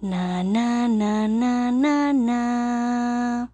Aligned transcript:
Na 0.00 0.42
na 0.42 0.88
na 0.88 1.26
na 1.26 1.70
na 1.72 2.12
na. 2.12 3.50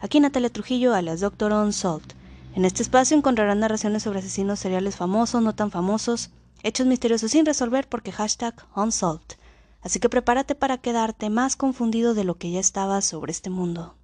Aquí 0.00 0.20
Natalia 0.20 0.48
Trujillo 0.48 0.94
a 0.94 1.02
las 1.02 1.20
Doctor 1.20 1.52
Unsolved. 1.52 2.14
En 2.54 2.64
este 2.64 2.82
espacio 2.82 3.18
encontrarán 3.18 3.60
narraciones 3.60 4.02
sobre 4.02 4.20
asesinos 4.20 4.60
seriales 4.60 4.96
famosos, 4.96 5.42
no 5.42 5.54
tan 5.54 5.70
famosos, 5.70 6.30
hechos 6.62 6.86
misteriosos 6.86 7.32
sin 7.32 7.44
resolver 7.44 7.86
porque 7.86 8.12
hashtag 8.12 8.54
Unsolved. 8.74 9.36
Así 9.82 10.00
que 10.00 10.08
prepárate 10.08 10.54
para 10.54 10.78
quedarte 10.78 11.28
más 11.28 11.56
confundido 11.56 12.14
de 12.14 12.24
lo 12.24 12.36
que 12.36 12.50
ya 12.50 12.60
estabas 12.60 13.04
sobre 13.04 13.30
este 13.30 13.50
mundo. 13.50 13.94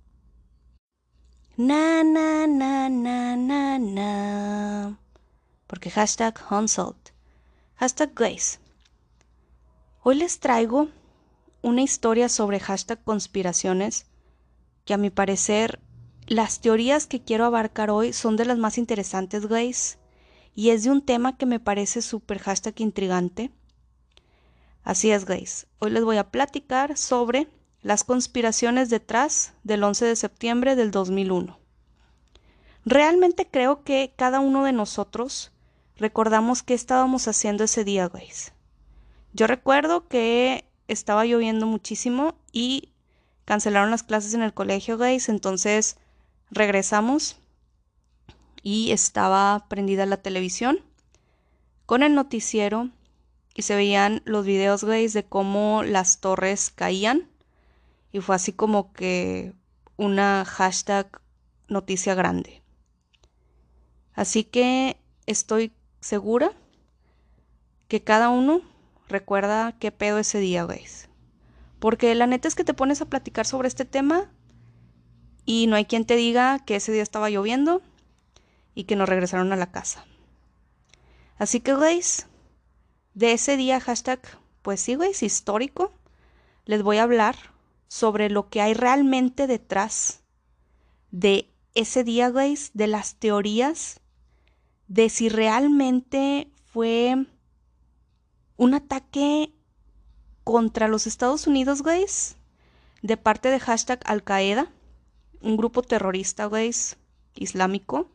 Na 1.56 2.04
na 2.04 2.46
na 2.46 2.90
na 2.90 3.36
na 3.36 3.78
na. 3.78 4.98
Porque 5.66 5.88
hashtag 5.88 6.34
Unsolved. 6.50 7.12
Hashtag 7.76 8.14
Glaze. 8.14 8.58
Hoy 10.00 10.14
les 10.14 10.38
traigo 10.38 10.88
una 11.60 11.82
historia 11.82 12.28
sobre 12.28 12.60
hashtag 12.60 13.02
conspiraciones 13.02 14.06
que 14.84 14.94
a 14.94 14.96
mi 14.96 15.10
parecer 15.10 15.80
las 16.28 16.60
teorías 16.60 17.06
que 17.06 17.22
quiero 17.22 17.44
abarcar 17.44 17.90
hoy 17.90 18.12
son 18.12 18.36
de 18.36 18.44
las 18.44 18.58
más 18.58 18.78
interesantes, 18.78 19.46
Grace, 19.46 19.98
y 20.54 20.70
es 20.70 20.84
de 20.84 20.90
un 20.90 21.02
tema 21.02 21.36
que 21.36 21.46
me 21.46 21.58
parece 21.58 22.00
súper 22.00 22.38
hashtag 22.38 22.80
intrigante. 22.80 23.50
Así 24.84 25.10
es, 25.10 25.24
Grace. 25.24 25.66
Hoy 25.80 25.90
les 25.90 26.04
voy 26.04 26.16
a 26.16 26.30
platicar 26.30 26.96
sobre 26.96 27.48
las 27.82 28.04
conspiraciones 28.04 28.90
detrás 28.90 29.54
del 29.64 29.82
11 29.82 30.04
de 30.04 30.16
septiembre 30.16 30.76
del 30.76 30.92
2001. 30.92 31.58
Realmente 32.84 33.48
creo 33.50 33.82
que 33.82 34.14
cada 34.16 34.38
uno 34.38 34.64
de 34.64 34.72
nosotros 34.72 35.50
recordamos 35.96 36.62
qué 36.62 36.74
estábamos 36.74 37.26
haciendo 37.26 37.64
ese 37.64 37.84
día, 37.84 38.08
Grace. 38.08 38.52
Yo 39.38 39.46
recuerdo 39.46 40.08
que 40.08 40.64
estaba 40.88 41.24
lloviendo 41.24 41.64
muchísimo 41.64 42.34
y 42.50 42.88
cancelaron 43.44 43.92
las 43.92 44.02
clases 44.02 44.34
en 44.34 44.42
el 44.42 44.52
colegio, 44.52 44.98
Grace, 44.98 45.30
entonces 45.30 45.96
regresamos 46.50 47.36
y 48.64 48.90
estaba 48.90 49.66
prendida 49.68 50.06
la 50.06 50.16
televisión 50.16 50.80
con 51.86 52.02
el 52.02 52.16
noticiero 52.16 52.90
y 53.54 53.62
se 53.62 53.76
veían 53.76 54.22
los 54.24 54.44
videos, 54.44 54.82
Grace, 54.82 55.10
de 55.10 55.24
cómo 55.24 55.84
las 55.84 56.18
torres 56.18 56.72
caían 56.74 57.28
y 58.10 58.18
fue 58.18 58.34
así 58.34 58.52
como 58.52 58.92
que 58.92 59.52
una 59.96 60.44
hashtag 60.46 61.20
noticia 61.68 62.16
grande. 62.16 62.60
Así 64.14 64.42
que 64.42 64.96
estoy 65.26 65.72
segura 66.00 66.50
que 67.86 68.02
cada 68.02 68.30
uno 68.30 68.62
recuerda 69.08 69.76
qué 69.78 69.90
pedo 69.90 70.18
ese 70.18 70.38
día, 70.38 70.64
Grace. 70.64 71.08
Porque 71.78 72.14
la 72.14 72.26
neta 72.26 72.48
es 72.48 72.54
que 72.54 72.64
te 72.64 72.74
pones 72.74 73.00
a 73.00 73.06
platicar 73.06 73.46
sobre 73.46 73.68
este 73.68 73.84
tema 73.84 74.30
y 75.44 75.66
no 75.66 75.76
hay 75.76 75.84
quien 75.84 76.04
te 76.04 76.16
diga 76.16 76.58
que 76.64 76.76
ese 76.76 76.92
día 76.92 77.02
estaba 77.02 77.30
lloviendo 77.30 77.82
y 78.74 78.84
que 78.84 78.96
nos 78.96 79.08
regresaron 79.08 79.52
a 79.52 79.56
la 79.56 79.70
casa. 79.70 80.04
Así 81.38 81.60
que, 81.60 81.74
Grace, 81.74 82.26
de 83.14 83.32
ese 83.32 83.56
día, 83.56 83.80
hashtag, 83.80 84.20
pues 84.62 84.80
sí, 84.80 84.96
Grace, 84.96 85.24
histórico, 85.24 85.92
les 86.64 86.82
voy 86.82 86.98
a 86.98 87.04
hablar 87.04 87.36
sobre 87.86 88.28
lo 88.28 88.50
que 88.50 88.60
hay 88.60 88.74
realmente 88.74 89.46
detrás 89.46 90.20
de 91.10 91.48
ese 91.74 92.04
día, 92.04 92.30
Grace, 92.30 92.70
de 92.74 92.86
las 92.86 93.14
teorías, 93.14 94.00
de 94.88 95.08
si 95.08 95.28
realmente 95.28 96.50
fue 96.66 97.26
un 98.58 98.74
ataque 98.74 99.54
contra 100.44 100.88
los 100.88 101.06
Estados 101.06 101.46
Unidos, 101.46 101.82
guys, 101.82 102.36
de 103.00 103.16
parte 103.16 103.48
de 103.48 103.60
hashtag 103.60 104.00
Al 104.04 104.22
Qaeda, 104.22 104.70
un 105.40 105.56
grupo 105.56 105.82
terrorista, 105.82 106.46
guys, 106.46 106.96
islámico, 107.34 108.10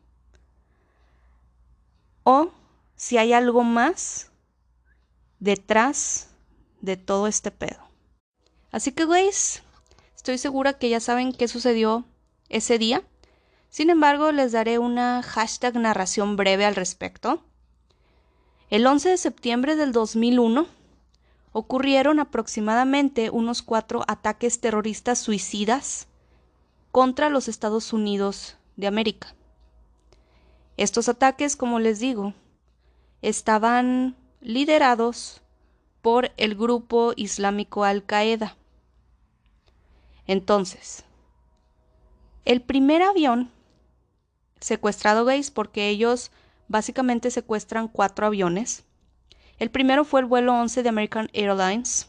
o 2.22 2.50
si 2.94 3.18
hay 3.18 3.32
algo 3.32 3.64
más 3.64 4.30
detrás 5.40 6.28
de 6.80 6.96
todo 6.96 7.26
este 7.26 7.50
pedo. 7.50 7.82
Así 8.70 8.92
que, 8.92 9.06
guys, 9.06 9.62
estoy 10.14 10.36
segura 10.38 10.74
que 10.74 10.90
ya 10.90 11.00
saben 11.00 11.32
qué 11.32 11.48
sucedió 11.48 12.04
ese 12.50 12.78
día. 12.78 13.02
Sin 13.70 13.88
embargo, 13.88 14.32
les 14.32 14.52
daré 14.52 14.78
una 14.78 15.22
hashtag 15.22 15.76
narración 15.76 16.36
breve 16.36 16.66
al 16.66 16.76
respecto. 16.76 17.42
El 18.70 18.86
11 18.86 19.10
de 19.10 19.16
septiembre 19.18 19.76
del 19.76 19.92
2001 19.92 20.66
ocurrieron 21.52 22.18
aproximadamente 22.18 23.30
unos 23.30 23.62
cuatro 23.62 24.02
ataques 24.08 24.60
terroristas 24.60 25.18
suicidas 25.18 26.08
contra 26.90 27.28
los 27.28 27.48
Estados 27.48 27.92
Unidos 27.92 28.56
de 28.76 28.86
América. 28.86 29.34
Estos 30.76 31.08
ataques, 31.08 31.56
como 31.56 31.78
les 31.78 32.00
digo, 32.00 32.34
estaban 33.22 34.16
liderados 34.40 35.42
por 36.02 36.32
el 36.36 36.54
grupo 36.56 37.12
islámico 37.16 37.84
Al-Qaeda. 37.84 38.56
Entonces, 40.26 41.04
el 42.44 42.60
primer 42.60 43.02
avión 43.02 43.50
secuestrado, 44.60 45.24
veis, 45.24 45.50
porque 45.50 45.88
ellos 45.88 46.30
básicamente 46.68 47.30
secuestran 47.30 47.88
cuatro 47.88 48.26
aviones. 48.26 48.84
El 49.58 49.70
primero 49.70 50.04
fue 50.04 50.20
el 50.20 50.26
vuelo 50.26 50.54
11 50.54 50.82
de 50.82 50.88
American 50.88 51.30
Airlines. 51.32 52.08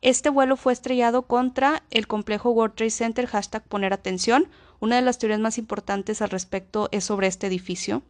Este 0.00 0.30
vuelo 0.30 0.56
fue 0.56 0.72
estrellado 0.72 1.22
contra 1.22 1.82
el 1.90 2.06
complejo 2.06 2.50
World 2.50 2.74
Trade 2.74 2.90
Center, 2.90 3.26
hashtag 3.26 3.64
poner 3.64 3.92
atención. 3.92 4.48
Una 4.80 4.96
de 4.96 5.02
las 5.02 5.18
teorías 5.18 5.40
más 5.40 5.58
importantes 5.58 6.22
al 6.22 6.30
respecto 6.30 6.88
es 6.92 7.04
sobre 7.04 7.28
este 7.28 7.46
edificio. 7.46 8.02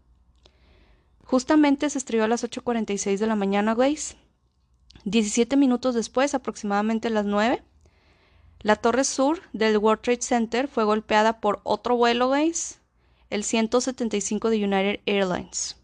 Justamente 1.24 1.88
se 1.90 1.98
estrelló 1.98 2.24
a 2.24 2.28
las 2.28 2.44
8.46 2.44 3.18
de 3.18 3.26
la 3.26 3.36
mañana, 3.36 3.74
Grace. 3.74 4.16
17 5.04 5.56
minutos 5.56 5.94
después, 5.94 6.34
aproximadamente 6.34 7.08
a 7.08 7.10
las 7.10 7.24
9, 7.24 7.62
la 8.60 8.76
torre 8.76 9.04
sur 9.04 9.40
del 9.52 9.76
World 9.78 10.02
Trade 10.02 10.22
Center 10.22 10.68
fue 10.68 10.84
golpeada 10.84 11.40
por 11.40 11.60
otro 11.64 11.96
vuelo, 11.96 12.28
Grace, 12.28 12.76
el 13.32 13.44
175 13.44 14.50
de 14.50 14.64
United 14.64 15.00
Airlines. 15.06 15.76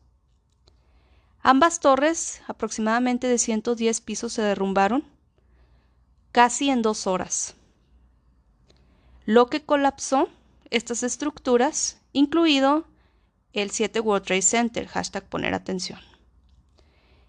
Ambas 1.41 1.81
torres, 1.81 2.43
aproximadamente 2.47 3.27
de 3.27 3.39
110 3.39 4.03
pisos, 4.03 4.35
se 4.35 4.43
derrumbaron 4.43 5.03
casi 6.31 6.69
en 6.69 6.83
dos 6.83 7.07
horas. 7.07 7.55
Lo 9.25 9.47
que 9.47 9.65
colapsó 9.65 10.29
estas 10.69 11.03
estructuras, 11.03 11.99
incluido 12.13 12.87
el 13.55 13.71
7 13.71 14.01
World 14.01 14.27
Trade 14.27 14.43
Center, 14.43 14.87
hashtag 14.87 15.25
poner 15.25 15.55
atención. 15.55 16.01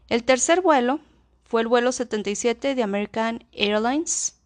El 0.10 0.26
tercer 0.26 0.62
vuelo 0.62 1.00
fue 1.46 1.62
el 1.62 1.68
vuelo 1.68 1.94
77 1.94 2.76
de 2.76 2.84
American 2.84 3.46
Airlines. 3.54 4.38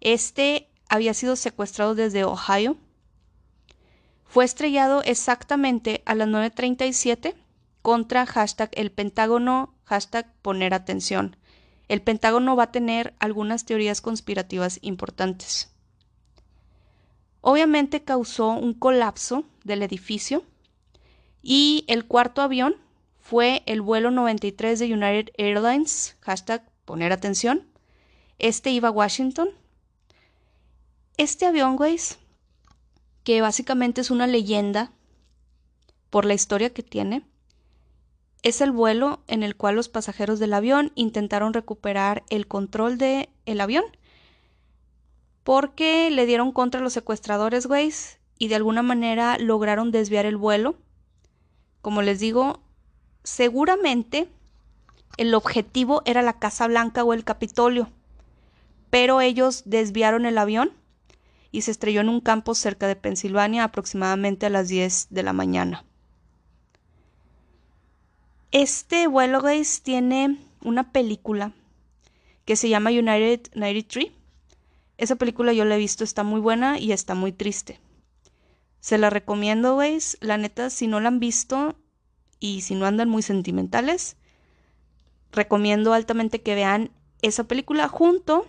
Este 0.00 0.68
había 0.88 1.14
sido 1.14 1.36
secuestrado 1.36 1.94
desde 1.94 2.24
Ohio 2.24 2.76
fue 4.32 4.46
estrellado 4.46 5.02
exactamente 5.02 6.00
a 6.06 6.14
las 6.14 6.26
9.37 6.26 7.34
contra 7.82 8.24
hashtag 8.24 8.70
el 8.72 8.90
Pentágono, 8.90 9.74
hashtag 9.84 10.32
poner 10.40 10.72
atención. 10.72 11.36
El 11.86 12.00
Pentágono 12.00 12.56
va 12.56 12.62
a 12.62 12.72
tener 12.72 13.12
algunas 13.18 13.66
teorías 13.66 14.00
conspirativas 14.00 14.78
importantes. 14.80 15.74
Obviamente 17.42 18.04
causó 18.04 18.52
un 18.52 18.72
colapso 18.72 19.44
del 19.64 19.82
edificio 19.82 20.44
y 21.42 21.84
el 21.86 22.06
cuarto 22.06 22.40
avión 22.40 22.76
fue 23.20 23.62
el 23.66 23.82
vuelo 23.82 24.10
93 24.10 24.78
de 24.78 24.94
United 24.94 25.34
Airlines, 25.36 26.16
hashtag 26.20 26.66
poner 26.86 27.12
atención. 27.12 27.68
Este 28.38 28.70
iba 28.70 28.88
a 28.88 28.92
Washington. 28.92 29.50
Este 31.18 31.44
avión, 31.44 31.76
guys, 31.76 32.18
que 33.24 33.40
básicamente 33.40 34.00
es 34.00 34.10
una 34.10 34.26
leyenda 34.26 34.92
por 36.10 36.24
la 36.24 36.34
historia 36.34 36.70
que 36.70 36.82
tiene. 36.82 37.24
Es 38.42 38.60
el 38.60 38.72
vuelo 38.72 39.22
en 39.28 39.42
el 39.42 39.56
cual 39.56 39.76
los 39.76 39.88
pasajeros 39.88 40.38
del 40.38 40.54
avión 40.54 40.92
intentaron 40.94 41.54
recuperar 41.54 42.24
el 42.28 42.46
control 42.48 42.98
del 42.98 43.28
el 43.46 43.60
avión 43.60 43.84
porque 45.44 46.10
le 46.10 46.26
dieron 46.26 46.52
contra 46.52 46.80
los 46.80 46.92
secuestradores, 46.92 47.66
güey, 47.66 47.92
y 48.38 48.48
de 48.48 48.54
alguna 48.54 48.82
manera 48.82 49.38
lograron 49.38 49.90
desviar 49.90 50.26
el 50.26 50.36
vuelo. 50.36 50.76
Como 51.80 52.02
les 52.02 52.20
digo, 52.20 52.60
seguramente 53.24 54.28
el 55.16 55.34
objetivo 55.34 56.02
era 56.04 56.22
la 56.22 56.38
Casa 56.38 56.66
Blanca 56.66 57.04
o 57.04 57.12
el 57.12 57.24
Capitolio, 57.24 57.88
pero 58.90 59.20
ellos 59.20 59.62
desviaron 59.64 60.26
el 60.26 60.38
avión 60.38 60.72
y 61.52 61.60
se 61.60 61.70
estrelló 61.70 62.00
en 62.00 62.08
un 62.08 62.20
campo 62.20 62.54
cerca 62.54 62.88
de 62.88 62.96
Pensilvania 62.96 63.62
aproximadamente 63.62 64.46
a 64.46 64.50
las 64.50 64.68
10 64.68 65.08
de 65.10 65.22
la 65.22 65.34
mañana. 65.34 65.84
Este 68.50 69.06
vuelo, 69.06 69.40
guys, 69.40 69.82
tiene 69.82 70.38
una 70.62 70.92
película 70.92 71.52
que 72.44 72.56
se 72.56 72.68
llama 72.68 72.90
United 72.90 73.42
93. 73.54 74.10
Esa 74.98 75.16
película 75.16 75.52
yo 75.52 75.64
la 75.64 75.76
he 75.76 75.78
visto, 75.78 76.04
está 76.04 76.22
muy 76.22 76.40
buena 76.40 76.78
y 76.78 76.92
está 76.92 77.14
muy 77.14 77.32
triste. 77.32 77.80
Se 78.80 78.98
la 78.98 79.10
recomiendo, 79.10 79.76
guys. 79.76 80.16
La 80.20 80.38
neta, 80.38 80.70
si 80.70 80.86
no 80.86 81.00
la 81.00 81.08
han 81.08 81.20
visto 81.20 81.76
y 82.40 82.62
si 82.62 82.74
no 82.74 82.86
andan 82.86 83.08
muy 83.08 83.22
sentimentales, 83.22 84.16
recomiendo 85.32 85.92
altamente 85.92 86.42
que 86.42 86.54
vean 86.54 86.90
esa 87.20 87.44
película 87.44 87.88
junto 87.88 88.46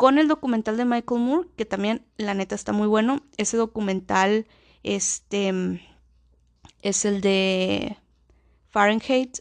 con 0.00 0.16
el 0.16 0.28
documental 0.28 0.78
de 0.78 0.86
Michael 0.86 1.20
Moore, 1.20 1.48
que 1.58 1.66
también 1.66 2.06
la 2.16 2.32
neta 2.32 2.54
está 2.54 2.72
muy 2.72 2.86
bueno. 2.86 3.20
Ese 3.36 3.58
documental 3.58 4.46
este 4.82 5.78
es 6.80 7.04
el 7.04 7.20
de 7.20 7.98
Fahrenheit 8.70 9.40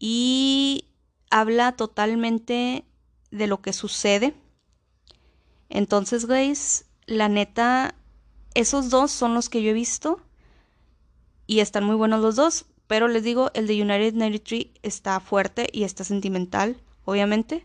y 0.00 0.86
habla 1.30 1.76
totalmente 1.76 2.86
de 3.30 3.46
lo 3.46 3.62
que 3.62 3.72
sucede. 3.72 4.34
Entonces, 5.68 6.26
guys, 6.26 6.86
la 7.06 7.28
neta, 7.28 7.94
esos 8.54 8.90
dos 8.90 9.12
son 9.12 9.32
los 9.32 9.48
que 9.48 9.62
yo 9.62 9.70
he 9.70 9.74
visto 9.74 10.20
y 11.46 11.60
están 11.60 11.84
muy 11.84 11.94
buenos 11.94 12.20
los 12.20 12.34
dos, 12.34 12.66
pero 12.88 13.06
les 13.06 13.22
digo, 13.22 13.52
el 13.54 13.68
de 13.68 13.80
United 13.80 14.14
93 14.14 14.72
está 14.82 15.20
fuerte 15.20 15.68
y 15.72 15.84
está 15.84 16.02
sentimental, 16.02 16.82
obviamente. 17.04 17.64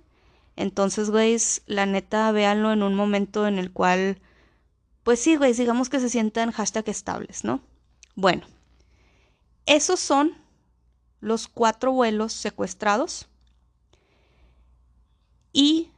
Entonces, 0.56 1.10
guys, 1.10 1.64
la 1.66 1.86
neta, 1.86 2.32
véanlo 2.32 2.72
en 2.72 2.84
un 2.84 2.96
momento 2.96 3.48
en 3.48 3.58
el 3.58 3.72
cual, 3.72 4.20
pues 5.04 5.20
sí, 5.20 5.36
guys, 5.36 5.58
digamos 5.58 5.90
que 5.90 6.00
se 6.00 6.10
sientan 6.10 6.52
hashtag 6.52 6.90
estables, 6.90 7.44
¿no? 7.44 7.62
Bueno, 8.16 8.46
esos 9.66 10.00
son 10.00 10.38
los 11.22 11.48
cuatro 11.48 11.92
vuelos 11.92 12.34
secuestrados 12.34 13.28
y 15.54 15.92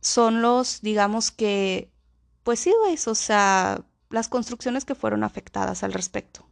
son 0.00 0.42
los, 0.42 0.80
digamos 0.82 1.30
que, 1.30 1.90
pues 2.42 2.60
sí, 2.60 2.72
guys, 2.84 3.06
o 3.06 3.14
sea, 3.14 3.84
las 4.10 4.28
construcciones 4.28 4.84
que 4.84 4.94
fueron 4.94 5.22
afectadas 5.22 5.82
al 5.84 5.92
respecto. 5.92 6.44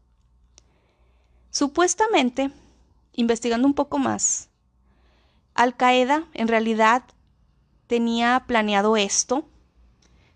Supuestamente, 1.50 2.52
investigando 3.12 3.66
un 3.66 3.74
poco 3.74 3.98
más, 3.98 4.49
Al 5.60 5.76
Qaeda 5.76 6.24
en 6.32 6.48
realidad 6.48 7.02
tenía 7.86 8.44
planeado 8.46 8.96
esto 8.96 9.46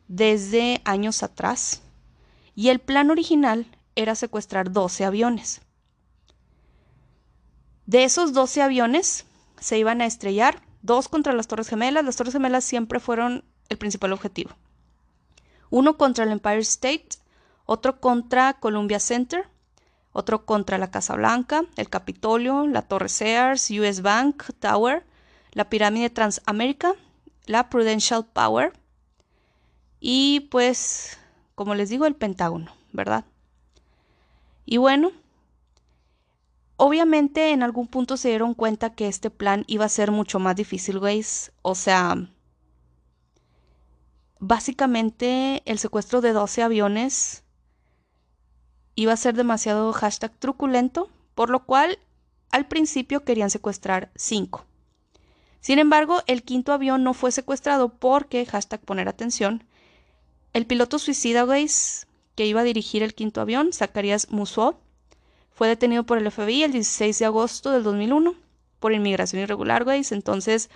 desde 0.07 0.83
años 0.85 1.23
atrás 1.23 1.81
y 2.55 2.69
el 2.69 2.79
plan 2.79 3.11
original 3.11 3.67
era 3.97 4.17
secuestrar 4.17 4.71
12 4.71 5.03
aviones. 5.07 5.63
De 7.87 8.05
esos 8.05 8.35
12 8.35 8.61
aviones 8.61 9.25
se 9.59 9.79
iban 9.79 10.03
a 10.03 10.05
estrellar 10.05 10.61
dos 10.83 11.09
contra 11.09 11.33
las 11.33 11.49
Torres 11.49 11.69
Gemelas. 11.71 12.05
Las 12.05 12.17
Torres 12.17 12.35
Gemelas 12.35 12.65
siempre 12.65 13.01
fueron 13.01 13.47
el 13.71 13.79
principal 13.79 14.13
objetivo. 14.13 14.51
Uno 15.71 15.97
contra 15.97 16.25
el 16.25 16.33
Empire 16.33 16.59
State, 16.59 17.09
otro 17.65 17.99
contra 17.99 18.53
Columbia 18.61 19.01
Center 19.01 19.49
otro 20.15 20.47
contra 20.47 20.79
la 20.79 20.91
Casa 20.91 21.17
Blanca, 21.17 21.65
el 21.77 21.91
Capitolio, 21.91 22.67
la 22.69 22.83
Torre 22.83 23.09
Sears, 23.09 23.69
US 23.71 24.01
Bank 24.01 24.45
Tower, 24.61 25.05
la 25.55 25.71
pirámide 25.71 26.11
Transamérica, 26.11 26.95
la 27.47 27.71
Prudential 27.71 28.27
Power 28.27 28.73
y 30.01 30.49
pues, 30.51 31.19
como 31.55 31.75
les 31.75 31.89
digo, 31.89 32.05
el 32.05 32.15
Pentágono, 32.15 32.73
¿verdad? 32.93 33.25
Y 34.67 34.77
bueno, 34.77 35.13
obviamente 36.77 37.53
en 37.53 37.63
algún 37.63 37.87
punto 37.87 38.17
se 38.17 38.29
dieron 38.29 38.55
cuenta 38.55 38.95
que 38.95 39.09
este 39.09 39.31
plan 39.31 39.65
iba 39.67 39.85
a 39.85 39.89
ser 39.89 40.11
mucho 40.11 40.39
más 40.39 40.57
difícil, 40.57 40.99
guys. 40.99 41.53
O 41.63 41.75
sea, 41.75 42.17
básicamente 44.39 45.63
el 45.65 45.79
secuestro 45.79 46.21
de 46.21 46.33
12 46.33 46.63
aviones 46.63 47.45
iba 48.95 49.13
a 49.13 49.17
ser 49.17 49.35
demasiado 49.35 49.93
hashtag 49.93 50.33
truculento, 50.39 51.09
por 51.35 51.51
lo 51.51 51.65
cual 51.65 51.99
al 52.51 52.67
principio 52.67 53.25
querían 53.25 53.51
secuestrar 53.51 54.11
cinco. 54.15 54.65
Sin 55.65 55.79
embargo, 55.79 56.23
el 56.27 56.43
quinto 56.43 56.75
avión 56.75 57.05
no 57.05 57.15
fue 57.15 57.33
secuestrado 57.33 57.89
porque, 57.89 58.45
hashtag 58.45 58.83
poner 58.83 59.09
atención, 59.09 59.65
el 60.53 60.67
piloto 60.67 60.99
suicida, 60.99 61.45
guys, 61.45 62.07
que 62.35 62.45
iba 62.45 62.61
a 62.61 62.65
dirigir 62.65 63.03
el 63.03 63.15
quinto 63.15 63.41
avión, 63.41 63.73
Zacarías 63.73 64.31
Musso, 64.31 64.79
fue 65.55 65.67
detenido 65.67 66.05
por 66.05 66.19
el 66.19 66.31
FBI 66.31 66.65
el 66.65 66.73
16 66.73 67.19
de 67.19 67.25
agosto 67.25 67.71
del 67.71 67.83
2001 67.83 68.35
por 68.79 68.93
inmigración 68.93 69.41
irregular, 69.41 69.87
guys. 69.87 70.13
Entonces, 70.13 70.69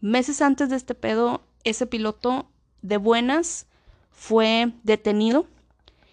meses 0.00 0.42
antes 0.42 0.70
de 0.70 0.74
este 0.74 0.96
pedo, 0.96 1.42
ese 1.62 1.86
piloto 1.86 2.48
de 2.82 2.96
buenas 2.96 3.66
fue 4.10 4.72
detenido 4.82 5.46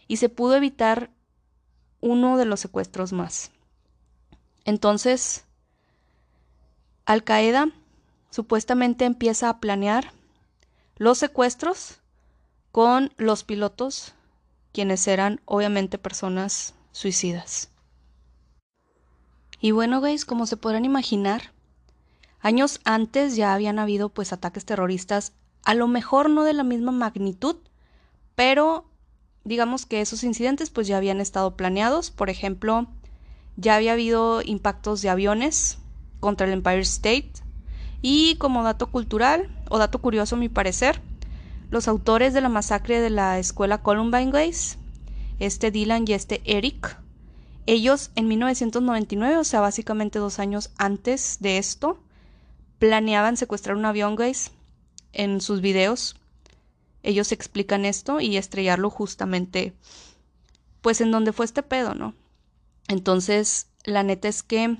y 0.08 0.18
se 0.18 0.30
pudo 0.30 0.56
evitar 0.56 1.10
uno 2.00 2.38
de 2.38 2.46
los 2.46 2.60
secuestros 2.60 3.12
más. 3.12 3.50
Entonces, 4.66 5.46
Al 7.06 7.24
Qaeda 7.24 7.72
supuestamente 8.30 9.06
empieza 9.06 9.50
a 9.50 9.60
planear 9.60 10.14
los 10.98 11.18
secuestros 11.18 12.00
con 12.72 13.14
los 13.18 13.44
pilotos, 13.44 14.14
quienes 14.72 15.08
eran 15.08 15.42
obviamente 15.46 15.98
personas 15.98 16.76
suicidas. 16.92 17.72
Y 19.60 19.72
bueno, 19.72 20.00
guys, 20.00 20.26
como 20.26 20.46
se 20.46 20.58
podrán 20.58 20.86
imaginar, 20.86 21.52
años 22.40 22.80
antes 22.86 23.36
ya 23.36 23.54
habían 23.54 23.80
habido 23.80 24.10
pues 24.10 24.32
ataques 24.32 24.66
terroristas, 24.66 25.34
a 25.64 25.74
lo 25.74 25.88
mejor 25.88 26.30
no 26.30 26.44
de 26.44 26.54
la 26.54 26.64
misma 26.64 26.92
magnitud, 26.92 27.58
pero 28.36 28.86
digamos 29.44 29.86
que 29.86 30.02
esos 30.02 30.24
incidentes 30.24 30.70
pues 30.70 30.88
ya 30.88 30.98
habían 30.98 31.20
estado 31.20 31.58
planeados. 31.58 32.12
Por 32.12 32.30
ejemplo, 32.30 32.88
ya 33.58 33.76
había 33.76 33.94
habido 33.94 34.42
impactos 34.44 35.02
de 35.02 35.10
aviones 35.10 35.80
contra 36.20 36.48
el 36.48 36.54
Empire 36.54 36.80
State. 36.80 37.34
Y 38.02 38.36
como 38.36 38.64
dato 38.64 38.88
cultural, 38.88 39.50
o 39.70 39.78
dato 39.78 40.00
curioso 40.00 40.36
a 40.36 40.40
mi 40.40 40.50
parecer, 40.50 41.02
los 41.70 41.88
autores 41.88 42.34
de 42.34 42.42
la 42.42 42.50
masacre 42.50 43.02
de 43.02 43.10
la 43.10 43.40
escuela 43.40 43.82
Columbine 43.82 44.32
Gays, 44.32 44.78
este 45.40 45.72
Dylan 45.72 46.06
y 46.08 46.14
este 46.14 46.42
Eric, 46.46 46.98
ellos 47.66 48.12
en 48.16 48.28
1999, 48.28 49.38
o 49.38 49.44
sea, 49.44 49.60
básicamente 49.60 50.20
dos 50.20 50.40
años 50.40 50.72
antes 50.78 51.38
de 51.40 51.58
esto, 51.58 52.02
planeaban 52.80 53.38
secuestrar 53.38 53.76
un 53.76 53.86
avión, 53.86 54.16
guys, 54.16 54.52
en 55.14 55.42
sus 55.42 55.62
videos 55.62 56.16
ellos 57.04 57.32
explican 57.32 57.86
esto 57.86 58.20
y 58.20 58.38
estrellarlo 58.38 58.90
justamente 58.90 59.74
pues 60.82 61.02
en 61.02 61.12
donde 61.12 61.34
fue 61.34 61.46
este 61.46 61.64
pedo, 61.64 61.94
¿no? 61.94 62.14
Entonces, 62.88 63.68
la 63.84 64.04
neta 64.04 64.28
es 64.28 64.44
que 64.44 64.78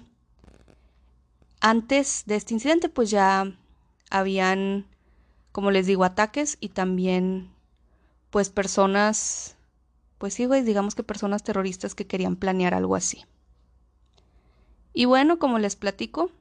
antes 1.60 2.24
de 2.26 2.36
este 2.36 2.54
incidente 2.54 2.90
pues 2.90 3.10
ya 3.10 3.52
habían, 4.10 4.86
como 5.52 5.72
les 5.72 5.88
digo, 5.88 6.04
ataques 6.04 6.58
y 6.60 6.70
también 6.70 7.52
pues 8.30 8.50
personas, 8.50 9.56
pues 10.18 10.34
sí, 10.34 10.46
güey, 10.46 10.64
digamos 10.64 10.96
que 10.96 11.04
personas 11.04 11.44
terroristas 11.44 11.96
que 11.96 12.08
querían 12.08 12.36
planear 12.36 12.74
algo 12.74 12.96
así. 12.96 13.26
Y 14.94 15.06
bueno, 15.06 15.40
como 15.40 15.60
les 15.60 15.76
platico, 15.76 16.32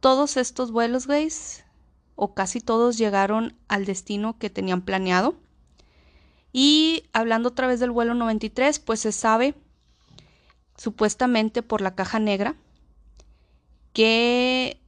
todos 0.00 0.36
estos 0.36 0.70
vuelos, 0.70 1.06
güeyes, 1.06 1.64
o 2.14 2.34
casi 2.34 2.60
todos 2.60 2.98
llegaron 2.98 3.56
al 3.68 3.84
destino 3.84 4.38
que 4.38 4.50
tenían 4.50 4.82
planeado. 4.82 5.34
Y 6.52 7.04
hablando 7.12 7.50
otra 7.50 7.66
vez 7.66 7.80
del 7.80 7.90
vuelo 7.90 8.14
93, 8.14 8.78
pues 8.78 9.00
se 9.00 9.12
sabe, 9.12 9.54
supuestamente 10.76 11.62
por 11.62 11.80
la 11.80 11.94
caja 11.94 12.18
negra, 12.18 12.56
que 13.96 14.78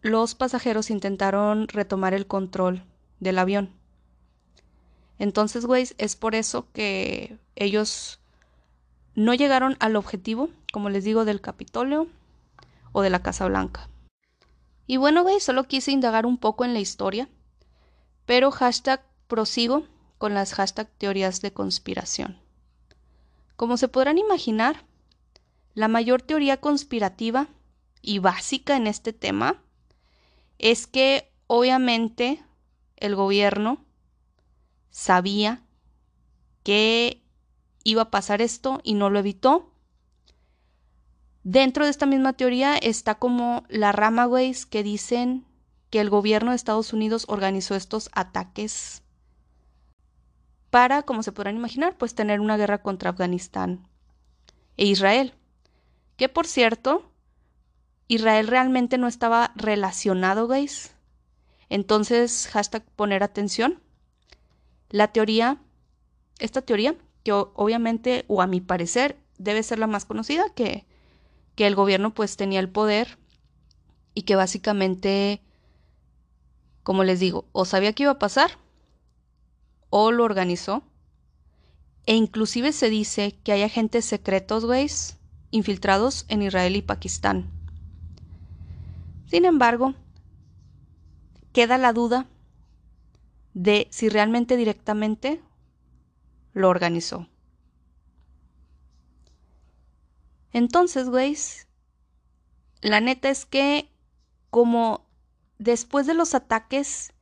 los 0.00 0.34
pasajeros 0.34 0.90
intentaron 0.90 1.68
retomar 1.68 2.14
el 2.14 2.26
control 2.26 2.82
del 3.20 3.38
avión. 3.38 3.70
Entonces, 5.20 5.66
güey, 5.66 5.86
es 5.98 6.16
por 6.16 6.34
eso 6.34 6.66
que 6.72 7.38
ellos 7.54 8.18
no 9.14 9.34
llegaron 9.34 9.76
al 9.78 9.94
objetivo, 9.94 10.50
como 10.72 10.90
les 10.90 11.04
digo, 11.04 11.24
del 11.24 11.40
Capitolio 11.40 12.08
o 12.90 13.02
de 13.02 13.10
la 13.10 13.22
Casa 13.22 13.46
Blanca. 13.46 13.88
Y 14.88 14.96
bueno, 14.96 15.22
güey, 15.22 15.38
solo 15.38 15.68
quise 15.68 15.92
indagar 15.92 16.26
un 16.26 16.36
poco 16.36 16.64
en 16.64 16.74
la 16.74 16.80
historia, 16.80 17.28
pero 18.26 18.50
hashtag 18.50 19.00
prosigo 19.28 19.84
con 20.18 20.34
las 20.34 20.54
hashtag 20.54 20.88
teorías 20.98 21.40
de 21.40 21.52
conspiración. 21.52 22.36
Como 23.54 23.76
se 23.76 23.86
podrán 23.86 24.18
imaginar, 24.18 24.82
la 25.74 25.86
mayor 25.86 26.20
teoría 26.20 26.56
conspirativa 26.56 27.46
y 28.02 28.18
básica 28.18 28.76
en 28.76 28.86
este 28.86 29.12
tema 29.12 29.62
es 30.58 30.86
que 30.86 31.30
obviamente 31.46 32.42
el 32.96 33.14
gobierno 33.14 33.84
sabía 34.90 35.62
que 36.62 37.22
iba 37.84 38.02
a 38.02 38.10
pasar 38.10 38.42
esto 38.42 38.80
y 38.84 38.94
no 38.94 39.10
lo 39.10 39.18
evitó 39.18 39.70
Dentro 41.42 41.84
de 41.84 41.90
esta 41.90 42.04
misma 42.04 42.34
teoría 42.34 42.76
está 42.76 43.14
como 43.14 43.64
la 43.68 43.92
rama, 43.92 44.28
que 44.68 44.82
dicen 44.82 45.46
que 45.88 46.00
el 46.00 46.10
gobierno 46.10 46.50
de 46.50 46.56
Estados 46.56 46.92
Unidos 46.92 47.24
organizó 47.28 47.74
estos 47.74 48.10
ataques 48.12 49.02
para, 50.68 51.02
como 51.02 51.22
se 51.22 51.32
podrán 51.32 51.56
imaginar, 51.56 51.96
pues 51.96 52.14
tener 52.14 52.40
una 52.40 52.58
guerra 52.58 52.82
contra 52.82 53.10
Afganistán 53.10 53.88
e 54.76 54.84
Israel. 54.84 55.34
Que 56.16 56.28
por 56.28 56.46
cierto, 56.46 57.09
Israel 58.10 58.48
realmente 58.48 58.98
no 58.98 59.06
estaba 59.06 59.52
relacionado, 59.54 60.48
guys. 60.48 60.96
Entonces, 61.68 62.48
hashtag 62.48 62.84
poner 62.96 63.22
atención. 63.22 63.80
La 64.88 65.12
teoría, 65.12 65.62
esta 66.40 66.60
teoría, 66.60 66.96
que 67.22 67.30
obviamente, 67.30 68.24
o 68.26 68.42
a 68.42 68.48
mi 68.48 68.60
parecer, 68.60 69.16
debe 69.38 69.62
ser 69.62 69.78
la 69.78 69.86
más 69.86 70.06
conocida, 70.06 70.52
que, 70.56 70.86
que 71.54 71.68
el 71.68 71.76
gobierno 71.76 72.12
pues 72.12 72.36
tenía 72.36 72.58
el 72.58 72.68
poder 72.68 73.16
y 74.12 74.22
que 74.22 74.34
básicamente, 74.34 75.40
como 76.82 77.04
les 77.04 77.20
digo, 77.20 77.44
o 77.52 77.64
sabía 77.64 77.92
que 77.92 78.02
iba 78.02 78.12
a 78.12 78.18
pasar 78.18 78.58
o 79.88 80.10
lo 80.10 80.24
organizó. 80.24 80.82
E 82.06 82.16
inclusive 82.16 82.72
se 82.72 82.90
dice 82.90 83.38
que 83.44 83.52
hay 83.52 83.62
agentes 83.62 84.04
secretos, 84.04 84.64
güeyes, 84.64 85.16
infiltrados 85.52 86.24
en 86.26 86.42
Israel 86.42 86.74
y 86.74 86.82
Pakistán. 86.82 87.59
Sin 89.30 89.44
embargo, 89.44 89.94
queda 91.52 91.78
la 91.78 91.92
duda 91.92 92.26
de 93.54 93.88
si 93.90 94.08
realmente 94.08 94.56
directamente 94.56 95.40
lo 96.52 96.68
organizó. 96.68 97.28
Entonces, 100.52 101.08
güeyes, 101.08 101.68
la 102.80 103.00
neta 103.00 103.30
es 103.30 103.46
que 103.46 103.88
como 104.50 105.06
después 105.58 106.06
de 106.06 106.14
los 106.14 106.34
ataques 106.34 107.12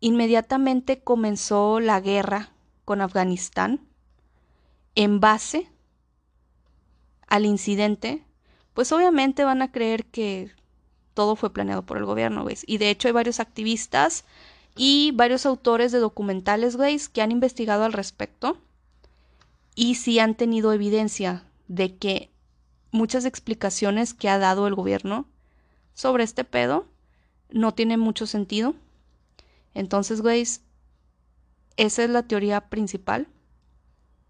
Inmediatamente 0.00 1.00
comenzó 1.00 1.80
la 1.80 2.00
guerra 2.00 2.50
con 2.84 3.00
Afganistán 3.00 3.80
en 4.94 5.20
base 5.20 5.70
al 7.26 7.46
incidente, 7.46 8.24
pues 8.74 8.92
obviamente 8.92 9.44
van 9.44 9.62
a 9.62 9.72
creer 9.72 10.04
que 10.04 10.52
todo 11.16 11.34
fue 11.34 11.52
planeado 11.52 11.82
por 11.82 11.96
el 11.96 12.04
gobierno, 12.04 12.44
¿veis? 12.44 12.62
Y 12.68 12.78
de 12.78 12.90
hecho 12.90 13.08
hay 13.08 13.12
varios 13.12 13.40
activistas 13.40 14.24
y 14.76 15.10
varios 15.14 15.46
autores 15.46 15.90
de 15.90 15.98
documentales, 15.98 16.76
¿veis? 16.76 17.08
Que 17.08 17.22
han 17.22 17.32
investigado 17.32 17.84
al 17.84 17.92
respecto 17.92 18.58
y 19.74 19.96
sí 19.96 20.20
han 20.20 20.36
tenido 20.36 20.72
evidencia 20.72 21.42
de 21.66 21.96
que 21.96 22.30
muchas 22.92 23.24
explicaciones 23.24 24.14
que 24.14 24.28
ha 24.28 24.38
dado 24.38 24.68
el 24.68 24.76
gobierno 24.76 25.26
sobre 25.94 26.22
este 26.22 26.44
pedo 26.44 26.86
no 27.50 27.74
tienen 27.74 27.98
mucho 27.98 28.26
sentido 28.26 28.76
entonces, 29.76 30.22
güeyes, 30.22 30.62
esa 31.76 32.02
es 32.02 32.08
la 32.08 32.22
teoría 32.22 32.70
principal 32.70 33.28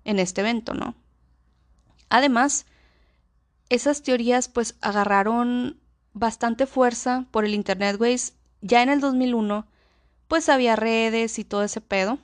en 0.05 0.19
este 0.19 0.41
evento, 0.41 0.75
¿no? 0.75 0.97
Además, 2.09 2.67
esas 3.69 4.03
teorías 4.03 4.49
pues 4.49 4.75
agarraron 4.81 5.79
bastante 6.17 6.67
fuerza 6.67 7.27
por 7.31 7.45
el 7.45 7.55
Internet, 7.55 7.99
güeyes. 7.99 8.35
Ya 8.63 8.83
en 8.83 8.89
el 8.89 9.01
2001, 9.01 9.67
pues 10.29 10.49
había 10.49 10.75
redes 10.75 11.39
y 11.39 11.45
todo 11.45 11.63
ese 11.63 11.83
pedo. 11.83 12.19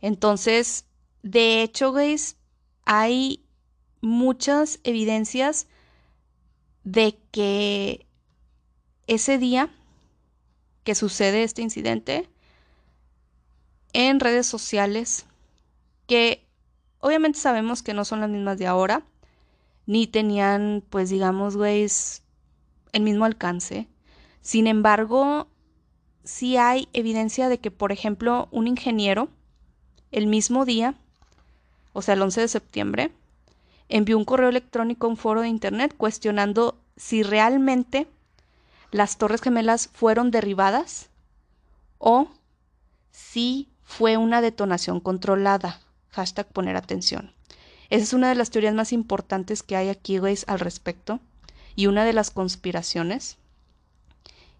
Entonces, 0.00 0.86
de 1.22 1.62
hecho, 1.62 1.92
güeyes, 1.92 2.36
hay 2.84 3.44
muchas 4.00 4.80
evidencias 4.82 5.68
de 6.82 7.16
que 7.30 8.06
ese 9.06 9.38
día 9.38 9.70
que 10.82 10.96
sucede 10.96 11.44
este 11.44 11.62
incidente 11.62 12.28
en 13.92 14.18
redes 14.18 14.46
sociales 14.46 15.26
que 16.08 16.44
obviamente 16.98 17.38
sabemos 17.38 17.84
que 17.84 17.94
no 17.94 18.04
son 18.04 18.20
las 18.20 18.30
mismas 18.30 18.58
de 18.58 18.66
ahora, 18.66 19.04
ni 19.86 20.08
tenían, 20.08 20.82
pues 20.90 21.08
digamos, 21.08 21.56
güey, 21.56 21.86
el 22.96 23.02
mismo 23.02 23.26
alcance. 23.26 23.88
Sin 24.40 24.66
embargo, 24.66 25.48
sí 26.24 26.56
hay 26.56 26.88
evidencia 26.94 27.48
de 27.50 27.58
que, 27.58 27.70
por 27.70 27.92
ejemplo, 27.92 28.48
un 28.50 28.66
ingeniero, 28.66 29.28
el 30.12 30.26
mismo 30.26 30.64
día, 30.64 30.94
o 31.92 32.00
sea, 32.00 32.14
el 32.14 32.22
11 32.22 32.40
de 32.40 32.48
septiembre, 32.48 33.12
envió 33.90 34.16
un 34.16 34.24
correo 34.24 34.48
electrónico 34.48 35.06
a 35.06 35.10
un 35.10 35.18
foro 35.18 35.42
de 35.42 35.48
internet 35.48 35.94
cuestionando 35.96 36.78
si 36.96 37.22
realmente 37.22 38.08
las 38.92 39.18
Torres 39.18 39.42
Gemelas 39.42 39.88
fueron 39.92 40.30
derribadas 40.30 41.10
o 41.98 42.30
si 43.10 43.68
fue 43.82 44.16
una 44.16 44.40
detonación 44.40 45.00
controlada. 45.00 45.80
Hashtag 46.08 46.46
poner 46.46 46.76
atención. 46.76 47.34
Esa 47.90 48.04
es 48.04 48.12
una 48.14 48.30
de 48.30 48.36
las 48.36 48.50
teorías 48.50 48.74
más 48.74 48.94
importantes 48.94 49.62
que 49.62 49.76
hay 49.76 49.90
aquí, 49.90 50.16
güeyes, 50.16 50.44
al 50.48 50.60
respecto. 50.60 51.20
Y 51.76 51.86
una 51.86 52.04
de 52.04 52.12
las 52.12 52.30
conspiraciones 52.30 53.36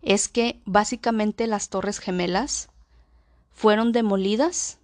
es 0.03 0.29
que 0.29 0.61
básicamente 0.67 1.49
las 1.49 1.69
Torres 1.71 1.99
Gemelas 1.99 2.69
fueron 3.53 3.91
demolidas 3.91 4.79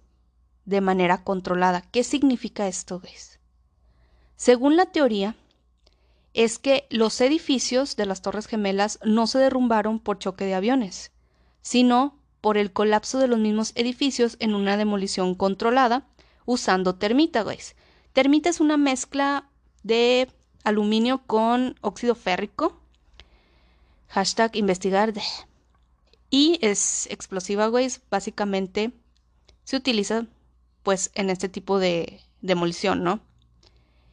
de 0.65 0.81
manera 0.81 1.23
controlada. 1.23 1.81
¿Qué 1.81 2.03
significa 2.03 2.67
esto, 2.67 2.99
güeyes? 2.99 3.39
Según 4.35 4.75
la 4.75 4.87
teoría, 4.87 5.35
es 6.33 6.57
que 6.57 6.87
los 6.89 7.21
edificios 7.21 7.95
de 7.95 8.07
las 8.07 8.21
Torres 8.21 8.47
Gemelas 8.47 8.99
no 9.03 9.27
se 9.27 9.37
derrumbaron 9.37 9.99
por 9.99 10.17
choque 10.17 10.45
de 10.45 10.55
aviones, 10.55 11.11
sino 11.61 12.17
por 12.41 12.57
el 12.57 12.73
colapso 12.73 13.19
de 13.19 13.27
los 13.27 13.39
mismos 13.39 13.71
edificios 13.75 14.35
en 14.39 14.55
una 14.55 14.75
demolición 14.75 15.35
controlada 15.35 16.07
usando 16.45 16.95
termita, 16.95 17.43
güeyes. 17.43 17.75
Termita 18.11 18.49
es 18.49 18.59
una 18.59 18.75
mezcla 18.75 19.47
de 19.83 20.29
aluminio 20.63 21.19
con 21.25 21.75
óxido 21.81 22.15
férrico. 22.15 22.79
Hashtag 24.07 24.55
investigar. 24.55 25.13
Y 26.29 26.59
es 26.61 27.07
explosiva, 27.11 27.67
güeyes. 27.67 28.01
Básicamente 28.09 28.91
se 29.63 29.75
utiliza 29.75 30.25
pues 30.83 31.11
en 31.15 31.29
este 31.29 31.49
tipo 31.49 31.79
de 31.79 32.19
demolición, 32.41 33.03
¿no? 33.03 33.21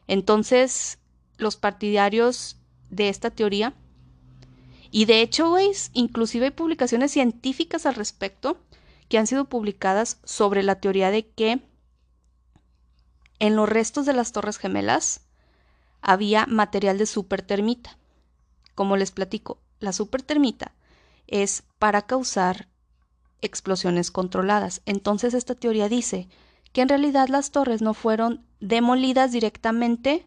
Entonces, 0.07 0.99
los 1.37 1.57
partidarios 1.57 2.57
de 2.89 3.09
esta 3.09 3.31
teoría. 3.31 3.73
Y 4.91 5.05
de 5.05 5.21
hecho, 5.21 5.49
güey, 5.49 5.71
inclusive 5.93 6.45
hay 6.45 6.51
publicaciones 6.51 7.11
científicas 7.11 7.85
al 7.85 7.95
respecto 7.95 8.57
que 9.09 9.17
han 9.17 9.27
sido 9.27 9.45
publicadas 9.45 10.19
sobre 10.23 10.63
la 10.63 10.75
teoría 10.75 11.11
de 11.11 11.27
que 11.27 11.61
en 13.39 13.55
los 13.55 13.67
restos 13.67 14.05
de 14.05 14.13
las 14.13 14.31
Torres 14.31 14.57
Gemelas 14.57 15.21
había 16.01 16.45
material 16.45 16.97
de 16.97 17.05
supertermita. 17.05 17.97
Como 18.75 18.97
les 18.97 19.11
platico, 19.11 19.59
la 19.79 19.93
supertermita 19.93 20.73
es 21.27 21.63
para 21.79 22.03
causar 22.03 22.67
explosiones 23.41 24.11
controladas. 24.11 24.81
Entonces 24.85 25.33
esta 25.33 25.55
teoría 25.55 25.89
dice 25.89 26.27
que 26.73 26.81
en 26.81 26.89
realidad 26.89 27.27
las 27.27 27.51
torres 27.51 27.81
no 27.81 27.93
fueron 27.93 28.45
demolidas 28.59 29.31
directamente 29.31 30.25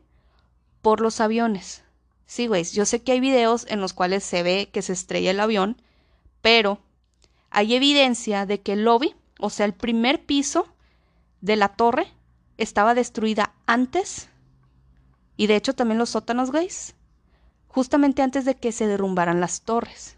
por 0.83 1.01
los 1.01 1.21
aviones. 1.21 1.83
Sí, 2.27 2.47
güey, 2.47 2.65
yo 2.65 2.85
sé 2.85 3.03
que 3.03 3.13
hay 3.13 3.21
videos 3.21 3.67
en 3.69 3.81
los 3.81 3.93
cuales 3.93 4.25
se 4.25 4.43
ve 4.43 4.71
que 4.73 4.83
se 4.83 4.93
estrella 4.93 5.31
el 5.31 5.41
avión, 5.41 5.81
pero 6.41 6.79
hay 7.51 7.75
evidencia 7.75 8.47
de 8.47 8.61
que 8.61 8.73
el 8.73 8.85
lobby, 8.85 9.15
o 9.39 9.51
sea, 9.51 9.67
el 9.67 9.75
primer 9.75 10.25
piso 10.25 10.67
de 11.41 11.57
la 11.57 11.69
torre, 11.69 12.09
estaba 12.57 12.95
destruida 12.95 13.55
antes, 13.67 14.29
y 15.37 15.47
de 15.47 15.57
hecho 15.57 15.75
también 15.75 15.99
los 15.99 16.11
sótanos, 16.11 16.51
güeyes, 16.51 16.95
justamente 17.69 18.23
antes 18.23 18.45
de 18.45 18.55
que 18.55 18.73
se 18.73 18.87
derrumbaran 18.87 19.41
las 19.41 19.63
torres. 19.63 20.17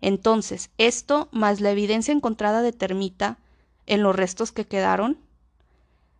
Entonces, 0.00 0.70
esto 0.78 1.28
más 1.32 1.60
la 1.60 1.70
evidencia 1.70 2.12
encontrada 2.12 2.62
de 2.62 2.72
termita 2.72 3.38
en 3.86 4.02
los 4.02 4.14
restos 4.14 4.52
que 4.52 4.66
quedaron, 4.66 5.18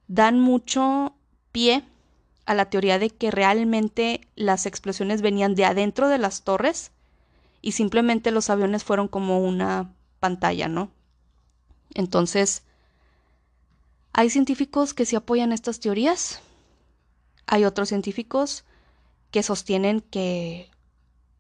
dan 0.08 0.40
mucho 0.40 1.14
pie 1.52 1.84
a 2.46 2.54
la 2.54 2.70
teoría 2.70 2.98
de 2.98 3.10
que 3.10 3.30
realmente 3.30 4.20
las 4.36 4.66
explosiones 4.66 5.20
venían 5.20 5.54
de 5.54 5.64
adentro 5.64 6.08
de 6.08 6.18
las 6.18 6.42
torres 6.42 6.92
y 7.60 7.72
simplemente 7.72 8.30
los 8.30 8.48
aviones 8.48 8.84
fueron 8.84 9.08
como 9.08 9.40
una 9.40 9.92
pantalla, 10.20 10.68
¿no? 10.68 10.90
Entonces, 11.94 12.62
hay 14.12 14.30
científicos 14.30 14.94
que 14.94 15.04
se 15.04 15.16
apoyan 15.16 15.52
estas 15.52 15.80
teorías, 15.80 16.40
hay 17.46 17.64
otros 17.64 17.88
científicos 17.88 18.64
que 19.30 19.42
sostienen 19.42 20.00
que 20.00 20.70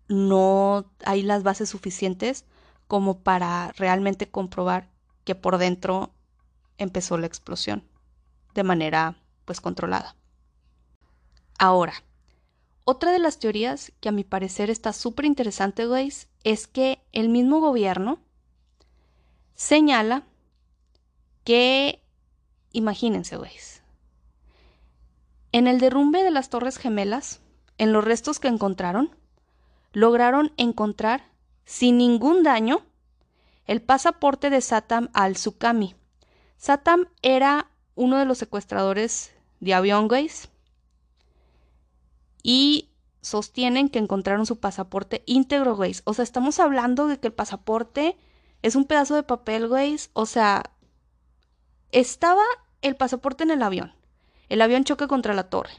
no 0.08 0.90
hay 1.04 1.22
las 1.22 1.42
bases 1.42 1.68
suficientes 1.70 2.44
como 2.88 3.20
para 3.20 3.72
realmente 3.72 4.30
comprobar 4.30 4.88
que 5.24 5.34
por 5.34 5.58
dentro 5.58 6.12
empezó 6.78 7.18
la 7.18 7.26
explosión 7.26 7.84
de 8.54 8.64
manera 8.64 9.16
pues 9.44 9.60
controlada. 9.60 10.16
Ahora, 11.58 11.94
Otra 12.88 13.10
de 13.10 13.18
las 13.18 13.38
teorías 13.40 13.92
que 14.00 14.08
a 14.08 14.12
mi 14.12 14.22
parecer 14.22 14.70
está 14.70 14.92
súper 14.92 15.24
interesante, 15.24 15.86
güey, 15.86 16.12
es 16.44 16.68
que 16.68 17.00
el 17.12 17.28
mismo 17.28 17.58
gobierno 17.58 18.20
señala 19.56 20.22
que, 21.44 22.00
imagínense, 22.72 23.36
güey, 23.36 23.50
en 25.52 25.66
el 25.66 25.80
derrumbe 25.80 26.22
de 26.22 26.30
las 26.30 26.50
Torres 26.50 26.76
Gemelas, 26.78 27.40
en 27.78 27.92
los 27.92 28.04
restos 28.04 28.40
que 28.40 28.48
encontraron, 28.48 29.14
lograron 29.92 30.52
encontrar, 30.56 31.30
sin 31.64 31.98
ningún 31.98 32.42
daño, 32.42 32.82
el 33.66 33.82
pasaporte 33.82 34.50
de 34.50 34.60
Satam 34.60 35.08
al-Sukami. 35.12 35.94
Satam 36.56 37.06
era 37.22 37.70
uno 37.94 38.18
de 38.18 38.24
los 38.24 38.38
secuestradores 38.38 39.32
de 39.60 39.74
avión, 39.74 40.08
y 42.42 42.90
sostienen 43.22 43.88
que 43.88 43.98
encontraron 43.98 44.46
su 44.46 44.60
pasaporte 44.60 45.24
íntegro, 45.26 45.74
güey. 45.74 45.94
O 46.04 46.14
sea, 46.14 46.22
estamos 46.22 46.60
hablando 46.60 47.08
de 47.08 47.18
que 47.18 47.26
el 47.26 47.32
pasaporte 47.32 48.16
es 48.62 48.76
un 48.76 48.84
pedazo 48.84 49.16
de 49.16 49.24
papel, 49.24 49.66
güey. 49.66 49.96
O 50.12 50.26
sea, 50.26 50.62
estaba 51.90 52.44
el 52.82 52.94
pasaporte 52.94 53.42
en 53.42 53.50
el 53.50 53.62
avión. 53.62 53.92
El 54.48 54.62
avión 54.62 54.84
choca 54.84 55.08
contra 55.08 55.34
la 55.34 55.48
torre. 55.50 55.70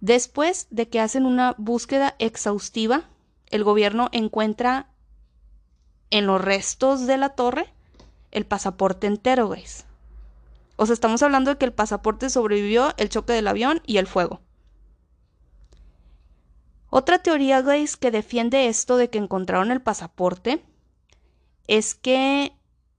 Después 0.00 0.66
de 0.70 0.88
que 0.88 1.00
hacen 1.00 1.24
una 1.24 1.54
búsqueda 1.56 2.14
exhaustiva, 2.18 3.04
el 3.50 3.64
gobierno 3.64 4.08
encuentra 4.12 4.88
en 6.10 6.26
los 6.26 6.40
restos 6.40 7.06
de 7.06 7.16
la 7.16 7.30
torre 7.30 7.72
el 8.30 8.44
pasaporte 8.44 9.06
entero, 9.06 9.46
güey. 9.46 9.64
O 10.76 10.86
sea, 10.86 10.92
estamos 10.92 11.22
hablando 11.22 11.50
de 11.50 11.58
que 11.58 11.64
el 11.64 11.72
pasaporte 11.72 12.30
sobrevivió 12.30 12.92
el 12.96 13.08
choque 13.08 13.32
del 13.32 13.46
avión 13.46 13.80
y 13.86 13.98
el 13.98 14.06
fuego. 14.06 14.40
Otra 16.90 17.20
teoría, 17.20 17.62
guys, 17.62 17.96
que 17.96 18.10
defiende 18.10 18.68
esto 18.68 18.96
de 18.96 19.10
que 19.10 19.18
encontraron 19.18 19.70
el 19.70 19.82
pasaporte 19.82 20.62
es 21.66 21.94
que 21.94 22.52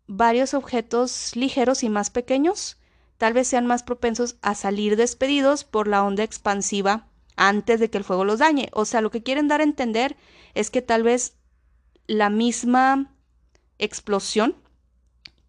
varios 0.07 0.53
objetos 0.53 1.36
ligeros 1.36 1.84
y 1.84 1.89
más 1.89 2.10
pequeños 2.10 2.77
tal 3.17 3.34
vez 3.34 3.48
sean 3.48 3.65
más 3.65 3.84
propensos 3.84 4.38
a 4.41 4.55
salir 4.55 4.95
despedidos 4.95 5.63
por 5.63 5.88
la 5.88 6.03
onda 6.03 6.24
expansiva 6.24 7.07
antes 7.36 7.79
de 7.79 7.89
que 7.89 7.98
el 7.98 8.03
fuego 8.03 8.25
los 8.25 8.39
dañe. 8.39 8.69
O 8.74 8.86
sea, 8.86 9.01
lo 9.01 9.12
que 9.12 9.24
quieren 9.24 9.48
dar 9.48 9.62
a 9.62 9.65
entender 9.65 10.15
es 10.53 10.69
que 10.69 10.81
tal 10.81 11.03
vez 11.03 11.36
la 12.07 12.29
misma 12.29 13.13
explosión 13.77 14.55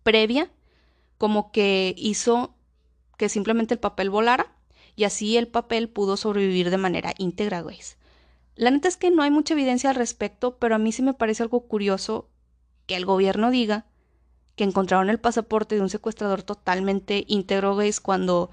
previa 0.02 0.50
como 1.18 1.52
que 1.52 1.94
hizo 1.96 2.54
que 3.16 3.28
simplemente 3.28 3.74
el 3.74 3.80
papel 3.80 4.10
volara 4.10 4.52
y 4.94 5.04
así 5.04 5.36
el 5.36 5.48
papel 5.48 5.88
pudo 5.88 6.16
sobrevivir 6.16 6.70
de 6.70 6.78
manera 6.78 7.14
íntegra, 7.18 7.62
guys. 7.62 7.96
La 8.54 8.70
neta 8.70 8.88
es 8.88 8.96
que 8.96 9.10
no 9.10 9.22
hay 9.22 9.30
mucha 9.30 9.54
evidencia 9.54 9.90
al 9.90 9.96
respecto, 9.96 10.56
pero 10.58 10.74
a 10.74 10.78
mí 10.78 10.92
sí 10.92 11.02
me 11.02 11.14
parece 11.14 11.42
algo 11.42 11.60
curioso 11.66 12.28
que 12.86 12.96
el 12.96 13.04
gobierno 13.04 13.50
diga 13.50 13.86
que 14.56 14.64
encontraron 14.64 15.10
el 15.10 15.20
pasaporte 15.20 15.74
de 15.76 15.82
un 15.82 15.90
secuestrador 15.90 16.42
totalmente 16.42 17.24
íntegro, 17.28 17.76
gays, 17.76 18.00
cuando, 18.00 18.50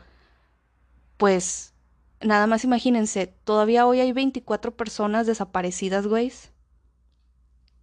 pues, 1.17 1.73
nada 2.21 2.45
más 2.47 2.63
imagínense, 2.63 3.27
todavía 3.27 3.87
hoy 3.87 3.99
hay 3.99 4.11
24 4.11 4.75
personas 4.75 5.25
desaparecidas, 5.25 6.05
güeyes, 6.07 6.51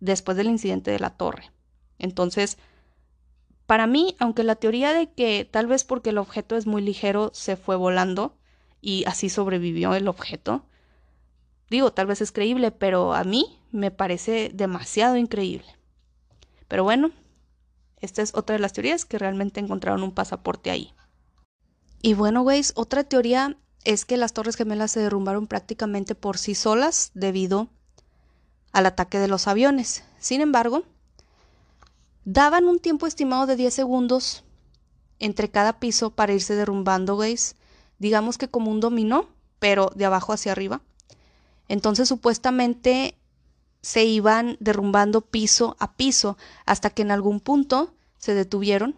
después 0.01 0.37
del 0.37 0.49
incidente 0.49 0.91
de 0.91 1.01
la 1.01 1.11
torre. 1.11 1.51
Entonces, 1.99 2.59
para 3.67 3.87
mí, 3.87 4.17
aunque 4.19 4.45
la 4.45 4.57
teoría 4.57 4.93
de 4.93 5.13
que 5.13 5.49
tal 5.51 5.67
vez 5.67 5.85
porque 5.85 6.11
el 6.11 6.19
objeto 6.19 6.57
es 6.57 6.67
muy 6.67 6.83
ligero 6.83 7.31
se 7.35 7.57
fue 7.57 7.77
volando 7.77 8.37
y 8.81 9.05
así 9.07 9.29
sobrevivió 9.29 9.95
el 9.95 10.09
objeto, 10.09 10.65
Digo, 11.71 11.93
tal 11.93 12.09
vez 12.09 12.21
es 12.21 12.33
creíble, 12.33 12.73
pero 12.73 13.15
a 13.15 13.23
mí 13.23 13.59
me 13.71 13.93
parece 13.93 14.51
demasiado 14.53 15.17
increíble. 15.17 15.69
Pero 16.67 16.83
bueno, 16.83 17.13
esta 18.01 18.23
es 18.23 18.35
otra 18.35 18.55
de 18.55 18.61
las 18.61 18.73
teorías 18.73 19.05
que 19.05 19.19
realmente 19.19 19.61
encontraron 19.61 20.03
un 20.03 20.13
pasaporte 20.13 20.71
ahí. 20.71 20.93
Y 22.03 22.15
bueno, 22.15 22.43
güeyes, 22.43 22.73
otra 22.77 23.05
teoría 23.05 23.57
es 23.85 24.05
que 24.05 24.17
las 24.17 24.33
Torres 24.33 24.57
Gemelas 24.57 24.93
se 24.93 25.01
derrumbaron 25.01 25.47
prácticamente 25.47 26.15
por 26.15 26.39
sí 26.39 26.55
solas 26.55 27.11
debido 27.15 27.69
al 28.73 28.87
ataque 28.87 29.19
de 29.19 29.29
los 29.29 29.49
aviones. 29.49 30.05
Sin 30.19 30.41
embargo, 30.41 30.85
daban 32.25 32.67
un 32.67 32.79
tiempo 32.79 33.07
estimado 33.07 33.47
de 33.47 33.57
10 33.57 33.73
segundos 33.75 34.45
entre 35.19 35.51
cada 35.51 35.79
piso 35.79 36.11
para 36.11 36.33
irse 36.33 36.55
derrumbando, 36.55 37.17
güeyes. 37.17 37.57
Digamos 37.99 38.39
que 38.39 38.49
como 38.49 38.71
un 38.71 38.81
dominó, 38.81 39.29
pero 39.59 39.93
de 39.95 40.07
abajo 40.07 40.33
hacia 40.33 40.53
arriba. 40.53 40.81
Entonces 41.69 42.09
supuestamente 42.09 43.15
se 43.83 44.05
iban 44.05 44.57
derrumbando 44.61 45.21
piso 45.23 45.77
a 45.79 45.95
piso 45.95 46.37
hasta 46.67 46.91
que 46.91 47.03
en 47.03 47.11
algún 47.11 47.41
punto 47.41 47.95
se 48.19 48.35
detuvieron 48.35 48.95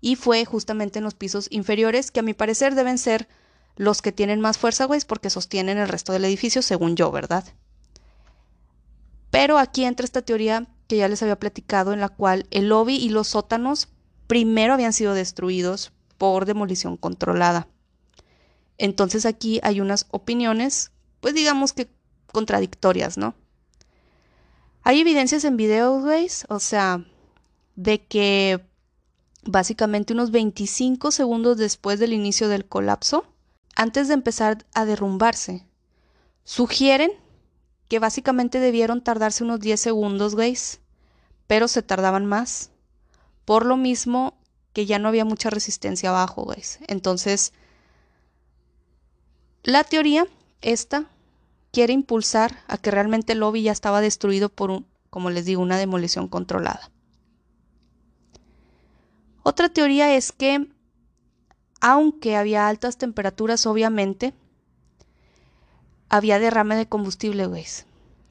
y 0.00 0.16
fue 0.16 0.44
justamente 0.44 0.98
en 0.98 1.04
los 1.04 1.14
pisos 1.14 1.48
inferiores 1.50 2.10
que 2.10 2.20
a 2.20 2.22
mi 2.22 2.34
parecer 2.34 2.74
deben 2.74 2.98
ser 2.98 3.28
los 3.76 4.02
que 4.02 4.12
tienen 4.12 4.40
más 4.40 4.58
fuerza, 4.58 4.84
güey, 4.86 5.00
porque 5.06 5.30
sostienen 5.30 5.78
el 5.78 5.88
resto 5.88 6.12
del 6.12 6.24
edificio, 6.24 6.62
según 6.62 6.96
yo, 6.96 7.10
¿verdad? 7.10 7.44
Pero 9.30 9.58
aquí 9.58 9.84
entra 9.84 10.04
esta 10.04 10.22
teoría 10.22 10.66
que 10.88 10.96
ya 10.96 11.08
les 11.08 11.22
había 11.22 11.38
platicado, 11.38 11.92
en 11.92 12.00
la 12.00 12.08
cual 12.08 12.46
el 12.50 12.68
lobby 12.68 12.96
y 12.96 13.10
los 13.10 13.28
sótanos 13.28 13.88
primero 14.26 14.72
habían 14.72 14.92
sido 14.92 15.14
destruidos 15.14 15.92
por 16.16 16.46
demolición 16.46 16.96
controlada. 16.96 17.68
Entonces 18.78 19.26
aquí 19.26 19.60
hay 19.62 19.80
unas 19.80 20.06
opiniones 20.10 20.90
pues 21.20 21.34
digamos 21.34 21.72
que 21.72 21.88
contradictorias, 22.32 23.18
¿no? 23.18 23.34
Hay 24.88 25.00
evidencias 25.00 25.42
en 25.42 25.56
videos, 25.56 26.04
güey, 26.04 26.28
o 26.48 26.60
sea, 26.60 27.04
de 27.74 28.06
que 28.06 28.64
básicamente 29.42 30.12
unos 30.12 30.30
25 30.30 31.10
segundos 31.10 31.56
después 31.56 31.98
del 31.98 32.12
inicio 32.12 32.48
del 32.48 32.66
colapso, 32.66 33.26
antes 33.74 34.06
de 34.06 34.14
empezar 34.14 34.64
a 34.74 34.84
derrumbarse, 34.84 35.66
sugieren 36.44 37.10
que 37.88 37.98
básicamente 37.98 38.60
debieron 38.60 39.02
tardarse 39.02 39.42
unos 39.42 39.58
10 39.58 39.80
segundos, 39.80 40.36
güey, 40.36 40.56
pero 41.48 41.66
se 41.66 41.82
tardaban 41.82 42.24
más. 42.24 42.70
Por 43.44 43.66
lo 43.66 43.76
mismo 43.76 44.38
que 44.72 44.86
ya 44.86 45.00
no 45.00 45.08
había 45.08 45.24
mucha 45.24 45.50
resistencia 45.50 46.10
abajo, 46.10 46.44
güey. 46.44 46.62
Entonces, 46.86 47.52
la 49.64 49.82
teoría 49.82 50.28
esta 50.62 51.10
quiere 51.76 51.92
impulsar 51.92 52.56
a 52.68 52.78
que 52.78 52.90
realmente 52.90 53.34
el 53.34 53.40
lobby 53.40 53.60
ya 53.60 53.70
estaba 53.70 54.00
destruido 54.00 54.48
por 54.48 54.70
un, 54.70 54.86
como 55.10 55.28
les 55.28 55.44
digo, 55.44 55.60
una 55.60 55.76
demolición 55.76 56.26
controlada. 56.26 56.90
Otra 59.42 59.68
teoría 59.68 60.16
es 60.16 60.32
que, 60.32 60.70
aunque 61.82 62.34
había 62.34 62.66
altas 62.66 62.96
temperaturas, 62.96 63.66
obviamente, 63.66 64.32
había 66.08 66.38
derrame 66.38 66.76
de 66.76 66.88
combustible, 66.88 67.44
güey. 67.44 67.66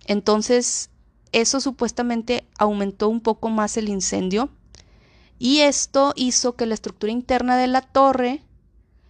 Entonces, 0.07 0.89
eso 1.31 1.61
supuestamente 1.61 2.47
aumentó 2.57 3.09
un 3.09 3.21
poco 3.21 3.49
más 3.49 3.77
el 3.77 3.89
incendio 3.89 4.49
y 5.37 5.59
esto 5.59 6.13
hizo 6.15 6.55
que 6.55 6.65
la 6.65 6.73
estructura 6.73 7.11
interna 7.11 7.57
de 7.57 7.67
la 7.67 7.81
torre 7.81 8.41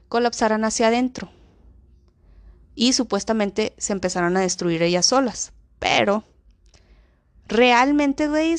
colapsaran 0.09 0.65
hacia 0.65 0.87
adentro 0.87 1.31
y 2.75 2.93
supuestamente 2.93 3.73
se 3.77 3.93
empezaron 3.93 4.35
a 4.37 4.41
destruir 4.41 4.83
ellas 4.83 5.07
solas. 5.07 5.53
Pero 5.79 6.23
realmente, 7.47 8.27
güey, 8.27 8.55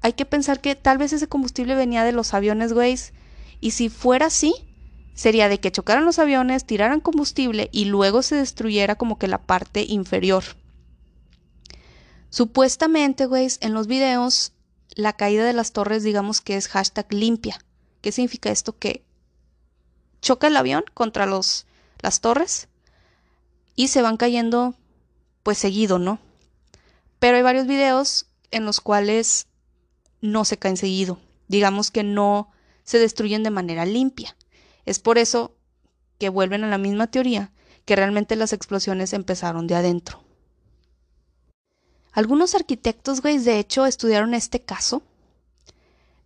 hay 0.00 0.12
que 0.12 0.24
pensar 0.24 0.60
que 0.60 0.76
tal 0.76 0.98
vez 0.98 1.12
ese 1.12 1.28
combustible 1.28 1.74
venía 1.74 2.04
de 2.04 2.12
los 2.12 2.32
aviones, 2.32 2.72
güey. 2.72 2.96
Y 3.60 3.72
si 3.72 3.88
fuera 3.88 4.26
así, 4.26 4.54
sería 5.14 5.48
de 5.48 5.58
que 5.58 5.72
chocaran 5.72 6.04
los 6.04 6.20
aviones, 6.20 6.64
tiraran 6.64 7.00
combustible 7.00 7.68
y 7.72 7.86
luego 7.86 8.22
se 8.22 8.36
destruyera 8.36 8.94
como 8.94 9.18
que 9.18 9.28
la 9.28 9.42
parte 9.42 9.84
inferior. 9.86 10.44
Supuestamente, 12.30 13.26
güey, 13.26 13.48
en 13.60 13.74
los 13.74 13.86
videos, 13.86 14.52
la 14.94 15.14
caída 15.14 15.44
de 15.44 15.52
las 15.52 15.72
torres, 15.72 16.04
digamos 16.04 16.40
que 16.40 16.56
es 16.56 16.68
hashtag 16.68 17.12
limpia. 17.12 17.58
¿Qué 18.00 18.12
significa 18.12 18.50
esto? 18.50 18.78
Que 18.78 19.04
choca 20.20 20.46
el 20.46 20.56
avión 20.56 20.84
contra 20.94 21.26
los, 21.26 21.66
las 22.00 22.20
torres 22.20 22.68
y 23.76 23.88
se 23.88 24.02
van 24.02 24.16
cayendo 24.16 24.74
pues 25.42 25.58
seguido, 25.58 25.98
¿no? 25.98 26.18
Pero 27.20 27.36
hay 27.36 27.42
varios 27.42 27.66
videos 27.66 28.26
en 28.50 28.64
los 28.64 28.80
cuales 28.80 29.46
no 30.20 30.44
se 30.44 30.58
caen 30.58 30.76
seguido, 30.76 31.20
digamos 31.46 31.90
que 31.90 32.02
no 32.02 32.50
se 32.82 32.98
destruyen 32.98 33.42
de 33.42 33.50
manera 33.50 33.86
limpia. 33.86 34.36
Es 34.86 34.98
por 34.98 35.18
eso 35.18 35.54
que 36.18 36.30
vuelven 36.30 36.64
a 36.64 36.68
la 36.68 36.78
misma 36.78 37.08
teoría, 37.08 37.52
que 37.84 37.96
realmente 37.96 38.34
las 38.36 38.52
explosiones 38.52 39.12
empezaron 39.12 39.66
de 39.66 39.74
adentro. 39.74 40.22
Algunos 42.12 42.54
arquitectos, 42.54 43.20
güey, 43.20 43.38
de 43.38 43.58
hecho, 43.58 43.84
estudiaron 43.84 44.32
este 44.32 44.62
caso. 44.62 45.02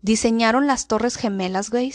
Diseñaron 0.03 0.67
las 0.67 0.87
torres 0.87 1.17
gemelas, 1.17 1.71
güey. 1.71 1.93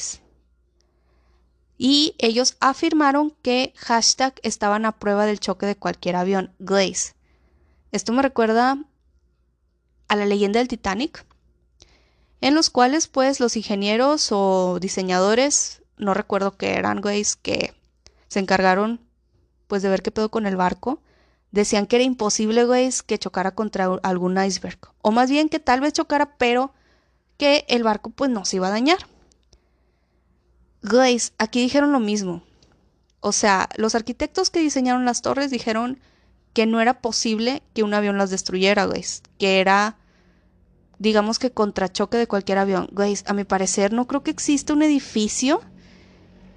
Y 1.77 2.15
ellos 2.19 2.55
afirmaron 2.59 3.31
que 3.41 3.73
hashtag 3.75 4.35
estaban 4.43 4.85
a 4.85 4.93
prueba 4.93 5.25
del 5.25 5.39
choque 5.39 5.65
de 5.65 5.75
cualquier 5.75 6.15
avión, 6.15 6.53
Glaze. 6.59 7.15
Esto 7.91 8.13
me 8.13 8.21
recuerda 8.21 8.77
a 10.07 10.15
la 10.15 10.25
leyenda 10.25 10.59
del 10.59 10.67
Titanic, 10.67 11.25
en 12.41 12.55
los 12.55 12.69
cuales 12.69 13.07
pues 13.07 13.39
los 13.39 13.57
ingenieros 13.57 14.29
o 14.31 14.79
diseñadores, 14.79 15.81
no 15.97 16.13
recuerdo 16.13 16.57
qué 16.57 16.73
eran, 16.73 17.01
Glaze, 17.01 17.35
que 17.41 17.73
se 18.27 18.39
encargaron 18.39 19.01
pues 19.67 19.81
de 19.81 19.89
ver 19.89 20.01
qué 20.01 20.11
pedo 20.11 20.29
con 20.29 20.45
el 20.45 20.55
barco, 20.55 21.01
decían 21.51 21.87
que 21.87 21.95
era 21.95 22.03
imposible, 22.03 22.65
güey, 22.65 22.89
que 23.07 23.17
chocara 23.17 23.51
contra 23.51 23.85
algún 24.03 24.37
iceberg. 24.41 24.77
O 25.01 25.11
más 25.11 25.29
bien 25.29 25.49
que 25.49 25.59
tal 25.59 25.81
vez 25.81 25.93
chocara, 25.93 26.37
pero 26.37 26.73
que 27.37 27.65
el 27.67 27.83
barco 27.83 28.09
pues 28.09 28.29
no 28.29 28.45
se 28.45 28.57
iba 28.57 28.67
a 28.67 28.71
dañar. 28.71 29.07
Glaze, 30.85 31.33
aquí 31.37 31.61
dijeron 31.61 31.91
lo 31.91 31.99
mismo. 31.99 32.43
O 33.19 33.31
sea, 33.31 33.69
los 33.77 33.95
arquitectos 33.95 34.49
que 34.49 34.59
diseñaron 34.59 35.05
las 35.05 35.21
torres 35.21 35.49
dijeron 35.49 35.99
que 36.53 36.67
no 36.67 36.79
era 36.79 37.01
posible 37.01 37.63
que 37.73 37.83
un 37.83 37.93
avión 37.93 38.17
las 38.17 38.29
destruyera, 38.29 38.85
güey. 38.85 39.03
Que 39.39 39.59
era, 39.59 39.97
digamos 40.99 41.39
que 41.39 41.51
contrachoque 41.51 42.17
de 42.17 42.27
cualquier 42.27 42.59
avión. 42.59 42.87
Güey, 42.91 43.17
a 43.25 43.33
mi 43.33 43.43
parecer 43.43 43.93
no 43.93 44.05
creo 44.05 44.23
que 44.23 44.31
exista 44.31 44.73
un 44.73 44.83
edificio 44.83 45.61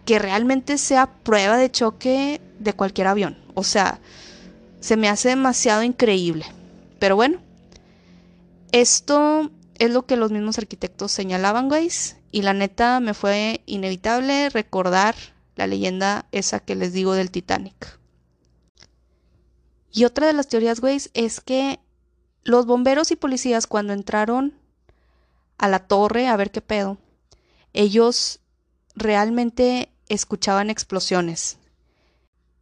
que 0.05 0.19
realmente 0.19 0.79
sea 0.79 1.07
prueba 1.07 1.57
de 1.57 1.71
choque 1.71 2.41
de 2.59 2.73
cualquier 2.75 3.07
avión. 3.07 3.39
O 3.55 3.65
sea, 3.65 3.99
se 4.81 4.97
me 4.97 5.09
hace 5.09 5.31
demasiado 5.31 5.83
increíble. 5.83 6.45
Pero 6.99 7.17
bueno, 7.17 7.39
esto 8.73 9.51
es 9.79 9.91
lo 9.91 10.05
que 10.05 10.17
los 10.17 10.31
mismos 10.31 10.59
arquitectos 10.59 11.13
señalaban, 11.13 11.69
guys. 11.69 12.18
Y 12.31 12.43
la 12.43 12.53
neta 12.53 13.01
me 13.01 13.15
fue 13.15 13.63
inevitable 13.67 14.51
recordar 14.51 15.15
la 15.57 15.67
leyenda 15.67 16.27
esa 16.31 16.61
que 16.61 16.75
les 16.75 16.93
digo 16.93 17.15
del 17.15 17.31
Titanic. 17.31 17.99
Y 19.91 20.05
otra 20.05 20.27
de 20.27 20.33
las 20.33 20.49
teorías, 20.49 20.81
guys, 20.81 21.11
es 21.15 21.41
que 21.41 21.81
los 22.45 22.67
bomberos 22.67 23.11
y 23.11 23.17
policías 23.17 23.67
cuando 23.67 23.93
entraron 23.93 24.55
a 25.57 25.69
la 25.69 25.81
torre 25.81 26.29
a 26.29 26.37
ver 26.37 26.51
qué 26.51 26.61
pedo, 26.61 26.99
ellos 27.73 28.41
realmente 28.95 29.91
escuchaban 30.09 30.71
explosiones. 30.71 31.59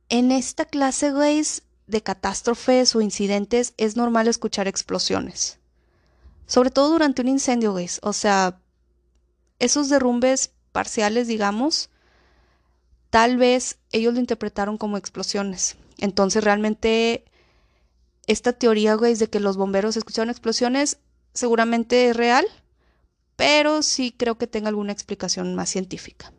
En 0.09 0.33
esta 0.33 0.65
clase, 0.65 1.13
guys, 1.13 1.63
de 1.87 2.03
catástrofes 2.03 2.95
o 2.97 3.01
incidentes 3.01 3.75
es 3.77 3.97
normal 3.97 4.29
escuchar 4.29 4.69
explosiones. 4.69 5.59
Sobre 6.47 6.71
todo 6.71 6.91
durante 6.91 7.23
un 7.23 7.29
incendio, 7.29 7.73
guys. 7.73 8.01
O 8.03 8.13
sea, 8.13 8.61
esos 9.59 9.89
derrumbes 9.89 10.53
parciales, 10.73 11.27
digamos, 11.27 11.91
tal 13.11 13.37
vez 13.37 13.79
ellos 13.93 14.15
lo 14.15 14.21
interpretaron 14.21 14.79
como 14.79 14.97
explosiones. 14.97 15.77
Entonces, 15.99 16.45
realmente, 16.45 17.25
esta 18.27 18.53
teoría, 18.53 18.95
guys, 18.95 19.19
de 19.19 19.29
que 19.29 19.41
los 19.41 19.57
bomberos 19.57 19.97
escucharon 19.97 20.31
explosiones, 20.31 20.99
seguramente 21.33 22.09
es 22.09 22.17
real, 22.17 22.47
pero 23.37 23.83
sí 23.83 24.15
creo 24.17 24.39
que 24.39 24.47
tenga 24.47 24.69
alguna 24.69 24.93
explicación 24.93 25.55
más 25.55 25.71
científica. 25.71 26.33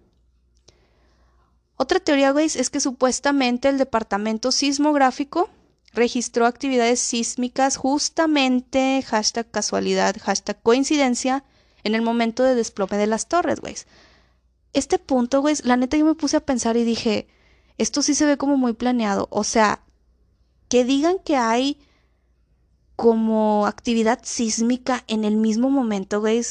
Otra 1.77 1.99
teoría, 1.99 2.31
güey, 2.31 2.47
es 2.47 2.69
que 2.71 2.79
supuestamente 2.79 3.69
el 3.69 3.77
departamento 3.77 4.51
sismográfico 4.51 5.49
registró 5.93 6.47
actividades 6.47 6.99
sísmicas 6.99 7.77
justamente, 7.77 9.03
hashtag 9.03 9.49
casualidad, 9.51 10.15
hashtag 10.19 10.59
coincidencia, 10.61 11.43
en 11.87 11.95
el 11.95 12.01
momento 12.01 12.43
de 12.43 12.53
desplome 12.53 12.97
de 12.97 13.07
las 13.07 13.27
torres, 13.27 13.59
güey. 13.61 13.75
Este 14.73 14.99
punto, 14.99 15.41
güey, 15.41 15.55
la 15.63 15.77
neta 15.77 15.97
yo 15.97 16.05
me 16.05 16.15
puse 16.15 16.37
a 16.37 16.45
pensar 16.45 16.77
y 16.77 16.83
dije, 16.83 17.27
esto 17.77 18.01
sí 18.01 18.13
se 18.13 18.25
ve 18.25 18.37
como 18.37 18.57
muy 18.57 18.73
planeado. 18.73 19.27
O 19.31 19.43
sea, 19.43 19.81
que 20.69 20.83
digan 20.83 21.17
que 21.19 21.37
hay 21.37 21.79
como 22.95 23.65
actividad 23.67 24.19
sísmica 24.23 25.03
en 25.07 25.23
el 25.23 25.37
mismo 25.37 25.69
momento, 25.69 26.19
güey. 26.19 26.41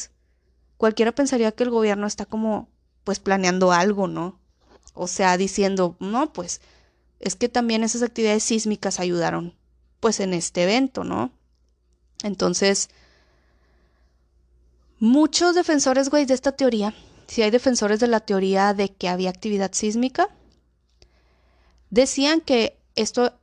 Cualquiera 0.79 1.13
pensaría 1.13 1.53
que 1.53 1.65
el 1.65 1.71
gobierno 1.71 2.07
está 2.07 2.25
como, 2.25 2.69
pues, 3.05 3.21
planeando 3.21 3.73
algo, 3.73 4.09
¿no? 4.09 4.39
O 4.95 5.07
sea, 5.07 5.37
diciendo, 5.37 5.97
no, 6.01 6.33
pues 6.33 6.61
es 7.21 7.37
que 7.37 7.49
también 7.49 7.85
esas 7.85 8.03
actividades 8.03 8.43
sísmicas 8.43 9.01
ayudaron, 9.01 9.55
pues 10.01 10.21
en 10.21 10.33
este 10.33 10.63
evento, 10.63 11.05
¿no? 11.05 11.31
Entonces, 12.23 12.89
muchos 14.99 15.55
defensores, 15.55 16.11
güey, 16.11 16.25
de 16.25 16.35
esta 16.35 16.53
teoría, 16.53 16.95
si 17.27 17.43
hay 17.43 17.51
defensores 17.51 18.01
de 18.01 18.07
la 18.07 18.21
teoría 18.21 18.75
de 18.75 18.89
que 18.91 19.09
había 19.09 19.31
actividad 19.31 19.73
sísmica, 19.73 20.29
decían 21.91 22.41
que 22.41 22.79
esto, 22.95 23.39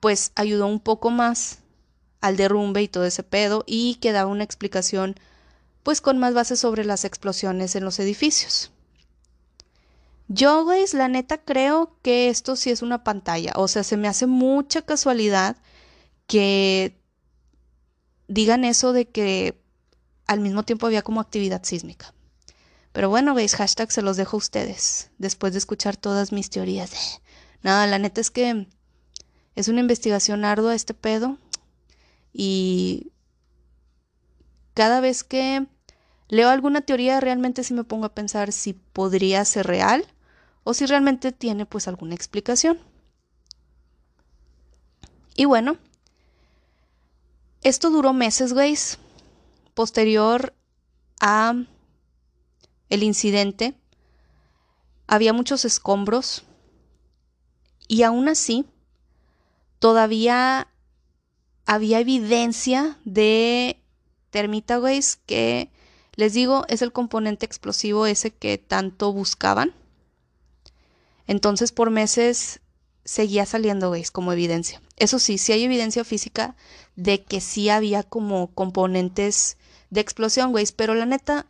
pues, 0.00 0.32
ayudó 0.34 0.66
un 0.66 0.80
poco 0.80 1.10
más 1.10 1.58
al 2.20 2.36
derrumbe 2.36 2.82
y 2.82 2.88
todo 2.88 3.04
ese 3.04 3.22
pedo 3.22 3.64
y 3.66 3.96
que 3.96 4.12
daba 4.12 4.30
una 4.30 4.44
explicación, 4.44 5.14
pues, 5.82 6.00
con 6.00 6.18
más 6.18 6.34
bases 6.34 6.60
sobre 6.60 6.84
las 6.84 7.04
explosiones 7.04 7.74
en 7.76 7.84
los 7.84 7.98
edificios. 7.98 8.70
Yo, 10.28 10.62
güey, 10.64 10.84
la 10.92 11.08
neta 11.08 11.38
creo 11.38 11.96
que 12.02 12.28
esto 12.28 12.54
sí 12.54 12.70
es 12.70 12.82
una 12.82 13.02
pantalla. 13.02 13.52
O 13.56 13.66
sea, 13.66 13.82
se 13.82 13.96
me 13.96 14.06
hace 14.06 14.26
mucha 14.26 14.82
casualidad 14.82 15.56
que 16.28 16.96
digan 18.28 18.64
eso 18.64 18.92
de 18.92 19.08
que 19.08 19.59
al 20.30 20.38
mismo 20.38 20.62
tiempo 20.62 20.86
había 20.86 21.02
como 21.02 21.20
actividad 21.20 21.64
sísmica. 21.64 22.14
Pero 22.92 23.08
bueno, 23.08 23.34
veis, 23.34 23.56
hashtag 23.56 23.90
se 23.90 24.00
los 24.00 24.16
dejo 24.16 24.36
a 24.36 24.38
ustedes 24.38 25.10
después 25.18 25.52
de 25.52 25.58
escuchar 25.58 25.96
todas 25.96 26.30
mis 26.30 26.50
teorías. 26.50 27.20
Nada, 27.62 27.88
la 27.88 27.98
neta 27.98 28.20
es 28.20 28.30
que 28.30 28.68
es 29.56 29.66
una 29.66 29.80
investigación 29.80 30.44
ardua 30.44 30.76
este 30.76 30.94
pedo. 30.94 31.36
Y 32.32 33.10
cada 34.74 35.00
vez 35.00 35.24
que 35.24 35.66
leo 36.28 36.48
alguna 36.48 36.82
teoría 36.82 37.18
realmente 37.18 37.64
sí 37.64 37.74
me 37.74 37.82
pongo 37.82 38.06
a 38.06 38.14
pensar 38.14 38.52
si 38.52 38.74
podría 38.74 39.44
ser 39.44 39.66
real 39.66 40.06
o 40.62 40.74
si 40.74 40.86
realmente 40.86 41.32
tiene 41.32 41.66
pues 41.66 41.88
alguna 41.88 42.14
explicación. 42.14 42.78
Y 45.34 45.46
bueno, 45.46 45.76
esto 47.62 47.90
duró 47.90 48.12
meses, 48.12 48.52
güeyes. 48.52 49.00
Posterior 49.74 50.54
a 51.20 51.54
el 52.88 53.02
incidente, 53.02 53.74
había 55.06 55.32
muchos 55.32 55.64
escombros 55.64 56.44
y 57.88 58.02
aún 58.02 58.28
así 58.28 58.64
todavía 59.78 60.68
había 61.66 62.00
evidencia 62.00 62.98
de 63.04 63.80
termita, 64.30 64.76
güeyes, 64.76 65.16
que 65.26 65.70
les 66.14 66.32
digo 66.32 66.64
es 66.68 66.82
el 66.82 66.92
componente 66.92 67.46
explosivo 67.46 68.06
ese 68.06 68.30
que 68.32 68.58
tanto 68.58 69.12
buscaban. 69.12 69.74
Entonces 71.26 71.72
por 71.72 71.90
meses 71.90 72.60
seguía 73.04 73.46
saliendo, 73.46 73.90
¿veis? 73.90 74.10
Como 74.10 74.32
evidencia. 74.32 74.82
Eso 74.96 75.18
sí, 75.18 75.38
sí 75.38 75.52
hay 75.52 75.64
evidencia 75.64 76.04
física 76.04 76.56
de 76.96 77.24
que 77.24 77.40
sí 77.40 77.68
había 77.68 78.02
como 78.02 78.52
componentes 78.54 79.56
de 79.90 80.00
explosión, 80.00 80.52
güey. 80.52 80.66
Pero 80.74 80.94
la 80.94 81.06
neta, 81.06 81.46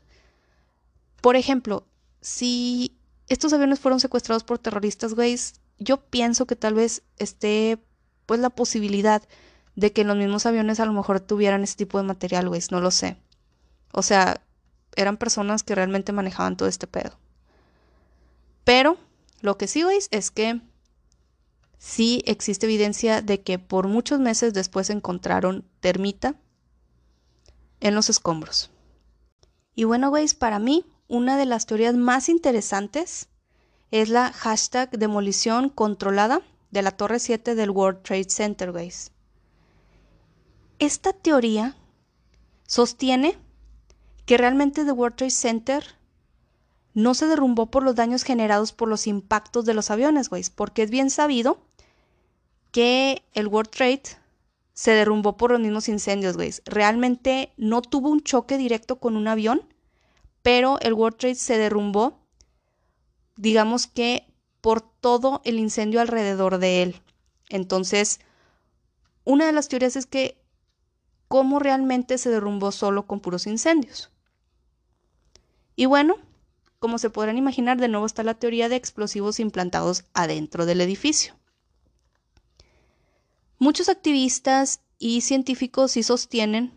por 1.20 1.36
ejemplo, 1.36 1.86
si 2.20 2.96
estos 3.28 3.52
aviones 3.52 3.80
fueron 3.80 4.00
secuestrados 4.00 4.44
por 4.44 4.58
terroristas, 4.58 5.14
güey, 5.14 5.38
yo 5.78 5.98
pienso 5.98 6.46
que 6.46 6.56
tal 6.56 6.74
vez 6.74 7.02
esté, 7.18 7.78
pues, 8.26 8.40
la 8.40 8.50
posibilidad 8.50 9.22
de 9.76 9.92
que 9.92 10.04
los 10.04 10.16
mismos 10.16 10.46
aviones 10.46 10.80
a 10.80 10.86
lo 10.86 10.92
mejor 10.92 11.20
tuvieran 11.20 11.62
ese 11.62 11.76
tipo 11.76 11.98
de 11.98 12.04
material, 12.04 12.48
güey. 12.48 12.60
No 12.70 12.80
lo 12.80 12.90
sé. 12.90 13.16
O 13.92 14.02
sea, 14.02 14.42
eran 14.96 15.16
personas 15.16 15.62
que 15.62 15.74
realmente 15.74 16.12
manejaban 16.12 16.56
todo 16.56 16.68
este 16.68 16.86
pedo. 16.86 17.18
Pero 18.64 18.98
lo 19.40 19.56
que 19.56 19.66
sí 19.66 19.82
veis 19.84 20.08
es 20.10 20.30
que 20.30 20.60
sí 21.78 22.22
existe 22.26 22.66
evidencia 22.66 23.22
de 23.22 23.40
que 23.40 23.58
por 23.58 23.88
muchos 23.88 24.20
meses 24.20 24.52
después 24.52 24.90
encontraron 24.90 25.64
termita 25.80 26.34
en 27.80 27.94
los 27.94 28.10
escombros. 28.10 28.70
Y 29.74 29.84
bueno, 29.84 30.10
veis, 30.10 30.34
para 30.34 30.58
mí 30.58 30.84
una 31.08 31.36
de 31.36 31.46
las 31.46 31.66
teorías 31.66 31.94
más 31.94 32.28
interesantes 32.28 33.28
es 33.90 34.08
la 34.08 34.32
hashtag 34.32 34.90
demolición 34.90 35.68
controlada 35.68 36.42
de 36.70 36.82
la 36.82 36.92
Torre 36.92 37.18
7 37.18 37.54
del 37.54 37.70
World 37.70 38.02
Trade 38.02 38.30
Center, 38.30 38.72
guys. 38.72 39.10
Esta 40.78 41.12
teoría 41.12 41.76
sostiene 42.66 43.36
que 44.26 44.38
realmente 44.38 44.84
The 44.84 44.92
World 44.92 45.16
Trade 45.16 45.30
Center 45.30 45.84
no 46.94 47.14
se 47.14 47.26
derrumbó 47.26 47.66
por 47.66 47.82
los 47.82 47.96
daños 47.96 48.22
generados 48.22 48.72
por 48.72 48.88
los 48.88 49.06
impactos 49.06 49.64
de 49.64 49.74
los 49.74 49.90
aviones, 49.90 50.28
güey, 50.28 50.44
porque 50.54 50.82
es 50.82 50.90
bien 50.90 51.10
sabido 51.10 51.60
que 52.70 53.24
el 53.34 53.48
World 53.48 53.70
Trade 53.70 54.02
se 54.72 54.92
derrumbó 54.92 55.36
por 55.36 55.52
los 55.52 55.60
mismos 55.60 55.88
incendios, 55.88 56.36
güey. 56.36 56.52
Realmente 56.64 57.52
no 57.56 57.82
tuvo 57.82 58.10
un 58.10 58.22
choque 58.22 58.56
directo 58.58 58.98
con 58.98 59.16
un 59.16 59.28
avión, 59.28 59.62
pero 60.42 60.78
el 60.80 60.94
World 60.94 61.18
Trade 61.18 61.34
se 61.34 61.58
derrumbó 61.58 62.20
digamos 63.40 63.86
que 63.86 64.26
por 64.60 64.82
todo 64.82 65.40
el 65.44 65.58
incendio 65.58 66.02
alrededor 66.02 66.58
de 66.58 66.82
él. 66.82 67.00
Entonces, 67.48 68.20
una 69.24 69.46
de 69.46 69.52
las 69.52 69.68
teorías 69.68 69.96
es 69.96 70.04
que 70.04 70.44
cómo 71.26 71.58
realmente 71.58 72.18
se 72.18 72.28
derrumbó 72.28 72.70
solo 72.70 73.06
con 73.06 73.20
puros 73.20 73.46
incendios. 73.46 74.10
Y 75.74 75.86
bueno, 75.86 76.16
como 76.78 76.98
se 76.98 77.08
podrán 77.08 77.38
imaginar, 77.38 77.78
de 77.78 77.88
nuevo 77.88 78.04
está 78.04 78.22
la 78.22 78.34
teoría 78.34 78.68
de 78.68 78.76
explosivos 78.76 79.40
implantados 79.40 80.04
adentro 80.12 80.66
del 80.66 80.82
edificio. 80.82 81.39
Muchos 83.60 83.90
activistas 83.90 84.80
y 84.98 85.20
científicos 85.20 85.92
sí 85.92 86.02
sostienen 86.02 86.72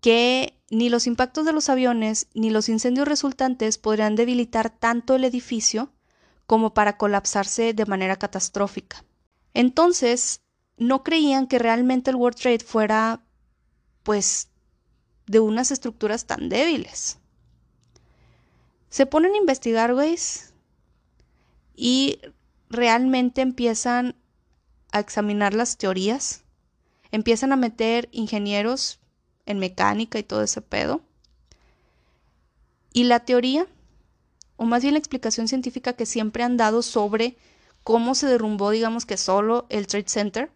que 0.00 0.58
ni 0.70 0.88
los 0.88 1.06
impactos 1.06 1.44
de 1.44 1.52
los 1.52 1.68
aviones 1.68 2.26
ni 2.32 2.48
los 2.48 2.70
incendios 2.70 3.06
resultantes 3.06 3.76
podrían 3.76 4.16
debilitar 4.16 4.70
tanto 4.70 5.14
el 5.14 5.24
edificio 5.24 5.92
como 6.46 6.72
para 6.72 6.96
colapsarse 6.96 7.74
de 7.74 7.84
manera 7.84 8.16
catastrófica. 8.16 9.04
Entonces, 9.52 10.40
no 10.78 11.04
creían 11.04 11.46
que 11.46 11.58
realmente 11.58 12.08
el 12.12 12.16
World 12.16 12.38
Trade 12.38 12.60
fuera, 12.60 13.22
pues, 14.04 14.48
de 15.26 15.40
unas 15.40 15.70
estructuras 15.70 16.24
tan 16.24 16.48
débiles. 16.48 17.18
Se 18.88 19.04
ponen 19.04 19.34
a 19.34 19.38
investigar, 19.38 19.92
güeyes, 19.92 20.54
y 21.76 22.20
realmente 22.70 23.42
empiezan 23.42 24.16
a 24.92 25.00
examinar 25.00 25.54
las 25.54 25.76
teorías, 25.76 26.42
empiezan 27.10 27.52
a 27.52 27.56
meter 27.56 28.08
ingenieros 28.12 29.00
en 29.46 29.58
mecánica 29.58 30.18
y 30.18 30.22
todo 30.22 30.42
ese 30.42 30.60
pedo. 30.60 31.00
Y 32.92 33.04
la 33.04 33.20
teoría, 33.20 33.66
o 34.56 34.64
más 34.64 34.82
bien 34.82 34.94
la 34.94 34.98
explicación 34.98 35.48
científica 35.48 35.92
que 35.92 36.06
siempre 36.06 36.42
han 36.42 36.56
dado 36.56 36.82
sobre 36.82 37.36
cómo 37.82 38.14
se 38.14 38.26
derrumbó, 38.26 38.70
digamos 38.70 39.06
que 39.06 39.16
solo 39.16 39.66
el 39.68 39.86
Trade 39.86 40.08
Center, 40.08 40.50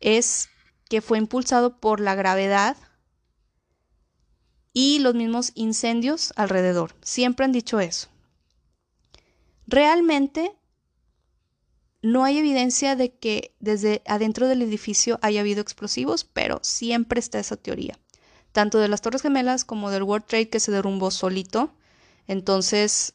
es 0.00 0.48
que 0.88 1.00
fue 1.00 1.18
impulsado 1.18 1.78
por 1.78 2.00
la 2.00 2.14
gravedad 2.14 2.76
y 4.72 4.98
los 4.98 5.14
mismos 5.14 5.52
incendios 5.54 6.32
alrededor. 6.36 6.94
Siempre 7.02 7.44
han 7.44 7.52
dicho 7.52 7.80
eso. 7.80 8.08
Realmente 9.66 10.52
no 12.04 12.22
hay 12.24 12.36
evidencia 12.36 12.96
de 12.96 13.14
que 13.14 13.54
desde 13.60 14.02
adentro 14.06 14.46
del 14.46 14.60
edificio 14.60 15.18
haya 15.22 15.40
habido 15.40 15.62
explosivos, 15.62 16.24
pero 16.24 16.58
siempre 16.62 17.18
está 17.18 17.38
esa 17.38 17.56
teoría, 17.56 17.98
tanto 18.52 18.78
de 18.78 18.88
las 18.88 19.00
Torres 19.00 19.22
Gemelas 19.22 19.64
como 19.64 19.90
del 19.90 20.02
World 20.02 20.26
Trade 20.26 20.50
que 20.50 20.60
se 20.60 20.70
derrumbó 20.70 21.10
solito. 21.10 21.72
Entonces, 22.26 23.14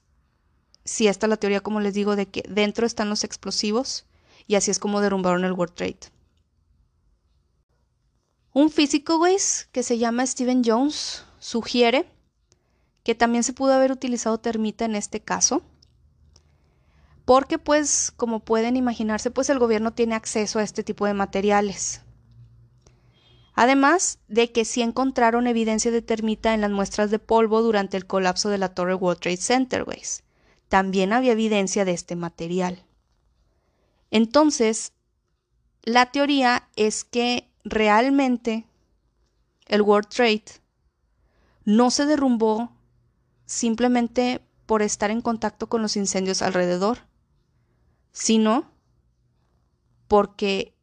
sí 0.86 1.08
está 1.08 1.28
la 1.28 1.38
teoría, 1.38 1.62
como 1.62 1.82
les 1.82 1.94
digo, 1.94 2.16
de 2.16 2.26
que 2.30 2.44
dentro 2.50 2.88
están 2.88 3.10
los 3.10 3.24
explosivos 3.24 4.08
y 4.48 4.56
así 4.56 4.72
es 4.72 4.80
como 4.80 5.02
derrumbaron 5.02 5.46
el 5.46 5.54
World 5.54 5.76
Trade. 5.76 6.00
Un 8.54 8.72
físico, 8.72 9.20
güey, 9.20 9.38
que 9.72 9.84
se 9.84 10.00
llama 10.00 10.26
Steven 10.26 10.64
Jones, 10.66 11.26
sugiere 11.38 12.08
que 13.04 13.14
también 13.14 13.44
se 13.44 13.54
pudo 13.54 13.74
haber 13.74 13.92
utilizado 13.92 14.40
termita 14.40 14.86
en 14.86 14.96
este 14.96 15.20
caso 15.20 15.62
porque 17.30 17.60
pues 17.60 18.12
como 18.18 18.40
pueden 18.40 18.76
imaginarse 18.76 19.30
pues 19.30 19.52
el 19.52 19.60
gobierno 19.60 19.94
tiene 19.94 20.16
acceso 20.16 20.58
a 20.58 20.64
este 20.64 20.84
tipo 20.84 21.06
de 21.06 21.14
materiales. 21.14 22.02
Además 23.54 24.18
de 24.28 24.52
que 24.52 24.66
sí 24.66 24.82
encontraron 24.82 25.46
evidencia 25.46 25.92
de 25.92 26.02
termita 26.02 26.56
en 26.56 26.62
las 26.62 26.72
muestras 26.72 27.12
de 27.12 27.20
polvo 27.20 27.62
durante 27.62 27.98
el 27.98 28.08
colapso 28.08 28.50
de 28.50 28.58
la 28.58 28.74
torre 28.74 28.96
World 28.96 29.22
Trade 29.22 29.38
Center, 29.38 29.86
También 30.70 31.14
había 31.14 31.34
evidencia 31.34 31.86
de 31.86 31.92
este 31.92 32.16
material. 32.16 32.82
Entonces, 34.10 34.94
la 35.84 36.08
teoría 36.08 36.68
es 36.76 37.04
que 37.04 37.48
realmente 37.64 38.66
el 39.68 39.84
World 39.84 40.10
Trade 40.10 40.46
no 41.64 41.92
se 41.92 42.08
derrumbó 42.08 42.72
simplemente 43.46 44.42
por 44.66 44.82
estar 44.82 45.12
en 45.12 45.22
contacto 45.22 45.70
con 45.70 45.84
los 45.84 45.96
incendios 45.96 46.42
alrededor, 46.42 47.08
sino 48.12 48.72
porque 50.08 50.74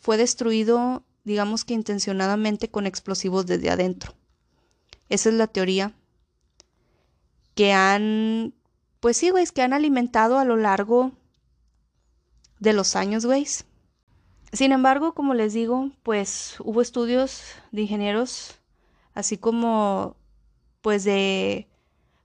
fue 0.00 0.16
destruido, 0.16 1.04
digamos 1.24 1.64
que 1.64 1.74
intencionadamente, 1.74 2.70
con 2.70 2.86
explosivos 2.86 3.46
desde 3.46 3.70
adentro. 3.70 4.14
Esa 5.08 5.30
es 5.30 5.34
la 5.34 5.46
teoría 5.46 5.94
que 7.54 7.72
han, 7.72 8.54
pues 9.00 9.16
sí, 9.16 9.30
güey, 9.30 9.46
que 9.46 9.62
han 9.62 9.72
alimentado 9.72 10.38
a 10.38 10.44
lo 10.44 10.56
largo 10.56 11.12
de 12.60 12.72
los 12.72 12.94
años, 12.94 13.26
güey. 13.26 13.46
Sin 14.52 14.72
embargo, 14.72 15.14
como 15.14 15.34
les 15.34 15.54
digo, 15.54 15.90
pues 16.02 16.56
hubo 16.60 16.80
estudios 16.80 17.42
de 17.72 17.82
ingenieros, 17.82 18.58
así 19.14 19.36
como, 19.38 20.16
pues 20.80 21.04
de 21.04 21.68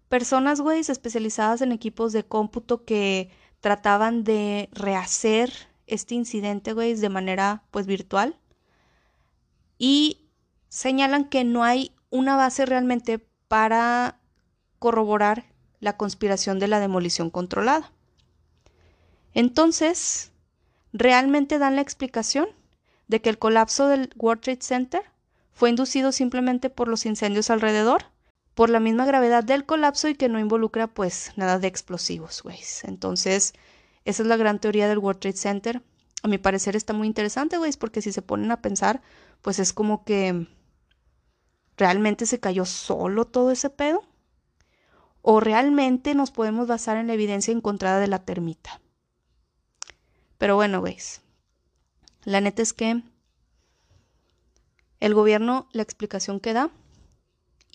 personas, 0.08 0.62
güey, 0.62 0.82
especializadas 0.82 1.62
en 1.62 1.72
equipos 1.72 2.14
de 2.14 2.24
cómputo 2.24 2.86
que 2.86 3.32
trataban 3.64 4.26
de 4.26 4.68
rehacer 4.74 5.54
este 5.88 6.16
incidente, 6.16 6.74
güey, 6.74 6.96
de 6.96 7.08
manera 7.08 7.64
pues 7.72 7.86
virtual. 7.86 8.36
Y 9.78 10.28
señalan 10.68 11.30
que 11.30 11.46
no 11.46 11.64
hay 11.64 11.96
una 12.10 12.36
base 12.36 12.66
realmente 12.66 13.26
para 13.48 14.20
corroborar 14.80 15.46
la 15.80 15.96
conspiración 15.96 16.60
de 16.60 16.68
la 16.68 16.82
demolición 16.82 17.30
controlada. 17.30 17.94
Entonces, 19.34 20.34
realmente 20.92 21.58
dan 21.58 21.78
la 21.78 21.84
explicación 21.84 22.50
de 23.08 23.22
que 23.22 23.30
el 23.30 23.40
colapso 23.40 23.88
del 23.88 24.10
World 24.18 24.42
Trade 24.42 24.62
Center 24.62 25.04
fue 25.54 25.70
inducido 25.70 26.12
simplemente 26.12 26.70
por 26.70 26.90
los 26.90 27.06
incendios 27.06 27.50
alrededor 27.50 28.08
por 28.56 28.70
la 28.70 28.80
misma 28.80 29.06
gravedad 29.06 29.44
del 29.44 29.66
colapso 29.66 30.08
y 30.08 30.16
que 30.16 30.30
no 30.30 30.40
involucra 30.40 30.88
pues 30.88 31.32
nada 31.36 31.60
de 31.60 31.68
explosivos, 31.68 32.44
güey. 32.44 32.60
Entonces, 32.84 33.54
esa 34.06 34.24
es 34.24 34.28
la 34.28 34.38
gran 34.38 34.60
teoría 34.60 34.88
del 34.88 35.00
World 35.00 35.20
Trade 35.20 35.38
Center. 35.38 35.82
A 36.22 36.28
mi 36.28 36.38
parecer 36.38 36.76
está 36.76 36.94
muy 36.94 37.08
interesante, 37.08 37.58
güey, 37.58 37.72
porque 37.74 38.02
si 38.02 38.12
se 38.12 38.22
ponen 38.22 38.52
a 38.52 38.62
pensar, 38.62 39.02
pues 39.42 39.60
es 39.60 39.74
como 39.74 40.04
que 40.06 40.48
realmente 41.78 42.26
se 42.26 42.40
cayó 42.40 42.66
solo 42.66 43.26
todo 43.26 43.52
ese 43.52 43.70
pedo. 43.70 44.04
O 45.22 45.40
realmente 45.40 46.16
nos 46.16 46.32
podemos 46.32 46.68
basar 46.68 46.98
en 46.98 47.08
la 47.08 47.14
evidencia 47.14 47.54
encontrada 47.54 48.00
de 48.00 48.08
la 48.08 48.20
termita. 48.20 48.82
Pero 50.38 50.56
bueno, 50.56 50.82
güey. 50.82 50.98
La 52.26 52.42
neta 52.42 52.62
es 52.62 52.74
que 52.74 53.04
el 55.00 55.14
gobierno, 55.14 55.68
la 55.72 55.82
explicación 55.82 56.40
que 56.40 56.54
da 56.54 56.70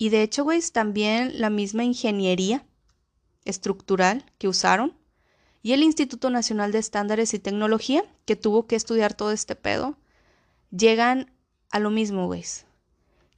y 0.01 0.07
de 0.07 0.23
hecho, 0.23 0.45
güey, 0.45 0.61
también 0.71 1.41
la 1.41 1.49
misma 1.49 1.83
ingeniería 1.83 2.65
estructural 3.43 4.25
que 4.37 4.47
usaron 4.47 4.97
y 5.61 5.73
el 5.73 5.83
Instituto 5.83 6.29
Nacional 6.29 6.71
de 6.71 6.79
Estándares 6.79 7.33
y 7.33 7.39
Tecnología, 7.39 8.05
que 8.23 8.37
tuvo 8.37 8.65
que 8.65 8.77
estudiar 8.77 9.13
todo 9.13 9.33
este 9.33 9.57
pedo, 9.57 9.97
llegan 10.71 11.33
a 11.69 11.79
lo 11.79 11.89
mismo, 11.89 12.27
güey. 12.27 12.45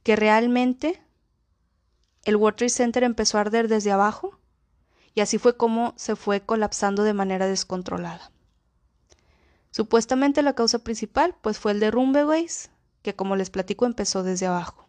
Que 0.04 0.14
realmente 0.14 1.02
el 2.24 2.36
World 2.36 2.70
Center 2.70 3.02
empezó 3.02 3.38
a 3.38 3.40
arder 3.40 3.66
desde 3.66 3.90
abajo 3.90 4.38
y 5.16 5.20
así 5.20 5.38
fue 5.38 5.56
como 5.56 5.94
se 5.96 6.14
fue 6.14 6.42
colapsando 6.42 7.02
de 7.02 7.12
manera 7.12 7.48
descontrolada. 7.48 8.30
Supuestamente 9.72 10.42
la 10.42 10.54
causa 10.54 10.78
principal 10.78 11.34
pues 11.42 11.58
fue 11.58 11.72
el 11.72 11.80
derrumbe, 11.80 12.22
güey, 12.22 12.46
que 13.02 13.16
como 13.16 13.34
les 13.34 13.50
platico 13.50 13.84
empezó 13.84 14.22
desde 14.22 14.46
abajo. 14.46 14.81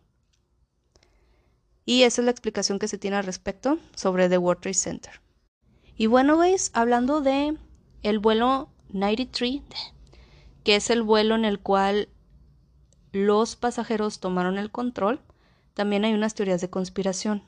Y 1.85 2.03
esa 2.03 2.21
es 2.21 2.25
la 2.25 2.31
explicación 2.31 2.79
que 2.79 2.87
se 2.87 2.97
tiene 2.97 3.17
al 3.17 3.25
respecto 3.25 3.77
sobre 3.95 4.29
The 4.29 4.37
World 4.37 4.61
Trade 4.61 4.73
Center. 4.73 5.21
Y 5.95 6.07
bueno, 6.07 6.37
veis, 6.37 6.71
hablando 6.73 7.21
de 7.21 7.57
el 8.01 8.19
vuelo 8.19 8.69
93, 8.89 9.61
que 10.63 10.75
es 10.75 10.89
el 10.89 11.01
vuelo 11.01 11.35
en 11.35 11.45
el 11.45 11.59
cual 11.59 12.09
los 13.11 13.55
pasajeros 13.55 14.19
tomaron 14.19 14.57
el 14.57 14.71
control, 14.71 15.21
también 15.73 16.05
hay 16.05 16.13
unas 16.13 16.35
teorías 16.35 16.61
de 16.61 16.69
conspiración. 16.69 17.43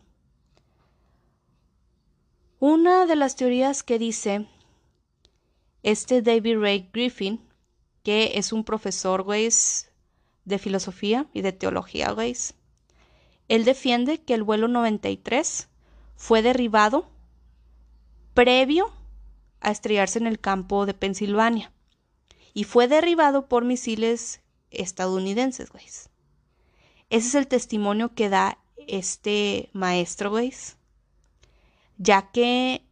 Una 2.59 3.05
de 3.05 3.15
las 3.15 3.35
teorías 3.35 3.83
que 3.83 3.99
dice 3.99 4.47
este 5.83 6.21
David 6.21 6.59
Ray 6.59 6.89
Griffin, 6.91 7.41
que 8.03 8.33
es 8.35 8.53
un 8.53 8.63
profesor, 8.63 9.25
de 9.25 10.59
filosofía 10.59 11.27
y 11.33 11.41
de 11.41 11.51
teología, 11.51 12.11
güeyes, 12.11 12.55
él 13.47 13.65
defiende 13.65 14.21
que 14.21 14.33
el 14.33 14.43
vuelo 14.43 14.67
93 14.67 15.67
fue 16.15 16.41
derribado 16.41 17.09
previo 18.33 18.91
a 19.61 19.71
estrellarse 19.71 20.19
en 20.19 20.27
el 20.27 20.39
campo 20.39 20.85
de 20.85 20.93
Pensilvania 20.93 21.71
y 22.53 22.63
fue 22.63 22.87
derribado 22.87 23.47
por 23.47 23.65
misiles 23.65 24.41
estadounidenses, 24.71 25.69
güey. 25.69 25.85
Ese 25.85 27.27
es 27.27 27.35
el 27.35 27.47
testimonio 27.47 28.13
que 28.13 28.29
da 28.29 28.57
este 28.87 29.69
maestro, 29.73 30.29
güey. 30.29 30.53
Ya 31.97 32.31
que 32.31 32.83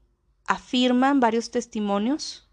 afirman 0.46 1.20
varios 1.20 1.52
testimonios 1.52 2.48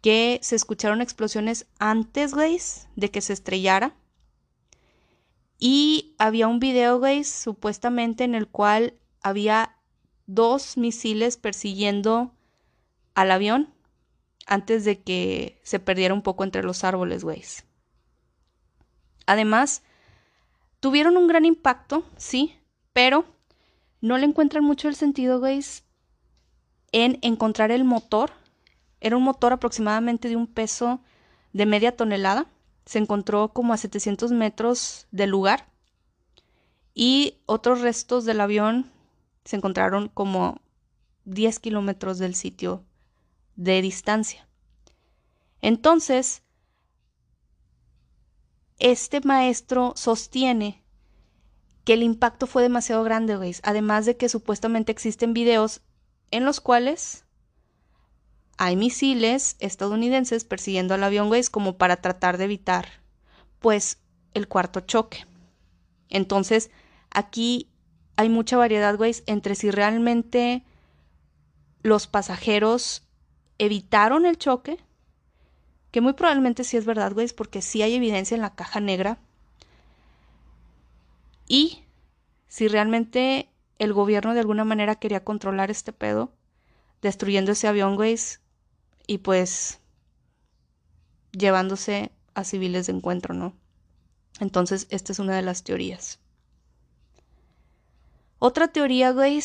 que 0.00 0.40
se 0.42 0.56
escucharon 0.56 1.00
explosiones 1.00 1.66
antes, 1.78 2.34
güey, 2.34 2.58
de 2.96 3.10
que 3.10 3.20
se 3.20 3.32
estrellara. 3.32 3.94
Y 5.64 6.16
había 6.18 6.48
un 6.48 6.58
video, 6.58 6.98
güey, 6.98 7.22
supuestamente 7.22 8.24
en 8.24 8.34
el 8.34 8.48
cual 8.48 8.94
había 9.22 9.76
dos 10.26 10.76
misiles 10.76 11.36
persiguiendo 11.36 12.34
al 13.14 13.30
avión 13.30 13.72
antes 14.44 14.84
de 14.84 15.00
que 15.02 15.60
se 15.62 15.78
perdiera 15.78 16.14
un 16.14 16.22
poco 16.22 16.42
entre 16.42 16.64
los 16.64 16.82
árboles, 16.82 17.22
güey. 17.22 17.44
Además, 19.26 19.84
tuvieron 20.80 21.16
un 21.16 21.28
gran 21.28 21.44
impacto, 21.44 22.04
sí, 22.16 22.58
pero 22.92 23.24
no 24.00 24.18
le 24.18 24.26
encuentran 24.26 24.64
mucho 24.64 24.88
el 24.88 24.96
sentido, 24.96 25.38
güey, 25.38 25.60
en 26.90 27.20
encontrar 27.22 27.70
el 27.70 27.84
motor. 27.84 28.32
Era 28.98 29.16
un 29.16 29.22
motor 29.22 29.52
aproximadamente 29.52 30.28
de 30.28 30.34
un 30.34 30.48
peso 30.48 31.04
de 31.52 31.66
media 31.66 31.96
tonelada. 31.96 32.48
Se 32.84 32.98
encontró 32.98 33.52
como 33.52 33.72
a 33.72 33.76
700 33.76 34.32
metros 34.32 35.06
del 35.10 35.30
lugar. 35.30 35.68
Y 36.94 37.38
otros 37.46 37.80
restos 37.80 38.24
del 38.24 38.40
avión 38.40 38.90
se 39.44 39.56
encontraron 39.56 40.08
como 40.08 40.60
10 41.24 41.58
kilómetros 41.60 42.18
del 42.18 42.34
sitio 42.34 42.84
de 43.56 43.80
distancia. 43.82 44.46
Entonces, 45.60 46.42
este 48.78 49.20
maestro 49.20 49.92
sostiene 49.96 50.82
que 51.84 51.94
el 51.94 52.02
impacto 52.02 52.46
fue 52.46 52.62
demasiado 52.62 53.02
grande. 53.04 53.56
Además 53.62 54.06
de 54.06 54.16
que 54.16 54.28
supuestamente 54.28 54.92
existen 54.92 55.34
videos 55.34 55.82
en 56.30 56.44
los 56.44 56.60
cuales 56.60 57.21
hay 58.64 58.76
misiles 58.76 59.56
estadounidenses 59.58 60.44
persiguiendo 60.44 60.94
al 60.94 61.02
avión, 61.02 61.26
güey, 61.26 61.42
como 61.50 61.78
para 61.78 61.96
tratar 61.96 62.38
de 62.38 62.44
evitar, 62.44 62.86
pues, 63.58 63.98
el 64.34 64.46
cuarto 64.46 64.78
choque. 64.78 65.26
Entonces, 66.08 66.70
aquí 67.10 67.72
hay 68.14 68.28
mucha 68.28 68.56
variedad, 68.56 68.96
güey, 68.96 69.16
entre 69.26 69.56
si 69.56 69.72
realmente 69.72 70.64
los 71.82 72.06
pasajeros 72.06 73.02
evitaron 73.58 74.26
el 74.26 74.38
choque, 74.38 74.78
que 75.90 76.00
muy 76.00 76.12
probablemente 76.12 76.62
sí 76.62 76.76
es 76.76 76.84
verdad, 76.84 77.14
güey, 77.14 77.26
porque 77.34 77.62
sí 77.62 77.82
hay 77.82 77.94
evidencia 77.96 78.36
en 78.36 78.42
la 78.42 78.54
caja 78.54 78.78
negra, 78.78 79.18
y 81.48 81.82
si 82.46 82.68
realmente 82.68 83.48
el 83.80 83.92
gobierno 83.92 84.34
de 84.34 84.40
alguna 84.40 84.62
manera 84.62 84.94
quería 84.94 85.24
controlar 85.24 85.72
este 85.72 85.92
pedo, 85.92 86.32
destruyendo 87.00 87.50
ese 87.50 87.66
avión, 87.66 87.96
güey, 87.96 88.16
y 89.12 89.18
pues 89.18 89.78
llevándose 91.32 92.12
a 92.32 92.44
civiles 92.44 92.86
de 92.86 92.94
encuentro, 92.94 93.34
¿no? 93.34 93.52
Entonces, 94.40 94.86
esta 94.88 95.12
es 95.12 95.18
una 95.18 95.36
de 95.36 95.42
las 95.42 95.64
teorías. 95.64 96.18
Otra 98.38 98.68
teoría, 98.68 99.10
güey, 99.10 99.42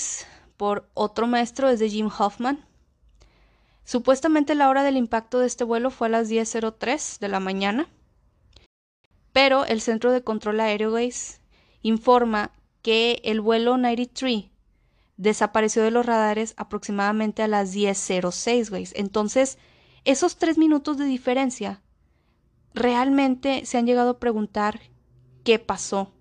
por 0.55 0.89
otro 0.93 1.27
maestro 1.27 1.67
es 1.67 1.79
de 1.79 1.89
Jim 1.89 2.09
Hoffman. 2.17 2.65
Supuestamente 3.83 4.55
la 4.55 4.69
hora 4.69 4.83
del 4.83 4.95
impacto 4.95 5.39
de 5.39 5.47
este 5.47 5.65
vuelo 5.65 5.91
fue 5.91 6.07
a 6.07 6.11
las 6.11 6.29
10.03 6.29 7.19
de 7.19 7.27
la 7.27 7.41
mañana, 7.41 7.89
pero 9.33 9.65
el 9.65 9.81
Centro 9.81 10.13
de 10.13 10.23
Control 10.23 10.61
Aéreo, 10.61 10.91
güey, 10.91 11.11
informa 11.81 12.53
que 12.83 13.19
el 13.25 13.41
vuelo 13.41 13.77
93 13.77 14.45
desapareció 15.17 15.83
de 15.83 15.91
los 15.91 16.05
radares 16.05 16.53
aproximadamente 16.57 17.43
a 17.43 17.47
las 17.47 17.75
10.06, 17.75 18.69
güey. 18.69 18.87
Entonces, 18.93 19.57
esos 20.05 20.37
tres 20.37 20.57
minutos 20.57 20.97
de 20.97 21.05
diferencia, 21.05 21.81
realmente 22.73 23.65
se 23.65 23.77
han 23.77 23.85
llegado 23.85 24.11
a 24.11 24.19
preguntar 24.19 24.79
qué 25.43 25.59
pasó 25.59 26.13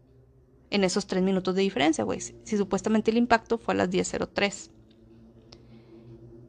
en 0.70 0.82
esos 0.82 1.06
tres 1.06 1.22
minutos 1.22 1.54
de 1.54 1.62
diferencia, 1.62 2.04
güey. 2.04 2.20
Si 2.20 2.56
supuestamente 2.56 3.10
el 3.10 3.18
impacto 3.18 3.58
fue 3.58 3.74
a 3.74 3.76
las 3.76 3.90
10.03. 3.90 4.70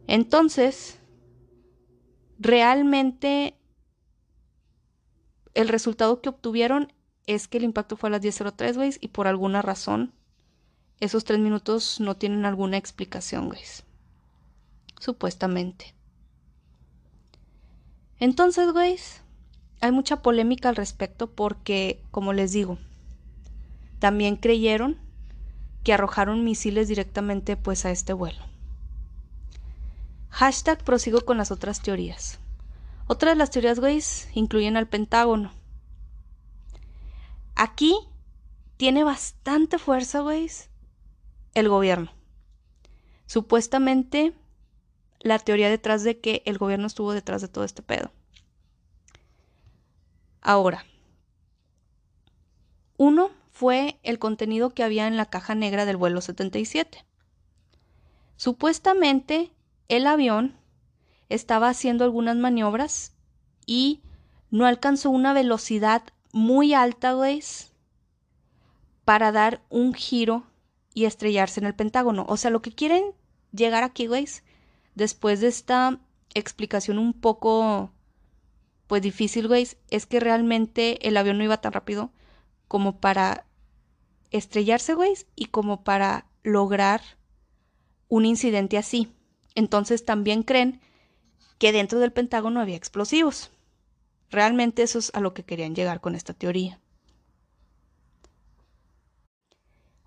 Entonces, 0.08 1.00
realmente 2.40 3.58
el 5.54 5.68
resultado 5.68 6.22
que 6.22 6.30
obtuvieron 6.30 6.94
es 7.26 7.48
que 7.48 7.58
el 7.58 7.66
impacto 7.66 7.98
fue 7.98 8.08
a 8.10 8.12
las 8.12 8.22
10.03, 8.22 8.76
güey, 8.76 8.94
y 9.02 9.10
por 9.10 9.28
alguna 9.28 9.62
razón 9.62 10.14
esos 11.00 11.26
tres 11.26 11.40
minutos 11.40 12.00
no 12.00 12.16
tienen 12.16 12.46
alguna 12.46 12.78
explicación, 12.78 13.48
güey. 13.48 13.62
Supuestamente. 15.00 15.94
Entonces, 18.20 18.72
güey, 18.72 18.98
hay 19.80 19.92
mucha 19.92 20.22
polémica 20.22 20.70
al 20.70 20.76
respecto 20.76 21.28
porque, 21.28 22.02
como 22.10 22.34
les 22.34 22.52
digo, 22.52 22.80
también 24.00 24.36
creyeron 24.36 24.98
que 25.84 25.94
arrojaron 25.94 26.44
misiles 26.44 26.88
directamente 26.88 27.58
pues 27.58 27.86
a 27.86 27.92
este 27.92 28.14
vuelo. 28.14 28.44
Hashtag 30.30 30.84
prosigo 30.84 31.22
con 31.22 31.38
las 31.38 31.52
otras 31.52 31.82
teorías. 31.82 32.40
Otra 33.08 33.30
de 33.30 33.38
las 33.38 33.52
teorías, 33.52 33.80
güey, 33.80 34.02
incluyen 34.34 34.78
al 34.78 34.88
Pentágono. 34.88 35.52
Aquí 37.56 37.96
tiene 38.76 39.04
bastante 39.04 39.80
fuerza, 39.80 40.20
güey, 40.20 40.50
el 41.60 41.70
gobierno. 41.70 42.12
Supuestamente 43.26 44.34
la 45.20 45.40
teoría 45.40 45.70
detrás 45.70 46.04
de 46.04 46.20
que 46.20 46.44
el 46.46 46.60
gobierno 46.60 46.86
estuvo 46.86 47.14
detrás 47.14 47.42
de 47.42 47.48
todo 47.48 47.64
este 47.64 47.82
pedo. 47.82 48.12
Ahora, 50.40 50.86
uno 52.96 53.32
fue 53.52 54.00
el 54.04 54.20
contenido 54.20 54.70
que 54.70 54.84
había 54.84 55.08
en 55.08 55.18
la 55.18 55.26
caja 55.26 55.56
negra 55.56 55.86
del 55.86 55.98
vuelo 55.98 56.22
77. 56.22 57.04
Supuestamente 58.36 59.52
el 59.88 60.06
avión 60.06 60.56
estaba 61.28 61.70
haciendo 61.70 62.04
algunas 62.04 62.38
maniobras 62.38 63.14
y 63.66 64.04
no 64.52 64.68
alcanzó 64.68 65.10
una 65.10 65.34
velocidad 65.34 66.04
muy 66.32 66.76
alta, 66.76 67.14
güey, 67.14 67.42
para 69.06 69.32
dar 69.32 69.64
un 69.70 69.96
giro 69.96 70.46
y 70.98 71.06
estrellarse 71.06 71.60
en 71.60 71.68
el 71.68 71.76
Pentágono. 71.76 72.26
O 72.28 72.38
sea, 72.38 72.50
lo 72.50 72.64
que 72.64 72.72
quieren 72.72 73.12
llegar 73.52 73.84
aquí, 73.84 74.08
güey, 74.08 74.28
después 74.96 75.42
de 75.42 75.48
esta 75.48 76.00
explicación 76.34 76.98
un 76.98 77.14
poco, 77.14 77.92
pues 78.88 79.04
difícil, 79.04 79.48
güey, 79.48 79.68
es 79.92 80.08
que 80.08 80.20
realmente 80.20 81.08
el 81.08 81.16
avión 81.16 81.38
no 81.38 81.44
iba 81.44 81.62
tan 81.62 81.72
rápido 81.72 82.10
como 82.68 83.00
para 83.00 83.46
estrellarse, 84.32 84.96
güey, 84.96 85.14
y 85.36 85.46
como 85.46 85.84
para 85.84 86.26
lograr 86.42 87.02
un 88.08 88.26
incidente 88.26 88.80
así. 88.80 89.14
Entonces 89.54 90.04
también 90.04 90.42
creen 90.42 90.82
que 91.60 91.74
dentro 91.74 92.00
del 92.00 92.12
Pentágono 92.12 92.60
había 92.60 92.76
explosivos. 92.76 93.52
Realmente 94.32 94.82
eso 94.82 94.98
es 94.98 95.12
a 95.14 95.20
lo 95.20 95.36
que 95.36 95.44
querían 95.44 95.76
llegar 95.76 96.02
con 96.02 96.16
esta 96.16 96.34
teoría. 96.34 96.80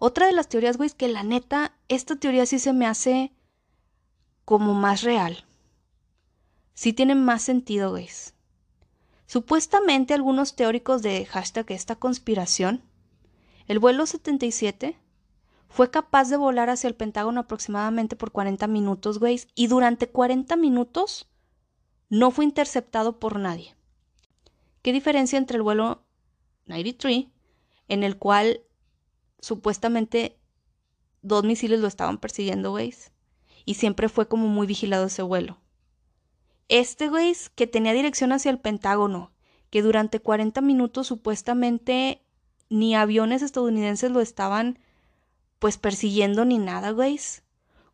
Otra 0.03 0.27
de 0.27 0.33
las 0.33 0.49
teorías, 0.49 0.79
güey, 0.79 0.87
es 0.87 0.95
que 0.95 1.09
la 1.09 1.23
neta, 1.23 1.75
esta 1.89 2.17
teoría 2.17 2.47
sí 2.47 2.59
se 2.59 2.73
me 2.73 2.87
hace 2.87 3.35
como 4.47 4.73
más 4.73 5.03
real. 5.03 5.45
Sí 6.73 6.95
tiene 6.95 7.15
más 7.15 7.43
sentido, 7.43 7.91
güey. 7.91 8.09
Supuestamente 9.27 10.15
algunos 10.15 10.57
teóricos 10.57 11.03
de 11.03 11.27
hashtag 11.27 11.71
esta 11.73 11.97
conspiración, 11.97 12.83
el 13.67 13.79
vuelo 13.79 14.07
77 14.07 14.97
fue 15.69 15.91
capaz 15.91 16.31
de 16.31 16.39
volar 16.39 16.71
hacia 16.71 16.89
el 16.89 16.97
Pentágono 16.97 17.41
aproximadamente 17.41 18.17
por 18.17 18.33
40 18.33 18.67
minutos, 18.69 19.19
güey, 19.19 19.43
y 19.55 19.67
durante 19.67 20.09
40 20.09 20.57
minutos 20.57 21.29
no 22.09 22.31
fue 22.31 22.47
interceptado 22.47 23.21
por 23.21 23.39
nadie. 23.39 23.77
¿Qué 24.81 24.95
diferencia 24.95 25.37
entre 25.37 25.59
el 25.59 25.63
vuelo 25.63 26.07
93, 26.69 27.27
en 27.89 28.03
el 28.03 28.17
cual 28.17 28.63
supuestamente 29.41 30.39
dos 31.23 31.45
misiles 31.45 31.81
lo 31.81 31.89
estaban 31.89 32.19
persiguiendo, 32.19 32.71
güey, 32.71 32.95
y 33.65 33.75
siempre 33.75 34.09
fue 34.09 34.29
como 34.29 34.47
muy 34.49 34.67
vigilado 34.67 35.07
ese 35.07 35.23
vuelo? 35.23 35.59
Este, 36.69 37.09
güey, 37.09 37.35
que 37.55 37.67
tenía 37.67 37.93
dirección 37.93 38.33
hacia 38.33 38.51
el 38.51 38.61
Pentágono, 38.61 39.33
que 39.71 39.83
durante 39.83 40.21
40 40.21 40.61
minutos 40.61 41.07
supuestamente 41.07 42.23
ni 42.69 42.95
aviones 42.95 43.43
estadounidenses 43.43 44.11
lo 44.11 44.21
estaban 44.21 44.79
pues 45.59 45.77
persiguiendo 45.77 46.45
ni 46.45 46.59
nada, 46.59 46.91
güey. 46.91 47.19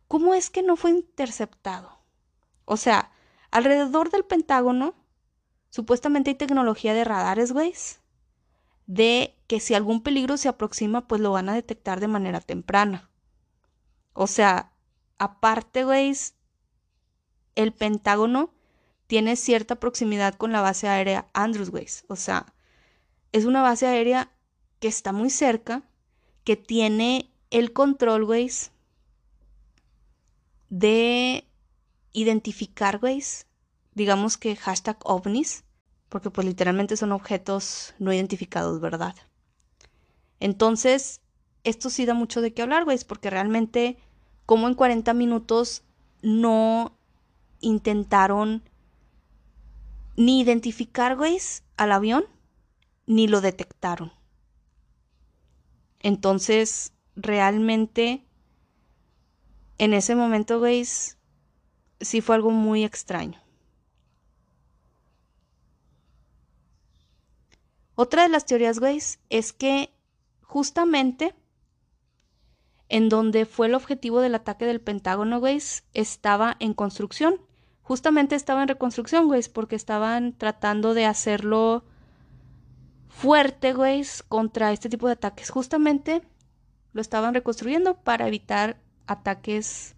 ¿Cómo 0.07 0.33
es 0.33 0.49
que 0.49 0.63
no 0.63 0.75
fue 0.75 0.91
interceptado? 0.91 1.99
O 2.65 2.77
sea, 2.77 3.11
alrededor 3.51 4.09
del 4.11 4.23
Pentágono 4.23 4.95
Supuestamente 5.69 6.31
hay 6.31 6.35
tecnología 6.35 6.93
de 6.93 7.03
radares, 7.03 7.51
güey, 7.51 7.73
de 8.87 9.36
que 9.47 9.59
si 9.59 9.73
algún 9.73 10.01
peligro 10.01 10.37
se 10.37 10.49
aproxima, 10.49 11.07
pues 11.07 11.21
lo 11.21 11.31
van 11.31 11.49
a 11.49 11.55
detectar 11.55 11.99
de 11.99 12.07
manera 12.07 12.41
temprana. 12.41 13.09
O 14.13 14.27
sea, 14.27 14.73
aparte, 15.17 15.83
güey, 15.83 16.13
el 17.55 17.73
Pentágono 17.73 18.53
tiene 19.07 19.37
cierta 19.37 19.75
proximidad 19.75 20.35
con 20.35 20.51
la 20.51 20.61
base 20.61 20.87
aérea 20.87 21.27
Andrews, 21.33 21.69
güey. 21.69 21.87
O 22.07 22.15
sea, 22.15 22.53
es 23.31 23.45
una 23.45 23.61
base 23.61 23.87
aérea 23.87 24.31
que 24.79 24.89
está 24.89 25.13
muy 25.13 25.29
cerca, 25.29 25.83
que 26.43 26.57
tiene 26.57 27.31
el 27.49 27.73
control, 27.73 28.25
güey, 28.25 28.49
de 30.69 31.47
identificar, 32.11 32.99
güey, 32.99 33.23
digamos 33.93 34.37
que 34.37 34.55
hashtag 34.55 34.97
ovnis, 35.03 35.63
porque 36.09 36.29
pues 36.29 36.45
literalmente 36.45 36.97
son 36.97 37.11
objetos 37.11 37.95
no 37.99 38.13
identificados, 38.13 38.79
¿verdad? 38.81 39.15
Entonces, 40.39 41.21
esto 41.63 41.89
sí 41.89 42.05
da 42.05 42.13
mucho 42.13 42.41
de 42.41 42.53
qué 42.53 42.61
hablar, 42.61 42.85
güey, 42.85 42.97
porque 43.07 43.29
realmente 43.29 43.97
como 44.45 44.67
en 44.67 44.75
40 44.75 45.13
minutos 45.13 45.83
no 46.21 46.97
intentaron 47.59 48.63
ni 50.15 50.41
identificar, 50.41 51.15
güey, 51.15 51.37
al 51.75 51.91
avión, 51.91 52.25
ni 53.05 53.27
lo 53.27 53.41
detectaron. 53.41 54.11
Entonces, 55.99 56.93
realmente, 57.15 58.25
en 59.77 59.93
ese 59.93 60.15
momento, 60.15 60.59
güey, 60.59 60.85
sí 60.85 62.21
fue 62.21 62.35
algo 62.35 62.51
muy 62.51 62.83
extraño. 62.83 63.41
Otra 67.95 68.23
de 68.23 68.29
las 68.29 68.45
teorías, 68.45 68.79
güey, 68.79 69.01
es 69.29 69.53
que 69.53 69.91
justamente 70.57 71.35
en 72.89 73.09
donde 73.09 73.45
fue 73.45 73.67
el 73.67 73.75
objetivo 73.75 74.21
del 74.21 74.33
ataque 74.33 74.65
del 74.65 74.81
Pentágono, 74.81 75.39
güey, 75.39 75.61
estaba 75.93 76.57
en 76.59 76.73
construcción. 76.73 77.39
Justamente 77.83 78.33
estaba 78.33 78.63
en 78.63 78.67
reconstrucción, 78.67 79.27
güey, 79.27 79.43
porque 79.53 79.75
estaban 79.75 80.35
tratando 80.35 80.95
de 80.95 81.05
hacerlo 81.05 81.85
fuerte, 83.07 83.73
güey, 83.73 84.03
contra 84.29 84.71
este 84.71 84.89
tipo 84.89 85.05
de 85.05 85.13
ataques. 85.13 85.51
Justamente 85.51 86.23
lo 86.91 87.01
estaban 87.01 87.35
reconstruyendo 87.35 87.93
para 88.01 88.27
evitar 88.27 88.81
ataques, 89.05 89.95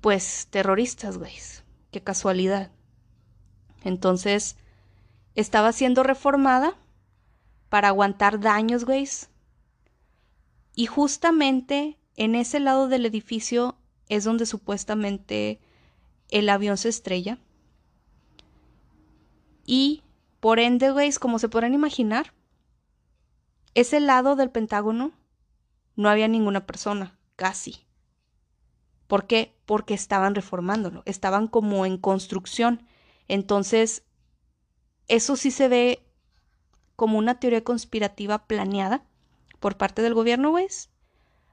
pues, 0.00 0.46
terroristas, 0.48 1.18
güey. 1.18 1.34
Qué 1.90 2.04
casualidad. 2.04 2.70
Entonces, 3.82 4.58
estaba 5.34 5.72
siendo 5.72 6.04
reformada 6.04 6.76
para 7.68 7.88
aguantar 7.88 8.38
daños, 8.38 8.84
güey. 8.84 9.08
Y 10.76 10.86
justamente 10.86 11.98
en 12.16 12.34
ese 12.34 12.60
lado 12.60 12.86
del 12.86 13.06
edificio 13.06 13.78
es 14.08 14.24
donde 14.24 14.44
supuestamente 14.44 15.58
el 16.30 16.48
avión 16.50 16.76
se 16.76 16.90
estrella. 16.90 17.38
Y 19.64 20.02
por 20.38 20.60
ende, 20.60 20.90
güey, 20.90 21.10
como 21.14 21.38
se 21.38 21.48
podrán 21.48 21.72
imaginar, 21.72 22.34
ese 23.74 24.00
lado 24.00 24.36
del 24.36 24.50
Pentágono 24.50 25.12
no 25.96 26.10
había 26.10 26.28
ninguna 26.28 26.66
persona, 26.66 27.18
casi. 27.36 27.86
¿Por 29.06 29.26
qué? 29.26 29.56
Porque 29.64 29.94
estaban 29.94 30.34
reformándolo, 30.34 31.02
estaban 31.06 31.48
como 31.48 31.86
en 31.86 31.96
construcción. 31.96 32.86
Entonces, 33.28 34.04
eso 35.08 35.36
sí 35.36 35.50
se 35.50 35.68
ve 35.68 36.06
como 36.96 37.16
una 37.16 37.40
teoría 37.40 37.64
conspirativa 37.64 38.46
planeada 38.46 39.06
por 39.66 39.76
parte 39.76 40.00
del 40.00 40.14
gobierno, 40.14 40.50
güey. 40.50 40.68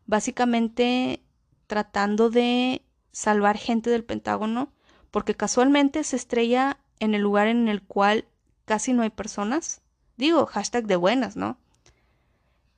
Básicamente 0.06 1.24
tratando 1.66 2.30
de 2.30 2.84
salvar 3.12 3.58
gente 3.58 3.90
del 3.90 4.04
Pentágono, 4.04 4.72
porque 5.10 5.34
casualmente 5.34 6.04
se 6.04 6.18
estrella 6.18 6.78
en 7.00 7.16
el 7.16 7.24
lugar 7.24 7.48
en 7.48 7.68
el 7.68 7.82
cual 7.82 8.26
casi 8.66 8.94
no 8.94 9.02
hay 9.02 9.10
personas. 9.10 9.82
Digo, 10.16 10.46
hashtag 10.46 10.86
de 10.86 10.96
buenas, 10.96 11.36
¿no? 11.36 11.58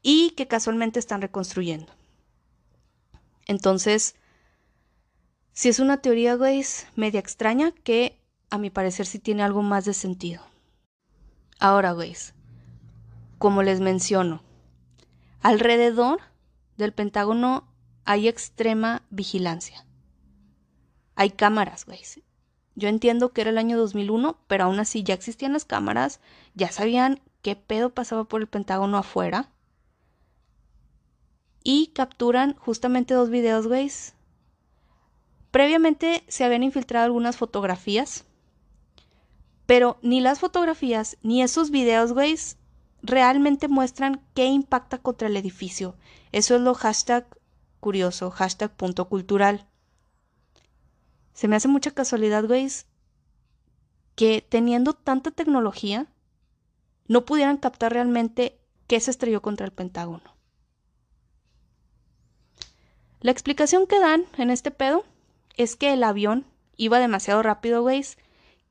Y 0.01 0.29
que 0.37 0.47
casualmente 0.47 0.99
están 0.99 1.21
reconstruyendo. 1.21 1.91
Entonces, 3.45 4.15
si 5.51 5.67
es 5.67 5.81
una 5.81 5.97
teoría, 5.97 6.35
güey, 6.35 6.63
media 6.95 7.19
extraña 7.19 7.73
que 7.73 8.21
a 8.49 8.57
mi 8.57 8.69
parecer 8.69 9.05
sí 9.05 9.19
tiene 9.19 9.43
algo 9.43 9.63
más 9.63 9.83
de 9.83 9.95
sentido. 9.95 10.43
Ahora, 11.59 11.91
güey, 11.91 12.15
como 13.37 13.63
les 13.63 13.81
menciono, 13.81 14.44
alrededor 15.45 16.21
del 16.75 16.91
Pentágono 16.91 17.67
hay 18.03 18.27
extrema 18.27 19.03
vigilancia. 19.11 19.85
Hay 21.13 21.29
cámaras, 21.29 21.85
güey. 21.85 21.99
Yo 22.73 22.89
entiendo 22.89 23.31
que 23.31 23.41
era 23.41 23.51
el 23.51 23.59
año 23.59 23.77
2001, 23.77 24.39
pero 24.47 24.63
aún 24.63 24.79
así 24.79 25.03
ya 25.03 25.13
existían 25.13 25.53
las 25.53 25.63
cámaras, 25.63 26.19
ya 26.55 26.71
sabían 26.71 27.21
qué 27.43 27.55
pedo 27.55 27.91
pasaba 27.91 28.23
por 28.23 28.41
el 28.41 28.47
Pentágono 28.47 28.97
afuera. 28.97 29.51
Y 31.63 31.91
capturan 31.93 32.55
justamente 32.55 33.13
dos 33.13 33.29
videos, 33.29 33.67
güey. 33.67 33.91
Previamente 35.51 36.23
se 36.27 36.43
habían 36.43 36.63
infiltrado 36.63 37.05
algunas 37.05 37.37
fotografías, 37.37 38.25
pero 39.67 39.99
ni 40.01 40.21
las 40.21 40.39
fotografías 40.39 41.17
ni 41.21 41.43
esos 41.43 41.69
videos, 41.69 42.13
güey, 42.13 42.35
realmente 43.05 43.67
muestran 43.67 44.21
qué 44.33 44.45
impacta 44.45 44.97
contra 44.97 45.27
el 45.27 45.37
edificio. 45.37 45.95
Eso 46.31 46.55
es 46.55 46.61
lo 46.61 46.73
hashtag 46.73 47.25
curioso, 47.79 48.33
punto 48.77 49.07
cultural. 49.07 49.67
Se 51.33 51.47
me 51.47 51.55
hace 51.55 51.67
mucha 51.67 51.91
casualidad, 51.91 52.45
güey, 52.45 52.67
que 54.15 54.45
teniendo 54.47 54.93
tanta 54.93 55.31
tecnología, 55.31 56.07
no 57.07 57.25
pudieran 57.25 57.57
captar 57.57 57.93
realmente 57.93 58.57
qué 58.87 58.99
se 58.99 59.11
estrelló 59.11 59.41
contra 59.41 59.65
el 59.65 59.71
Pentágono. 59.71 60.35
La 63.19 63.31
explicación 63.31 63.87
que 63.87 63.99
dan 63.99 64.25
en 64.37 64.49
este 64.49 64.71
pedo 64.71 65.03
es 65.57 65.75
que 65.75 65.93
el 65.93 66.03
avión 66.03 66.45
iba 66.77 66.99
demasiado 66.99 67.43
rápido, 67.43 67.81
güey, 67.81 68.03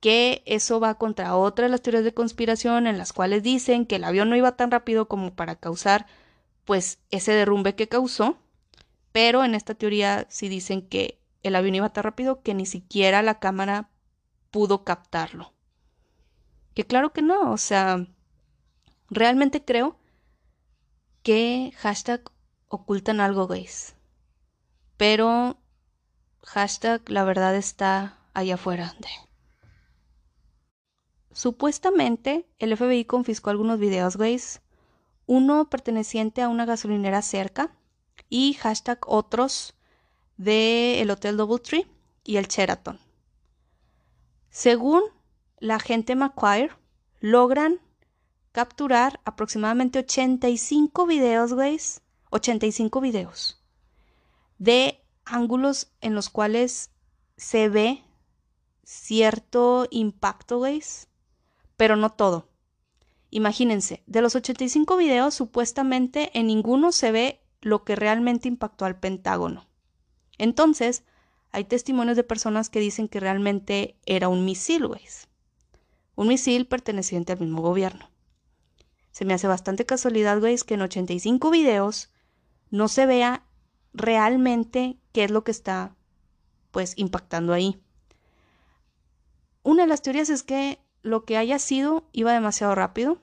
que 0.05 0.43
eso 0.45 0.81
va 0.81 0.97
contra 0.97 1.35
otra 1.35 1.65
de 1.65 1.71
las 1.71 1.81
teorías 1.81 2.05
de 2.05 2.13
conspiración 2.13 2.87
en 2.87 2.99
las 2.99 3.15
cuales 3.15 3.43
dicen 3.43 3.87
que 3.87 3.97
el 3.97 4.05
avión 4.05 4.29
no 4.29 4.37
iba 4.37 4.55
tan 4.55 4.71
rápido 4.71 5.09
como 5.09 5.35
para 5.35 5.57
causar 5.57 6.05
pues 6.67 6.99
ese 7.11 7.33
derrumbe 7.33 7.75
que 7.75 7.89
causó, 7.89 8.37
pero 9.13 9.45
en 9.45 9.55
esta 9.55 9.75
teoría 9.75 10.27
sí 10.29 10.51
dicen 10.51 10.87
que 10.87 11.19
el 11.43 11.57
avión 11.57 11.77
iba 11.77 11.89
tan 11.89 12.05
rápido 12.05 12.43
que 12.43 12.53
ni 12.53 12.67
siquiera 12.67 13.23
la 13.23 13.39
cámara 13.39 13.89
pudo 14.51 14.85
captarlo. 14.85 15.55
Que 16.75 16.85
claro 16.85 17.15
que 17.15 17.23
no, 17.23 17.51
o 17.51 17.57
sea, 17.57 18.07
realmente 19.09 19.65
creo 19.65 19.97
que 21.23 21.73
hashtag 21.79 22.31
ocultan 22.69 23.21
algo, 23.21 23.47
gays. 23.47 23.95
Pero 24.99 25.57
hashtag 26.43 27.09
la 27.09 27.25
verdad 27.25 27.57
está 27.57 28.19
allá 28.35 28.57
afuera. 28.57 28.95
De... 28.99 29.09
Supuestamente, 31.35 32.47
el 32.61 32.77
FBI 32.77 33.07
confiscó 33.07 33.51
algunos 33.51 33.81
videos, 33.81 34.17
güeyes. 34.17 34.63
Uno 35.27 35.69
perteneciente 35.69 36.43
a 36.43 36.49
una 36.49 36.65
gasolinera 36.65 37.23
cerca 37.23 37.77
y 38.29 38.55
hashtag 38.55 39.01
otros 39.09 39.75
del 40.37 41.01
el 41.01 41.11
Hotel 41.11 41.37
Doubletree 41.37 41.89
y 42.23 42.37
el 42.37 42.47
Sheraton. 42.47 43.01
Según 44.51 45.03
la 45.59 45.75
agente 45.75 46.15
McQuire, 46.15 46.71
logran 47.19 47.81
capturar 48.53 49.21
aproximadamente 49.25 49.99
85 49.99 51.05
videos, 51.05 51.53
güeyes. 51.53 52.01
85 52.31 53.01
videos 53.01 53.61
de 54.59 55.05
ángulos 55.25 55.89
en 56.01 56.15
los 56.15 56.31
cuales 56.31 56.91
se 57.37 57.69
ve 57.69 58.05
cierto 58.85 59.89
impacto, 59.91 60.59
güeyes 60.59 61.09
pero 61.77 61.97
no 61.97 62.11
todo. 62.11 62.49
Imagínense, 63.31 64.03
de 64.07 64.21
los 64.21 64.37
85 64.37 64.97
videos 64.97 65.35
supuestamente 65.35 66.31
en 66.39 66.47
ninguno 66.47 66.93
se 66.93 67.11
ve 67.11 67.41
lo 67.61 67.83
que 67.85 67.97
realmente 67.97 68.47
impactó 68.47 68.85
al 68.85 69.01
Pentágono. 69.01 69.67
Entonces, 70.39 71.05
hay 71.51 71.65
testimonios 71.65 72.17
de 72.17 72.25
personas 72.25 72.69
que 72.71 72.81
dicen 72.81 73.09
que 73.09 73.21
realmente 73.21 73.97
era 74.07 74.29
un 74.29 74.45
misil, 74.45 74.87
güey. 74.87 75.03
Un 76.15 76.29
misil 76.29 76.67
perteneciente 76.67 77.33
al 77.33 77.41
mismo 77.41 77.63
gobierno. 77.63 78.11
Se 79.11 79.25
me 79.25 79.35
hace 79.35 79.47
bastante 79.47 79.87
casualidad, 79.87 80.39
güey, 80.41 80.57
que 80.59 80.75
en 80.75 80.83
85 80.83 81.51
videos 81.51 82.13
no 82.71 82.89
se 82.89 83.07
vea 83.07 83.47
realmente 83.93 84.99
qué 85.13 85.25
es 85.25 85.31
lo 85.31 85.45
que 85.45 85.53
está, 85.53 85.97
pues, 86.73 86.95
impactando 86.97 87.53
ahí. 87.53 87.81
Una 89.63 89.85
de 89.85 89.89
las 89.89 90.03
teorías 90.03 90.29
es 90.29 90.43
que 90.43 90.84
lo 91.05 91.25
que 91.25 91.37
haya 91.37 91.61
sido 91.61 92.09
iba 92.13 92.33
demasiado 92.33 92.75
rápido. 92.75 93.19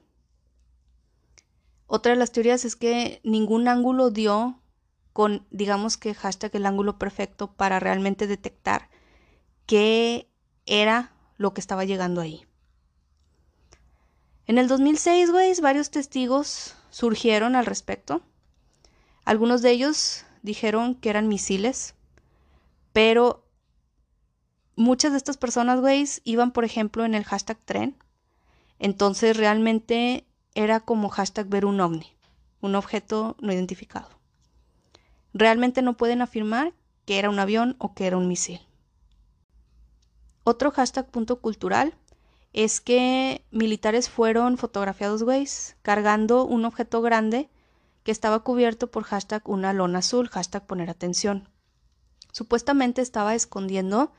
Otra 1.88 2.14
de 2.14 2.18
las 2.18 2.32
teorías 2.32 2.64
es 2.64 2.78
que 2.78 3.20
ningún 3.26 3.68
ángulo 3.68 4.12
dio 4.12 4.62
con, 5.12 5.46
digamos 5.50 5.98
que 5.98 6.14
hashtag 6.14 6.56
el 6.56 6.66
ángulo 6.66 6.98
perfecto 6.98 7.52
para 7.52 7.80
realmente 7.82 8.28
detectar 8.28 8.90
qué 9.66 10.30
era 10.66 11.12
lo 11.38 11.54
que 11.54 11.60
estaba 11.60 11.84
llegando 11.84 12.22
ahí. 12.22 12.46
En 14.46 14.58
el 14.58 14.68
2006, 14.68 15.32
güey, 15.32 15.54
varios 15.60 15.90
testigos 15.90 16.76
surgieron 16.92 17.56
al 17.56 17.66
respecto. 17.66 18.22
Algunos 19.26 19.62
de 19.62 19.72
ellos 19.72 20.26
dijeron 20.44 20.96
que 20.96 21.10
eran 21.10 21.28
misiles, 21.28 21.96
pero 22.94 23.41
muchas 24.82 25.12
de 25.12 25.18
estas 25.18 25.38
personas, 25.38 25.80
güey, 25.80 26.06
iban, 26.24 26.52
por 26.52 26.66
ejemplo, 26.66 27.06
en 27.06 27.16
el 27.16 27.24
hashtag 27.24 27.58
tren. 27.64 27.96
Entonces 28.80 29.38
realmente 29.38 30.26
era 30.56 30.80
como 30.80 31.10
hashtag 31.10 31.48
ver 31.48 31.66
un 31.66 31.80
ovni, 31.80 32.08
un 32.62 32.76
objeto 32.76 33.38
no 33.40 33.54
identificado. 33.54 34.10
Realmente 35.34 35.82
no 35.82 35.96
pueden 35.96 36.22
afirmar 36.22 36.74
que 37.06 37.20
era 37.20 37.30
un 37.30 37.40
avión 37.40 37.76
o 37.78 37.94
que 37.94 38.08
era 38.08 38.18
un 38.18 38.28
misil. 38.28 38.60
Otro 40.44 40.72
hashtag 40.72 41.10
punto 41.10 41.40
cultural 41.40 41.94
es 42.52 42.82
que 42.82 43.46
militares 43.52 44.10
fueron 44.10 44.58
fotografiados, 44.58 45.24
güey, 45.24 45.48
cargando 45.84 46.44
un 46.46 46.66
objeto 46.66 47.02
grande 47.02 47.50
que 48.04 48.12
estaba 48.12 48.40
cubierto 48.40 48.90
por 48.90 49.04
hashtag 49.04 49.48
una 49.48 49.74
lona 49.74 50.00
azul, 50.00 50.28
hashtag 50.28 50.66
poner 50.66 50.90
atención. 50.90 51.48
Supuestamente 52.32 53.02
estaba 53.02 53.36
escondiendo 53.36 54.12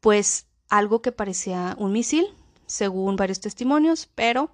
pues 0.00 0.46
algo 0.68 1.02
que 1.02 1.12
parecía 1.12 1.74
un 1.78 1.92
misil, 1.92 2.26
según 2.66 3.16
varios 3.16 3.40
testimonios, 3.40 4.08
pero 4.14 4.50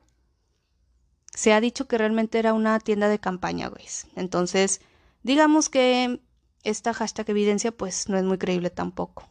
se 1.35 1.53
ha 1.53 1.61
dicho 1.61 1.89
que 1.89 1.99
realmente 1.99 2.39
era 2.39 2.55
una 2.55 2.79
tienda 2.79 3.09
de 3.09 3.19
campaña, 3.19 3.69
güey. 3.69 3.85
Entonces, 4.15 4.81
digamos 5.23 5.69
que 5.69 6.21
esta 6.63 6.95
hashtag 6.95 7.31
evidencia 7.31 7.73
pues 7.73 8.09
no 8.09 8.17
es 8.17 8.25
muy 8.25 8.39
creíble 8.39 8.71
tampoco. 8.71 9.29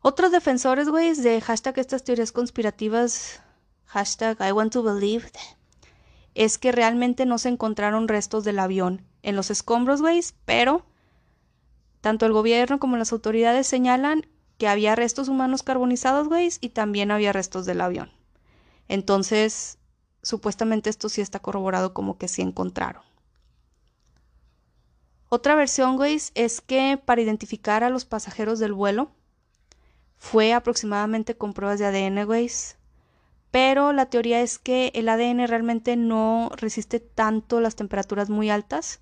Otros 0.00 0.32
defensores, 0.32 0.88
güey, 0.88 1.14
de 1.14 1.40
hashtag 1.40 1.78
estas 1.78 2.02
teorías 2.02 2.32
conspirativas, 2.32 3.40
hashtag 3.84 4.36
I 4.40 4.50
want 4.52 4.72
to 4.72 4.82
believe, 4.82 5.30
es 6.34 6.58
que 6.58 6.72
realmente 6.72 7.26
no 7.26 7.38
se 7.38 7.50
encontraron 7.50 8.08
restos 8.08 8.42
del 8.42 8.58
avión 8.58 9.06
en 9.22 9.36
los 9.36 9.50
escombros, 9.50 10.00
güey, 10.00 10.20
pero 10.44 10.84
tanto 12.02 12.26
el 12.26 12.32
gobierno 12.34 12.78
como 12.78 12.98
las 12.98 13.12
autoridades 13.12 13.66
señalan 13.66 14.26
que 14.58 14.68
había 14.68 14.94
restos 14.94 15.28
humanos 15.28 15.62
carbonizados, 15.62 16.28
güey, 16.28 16.50
y 16.60 16.68
también 16.68 17.10
había 17.10 17.32
restos 17.32 17.64
del 17.64 17.80
avión. 17.80 18.10
Entonces, 18.88 19.78
supuestamente 20.22 20.90
esto 20.90 21.08
sí 21.08 21.22
está 21.22 21.38
corroborado 21.38 21.94
como 21.94 22.18
que 22.18 22.28
sí 22.28 22.42
encontraron. 22.42 23.02
Otra 25.28 25.54
versión, 25.54 25.96
güey, 25.96 26.20
es 26.34 26.60
que 26.60 27.00
para 27.02 27.22
identificar 27.22 27.84
a 27.84 27.90
los 27.90 28.04
pasajeros 28.04 28.58
del 28.58 28.74
vuelo, 28.74 29.12
fue 30.18 30.52
aproximadamente 30.52 31.36
con 31.36 31.54
pruebas 31.54 31.78
de 31.78 31.86
ADN, 31.86 32.24
güey. 32.24 32.50
Pero 33.50 33.92
la 33.92 34.06
teoría 34.06 34.40
es 34.40 34.58
que 34.58 34.90
el 34.94 35.08
ADN 35.08 35.46
realmente 35.46 35.96
no 35.96 36.50
resiste 36.56 37.00
tanto 37.00 37.60
las 37.60 37.76
temperaturas 37.76 38.30
muy 38.30 38.50
altas. 38.50 39.00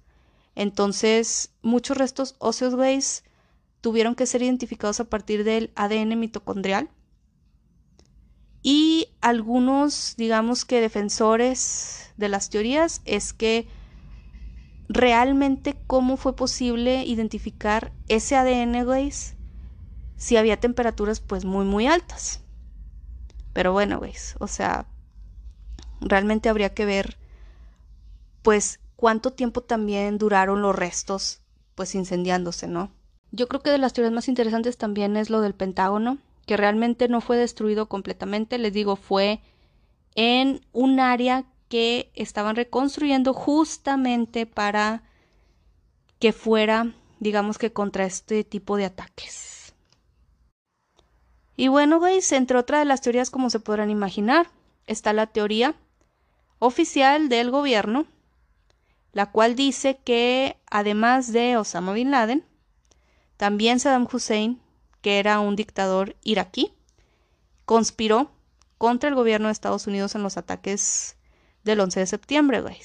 Entonces, 0.61 1.55
muchos 1.63 1.97
restos 1.97 2.37
óseos, 2.39 2.75
güey, 2.75 3.01
tuvieron 3.81 4.15
que 4.15 4.27
ser 4.27 4.43
identificados 4.43 5.01
a 5.01 5.09
partir 5.09 5.43
del 5.43 5.73
ADN 5.75 6.17
mitocondrial. 6.17 6.91
Y 8.63 9.09
algunos, 9.23 10.17
digamos 10.19 10.67
que 10.67 10.83
defensores 10.83 12.13
de 12.19 12.29
las 12.29 12.51
teorías, 12.51 13.01
es 13.07 13.33
que 13.33 13.69
realmente 14.87 15.79
cómo 15.87 16.19
fue 16.19 16.37
posible 16.37 17.05
identificar 17.07 17.91
ese 18.09 18.37
ADN, 18.37 18.85
güey, 18.85 19.15
si 20.19 20.37
había 20.37 20.61
temperaturas 20.61 21.21
pues 21.21 21.47
muy 21.47 21.65
muy 21.65 21.87
altas. 21.87 22.43
Pero 23.55 23.73
bueno, 23.73 23.99
veis, 23.99 24.35
o 24.41 24.47
sea, 24.47 24.87
realmente 26.03 26.51
habría 26.51 26.75
que 26.75 26.85
ver 26.85 27.17
pues 28.43 28.80
cuánto 29.01 29.33
tiempo 29.33 29.63
también 29.63 30.19
duraron 30.19 30.61
los 30.61 30.77
restos 30.77 31.41
pues 31.75 31.95
incendiándose, 31.95 32.69
¿no? 32.69 32.93
Yo 33.33 33.49
creo 33.49 33.63
que 33.63 33.71
de 33.71 33.79
las 33.79 33.95
teorías 33.95 34.13
más 34.13 34.29
interesantes 34.29 34.77
también 34.77 35.17
es 35.17 35.31
lo 35.31 35.41
del 35.41 35.55
Pentágono, 35.55 36.19
que 36.45 36.59
realmente 36.59 37.09
no 37.09 37.23
fue 37.23 37.39
destruido 37.39 37.89
completamente, 37.89 38.59
les 38.59 38.75
digo, 38.75 38.97
fue 38.97 39.41
en 40.17 40.61
un 40.73 41.01
área 41.01 41.45
que 41.71 42.11
estaban 42.15 42.57
reconstruyendo 42.57 43.33
justamente 43.33 44.45
para 44.45 45.03
que 46.19 46.35
fuera, 46.35 46.93
digamos 47.21 47.57
que 47.57 47.73
contra 47.73 48.05
este 48.05 48.45
tipo 48.45 48.77
de 48.77 48.85
ataques. 48.85 49.73
Y 51.57 51.69
bueno, 51.69 52.01
güey, 52.01 52.21
entre 52.33 52.59
otras 52.59 52.81
de 52.81 52.85
las 52.85 53.01
teorías, 53.01 53.31
como 53.31 53.49
se 53.49 53.61
podrán 53.61 53.89
imaginar, 53.89 54.51
está 54.87 55.15
la 55.15 55.29
teoría 55.29 55.75
oficial 56.59 57.31
del 57.31 57.51
gobierno, 57.51 58.07
la 59.13 59.31
cual 59.31 59.57
dice 59.57 59.99
que 60.05 60.57
además 60.71 61.33
de 61.33 61.57
Osama 61.57 61.93
Bin 61.93 62.11
Laden, 62.11 62.45
también 63.37 63.81
Saddam 63.81 64.07
Hussein, 64.11 64.61
que 65.01 65.19
era 65.19 65.41
un 65.41 65.57
dictador 65.57 66.17
iraquí, 66.23 66.73
conspiró 67.65 68.31
contra 68.79 69.09
el 69.09 69.15
gobierno 69.15 69.49
de 69.49 69.53
Estados 69.53 69.87
Unidos 69.87 70.15
en 70.15 70.23
los 70.23 70.37
ataques 70.37 71.17
del 71.65 71.81
11 71.81 72.01
de 72.01 72.07
septiembre, 72.07 72.61
güey. 72.61 72.79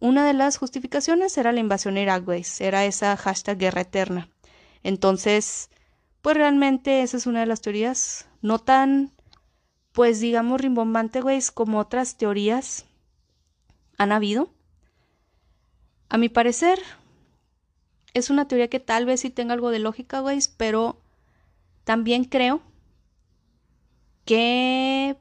Una 0.00 0.26
de 0.26 0.34
las 0.34 0.58
justificaciones 0.58 1.36
era 1.38 1.52
la 1.52 1.60
invasión 1.60 1.96
a 1.96 2.00
Irak, 2.00 2.24
güey. 2.24 2.44
Era 2.58 2.84
esa 2.84 3.16
hashtag 3.16 3.58
guerra 3.58 3.82
eterna. 3.82 4.28
Entonces, 4.82 5.70
pues 6.20 6.36
realmente 6.36 7.02
esa 7.02 7.16
es 7.16 7.26
una 7.26 7.40
de 7.40 7.46
las 7.46 7.60
teorías 7.60 8.26
no 8.42 8.58
tan, 8.58 9.12
pues 9.92 10.20
digamos, 10.20 10.60
rimbombante, 10.60 11.20
güey, 11.20 11.40
como 11.54 11.78
otras 11.78 12.16
teorías 12.16 12.84
han 13.96 14.12
habido. 14.12 14.53
A 16.08 16.18
mi 16.18 16.28
parecer, 16.28 16.80
es 18.14 18.30
una 18.30 18.46
teoría 18.46 18.68
que 18.68 18.80
tal 18.80 19.06
vez 19.06 19.20
sí 19.20 19.30
tenga 19.30 19.54
algo 19.54 19.70
de 19.70 19.80
lógica, 19.80 20.20
güey, 20.20 20.38
pero 20.56 21.00
también 21.84 22.24
creo 22.24 22.62
que 24.24 25.16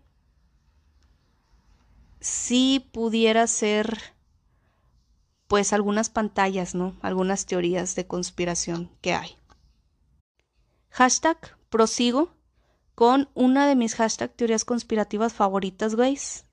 sí 2.20 2.90
pudiera 2.92 3.48
ser 3.48 4.00
pues 5.48 5.74
algunas 5.74 6.10
pantallas, 6.10 6.74
¿no? 6.74 6.96
Algunas 7.02 7.46
teorías 7.46 7.96
de 7.96 8.08
conspiración 8.08 8.90
que 9.02 9.14
hay. 9.14 9.38
Hashtag 10.90 11.58
prosigo 11.70 12.34
con 12.96 13.30
una 13.34 13.68
de 13.68 13.76
mis 13.76 13.96
hashtag 13.96 14.32
teorías 14.34 14.66
conspirativas 14.66 15.34
favoritas, 15.34 15.96
güeyes. 15.96 16.46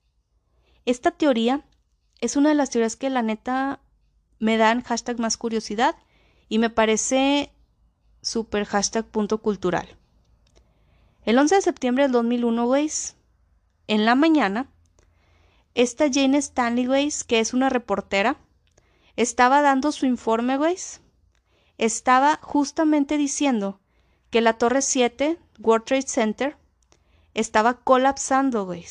Esta 0.85 1.11
teoría 1.11 1.65
es 2.19 2.35
una 2.35 2.49
de 2.49 2.55
las 2.55 2.69
teorías 2.69 2.95
que 2.95 3.09
la 3.09 3.21
neta 3.21 3.79
me 4.41 4.57
dan 4.57 4.81
hashtag 4.81 5.19
más 5.19 5.37
curiosidad 5.37 5.95
y 6.49 6.57
me 6.57 6.71
parece 6.71 7.53
super 8.21 8.65
hashtag 8.65 9.05
punto 9.05 9.37
cultural. 9.37 9.87
El 11.23 11.37
11 11.37 11.55
de 11.55 11.61
septiembre 11.61 12.03
del 12.03 12.11
2001, 12.11 12.65
güeyes, 12.65 13.15
en 13.87 14.03
la 14.03 14.15
mañana, 14.15 14.67
esta 15.75 16.07
Jane 16.11 16.39
Stanley, 16.39 16.87
güeyes, 16.87 17.23
que 17.23 17.39
es 17.39 17.53
una 17.53 17.69
reportera, 17.69 18.37
estaba 19.15 19.61
dando 19.61 19.91
su 19.91 20.07
informe, 20.07 20.57
güeyes. 20.57 21.01
Estaba 21.77 22.39
justamente 22.41 23.17
diciendo 23.17 23.79
que 24.31 24.41
la 24.41 24.57
Torre 24.57 24.81
7, 24.81 25.37
World 25.59 25.85
Trade 25.85 26.07
Center, 26.07 26.57
estaba 27.35 27.75
colapsando, 27.75 28.65
güey. 28.65 28.85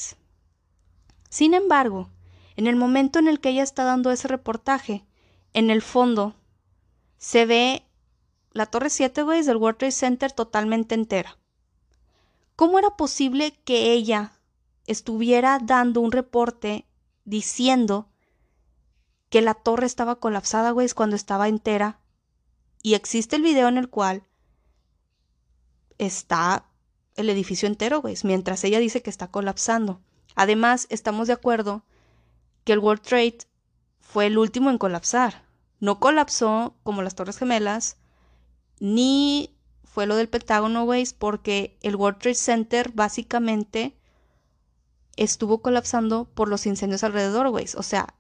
Sin 1.29 1.55
embargo, 1.55 2.09
en 2.55 2.69
el 2.69 2.77
momento 2.77 3.19
en 3.19 3.27
el 3.27 3.41
que 3.41 3.49
ella 3.49 3.65
está 3.65 3.83
dando 3.83 4.13
ese 4.13 4.29
reportaje, 4.29 5.05
en 5.53 5.71
el 5.71 5.83
fondo 5.83 6.35
se 7.19 7.47
ve 7.47 7.85
la 8.53 8.67
Torre 8.67 8.91
7, 8.91 9.23
güey, 9.23 9.43
del 9.43 9.57
World 9.57 9.79
Trade 9.79 9.93
Center 9.93 10.33
totalmente 10.33 10.95
entera. 10.95 11.39
¿Cómo 12.57 12.79
era 12.79 12.97
posible 12.97 13.59
que 13.65 13.93
ella 13.93 14.33
estuviera 14.87 15.59
dando 15.63 16.01
un 16.01 16.13
reporte 16.13 16.87
diciendo 17.25 18.09
que 19.29 19.41
la 19.41 19.55
torre 19.55 19.87
estaba 19.87 20.17
colapsada, 20.17 20.73
güey, 20.73 20.89
cuando 20.91 21.17
estaba 21.17 21.49
entera? 21.49 22.01
Y 22.83 22.95
existe 22.95 23.37
el 23.37 23.43
video 23.43 23.69
en 23.69 23.79
el 23.79 23.89
cual 23.89 24.25
está 25.99 26.67
el 27.15 27.29
edificio 27.29 27.69
entero, 27.69 28.01
güey, 28.01 28.17
mientras 28.25 28.65
ella 28.65 28.81
dice 28.81 29.03
que 29.03 29.11
está 29.11 29.31
colapsando. 29.31 30.01
Además, 30.35 30.87
estamos 30.91 31.29
de 31.29 31.35
acuerdo 31.35 31.85
que 32.65 32.73
el 32.73 32.79
World 32.79 33.03
Trade 33.03 33.39
fue 34.13 34.27
el 34.27 34.39
último 34.39 34.71
en 34.71 34.79
colapsar. 34.79 35.45
No 35.79 36.01
colapsó 36.01 36.75
como 36.83 37.03
las 37.03 37.15
Torres 37.15 37.39
Gemelas, 37.39 37.97
ni 38.81 39.57
fue 39.85 40.07
lo 40.07 40.17
del 40.17 40.29
Pentágono, 40.29 40.85
güey, 40.85 41.07
porque 41.19 41.79
el 41.83 41.97
World 41.97 42.19
Trade 42.19 42.35
Center 42.35 42.91
básicamente 42.93 43.97
estuvo 45.17 45.63
colapsando 45.63 46.25
por 46.25 46.49
los 46.49 46.67
incendios 46.67 47.05
alrededor, 47.05 47.51
güey. 47.51 47.67
O 47.77 47.83
sea, 47.83 48.15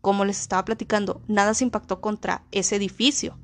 como 0.00 0.24
les 0.24 0.40
estaba 0.40 0.64
platicando, 0.64 1.20
nada 1.26 1.54
se 1.54 1.64
impactó 1.64 2.00
contra 2.00 2.44
ese 2.52 2.76
edificio. 2.76 3.36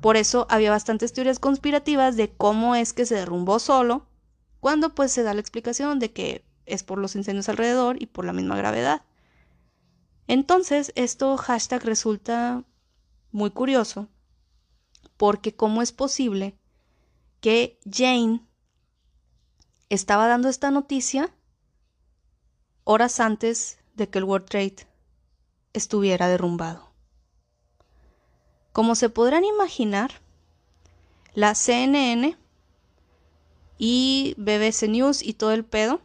Por 0.00 0.16
eso 0.16 0.46
había 0.50 0.70
bastantes 0.70 1.12
teorías 1.12 1.38
conspirativas 1.38 2.16
de 2.16 2.30
cómo 2.30 2.74
es 2.74 2.92
que 2.92 3.06
se 3.06 3.14
derrumbó 3.14 3.60
solo, 3.60 4.06
cuando 4.58 4.94
pues 4.94 5.12
se 5.12 5.22
da 5.22 5.32
la 5.32 5.40
explicación 5.40 6.00
de 6.00 6.12
que 6.12 6.44
es 6.66 6.82
por 6.82 6.98
los 6.98 7.14
incendios 7.14 7.48
alrededor 7.48 8.02
y 8.02 8.06
por 8.06 8.24
la 8.24 8.32
misma 8.32 8.56
gravedad. 8.56 9.02
Entonces, 10.32 10.92
esto 10.94 11.36
hashtag 11.36 11.84
resulta 11.84 12.64
muy 13.32 13.50
curioso, 13.50 14.08
porque 15.18 15.54
cómo 15.54 15.82
es 15.82 15.92
posible 15.92 16.56
que 17.42 17.78
Jane 17.84 18.40
estaba 19.90 20.26
dando 20.28 20.48
esta 20.48 20.70
noticia 20.70 21.36
horas 22.84 23.20
antes 23.20 23.78
de 23.92 24.08
que 24.08 24.20
el 24.20 24.24
World 24.24 24.48
Trade 24.48 24.88
estuviera 25.74 26.28
derrumbado. 26.28 26.94
Como 28.72 28.94
se 28.94 29.10
podrán 29.10 29.44
imaginar, 29.44 30.22
la 31.34 31.54
CNN 31.54 32.38
y 33.76 34.34
BBC 34.38 34.88
News 34.88 35.22
y 35.22 35.34
todo 35.34 35.52
el 35.52 35.66
pedo, 35.66 36.00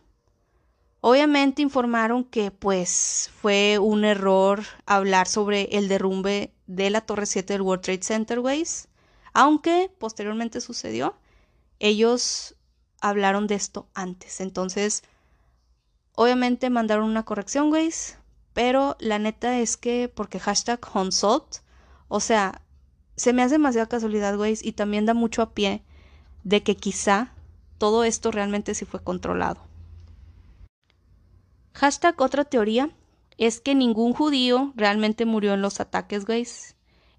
obviamente 1.01 1.61
informaron 1.61 2.23
que 2.23 2.51
pues 2.51 3.31
fue 3.41 3.79
un 3.79 4.05
error 4.05 4.63
hablar 4.85 5.27
sobre 5.27 5.63
el 5.77 5.87
derrumbe 5.87 6.53
de 6.65 6.89
la 6.89 7.01
Torre 7.01 7.25
7 7.25 7.53
del 7.53 7.61
World 7.61 7.83
Trade 7.83 8.03
Center, 8.03 8.39
Ways, 8.39 8.87
aunque 9.33 9.91
posteriormente 9.99 10.61
sucedió, 10.61 11.15
ellos 11.79 12.55
hablaron 13.01 13.47
de 13.47 13.55
esto 13.55 13.87
antes. 13.93 14.41
Entonces, 14.41 15.03
obviamente 16.15 16.69
mandaron 16.69 17.05
una 17.09 17.23
corrección, 17.23 17.71
Ways, 17.71 18.17
pero 18.53 18.97
la 18.99 19.19
neta 19.19 19.59
es 19.59 19.77
que 19.77 20.11
porque 20.13 20.39
hashtag 20.39 20.79
Consult, 20.79 21.57
o 22.07 22.19
sea, 22.19 22.61
se 23.15 23.33
me 23.33 23.43
hace 23.43 23.55
demasiada 23.55 23.87
casualidad, 23.87 24.35
güey, 24.35 24.57
y 24.61 24.71
también 24.73 25.05
da 25.05 25.13
mucho 25.13 25.41
a 25.41 25.53
pie 25.53 25.83
de 26.43 26.63
que 26.63 26.75
quizá 26.75 27.33
todo 27.77 28.03
esto 28.03 28.31
realmente 28.31 28.73
sí 28.73 28.85
fue 28.85 29.03
controlado. 29.03 29.66
Hashtag 31.77 32.19
otra 32.21 32.43
teoría 32.43 32.89
es 33.37 33.61
que 33.61 33.75
ningún 33.75 34.11
judío 34.11 34.73
realmente 34.75 35.27
murió 35.27 35.53
en 35.53 35.61
los 35.61 35.79
ataques, 35.79 36.25
güey, 36.25 36.47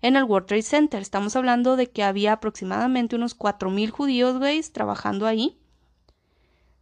en 0.03 0.17
el 0.17 0.25
World 0.25 0.49
Trade 0.49 0.63
Center. 0.63 1.01
Estamos 1.01 1.37
hablando 1.37 1.77
de 1.77 1.89
que 1.89 2.03
había 2.03 2.33
aproximadamente 2.33 3.15
unos 3.15 3.39
4.000 3.39 3.91
judíos, 3.91 4.39
güey, 4.39 4.61
trabajando 4.65 5.29
ahí. 5.29 5.61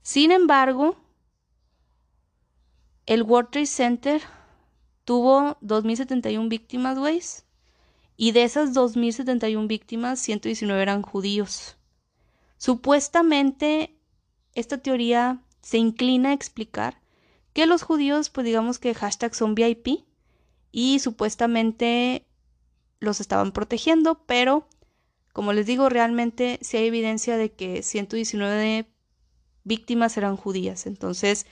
Sin 0.00 0.32
embargo, 0.32 0.96
el 3.04 3.22
World 3.24 3.50
Trade 3.50 3.66
Center 3.66 4.22
tuvo 5.04 5.58
2.071 5.60 6.48
víctimas, 6.48 6.98
güey. 6.98 7.20
Y 8.16 8.32
de 8.32 8.44
esas 8.44 8.72
2.071 8.72 9.66
víctimas, 9.66 10.18
119 10.20 10.80
eran 10.80 11.02
judíos. 11.02 11.76
Supuestamente, 12.56 13.94
esta 14.54 14.78
teoría 14.78 15.42
se 15.60 15.76
inclina 15.76 16.30
a 16.30 16.32
explicar 16.32 17.04
que 17.56 17.64
los 17.64 17.82
judíos, 17.82 18.28
pues 18.28 18.44
digamos 18.44 18.78
que 18.78 18.92
hashtag 18.92 19.34
son 19.34 19.54
VIP 19.54 20.04
y 20.72 20.98
supuestamente 20.98 22.26
los 23.00 23.18
estaban 23.22 23.50
protegiendo, 23.52 24.26
pero 24.26 24.68
como 25.32 25.54
les 25.54 25.64
digo, 25.64 25.88
realmente 25.88 26.58
sí 26.60 26.76
hay 26.76 26.88
evidencia 26.88 27.38
de 27.38 27.52
que 27.52 27.82
119 27.82 28.84
víctimas 29.64 30.18
eran 30.18 30.36
judías. 30.36 30.84
Entonces, 30.84 31.46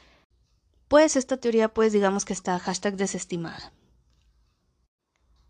pues 0.88 1.16
esta 1.16 1.38
teoría 1.38 1.72
pues 1.72 1.94
digamos 1.94 2.26
que 2.26 2.34
está 2.34 2.58
hashtag 2.58 2.98
desestimada. 2.98 3.72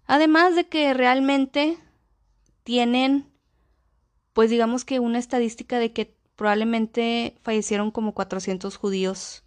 Además 0.07 0.55
de 0.55 0.69
que 0.69 0.95
realmente 0.95 1.79
tienen 2.63 3.29
pues 4.33 4.51
digamos 4.51 4.85
que 4.85 5.01
una 5.01 5.19
estadística 5.19 5.81
de 5.81 5.93
que 5.93 6.17
probablemente 6.37 7.41
fallecieron 7.43 7.91
como 7.91 8.15
400 8.15 8.77
judíos 8.77 9.44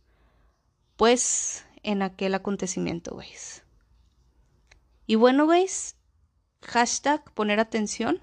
pues 0.97 1.65
en 1.83 2.01
aquel 2.01 2.35
acontecimiento, 2.35 3.13
güeyes. 3.13 3.63
Y 5.05 5.15
bueno, 5.15 5.45
güeyes, 5.45 5.95
hashtag 6.61 7.31
poner 7.33 7.59
atención. 7.59 8.21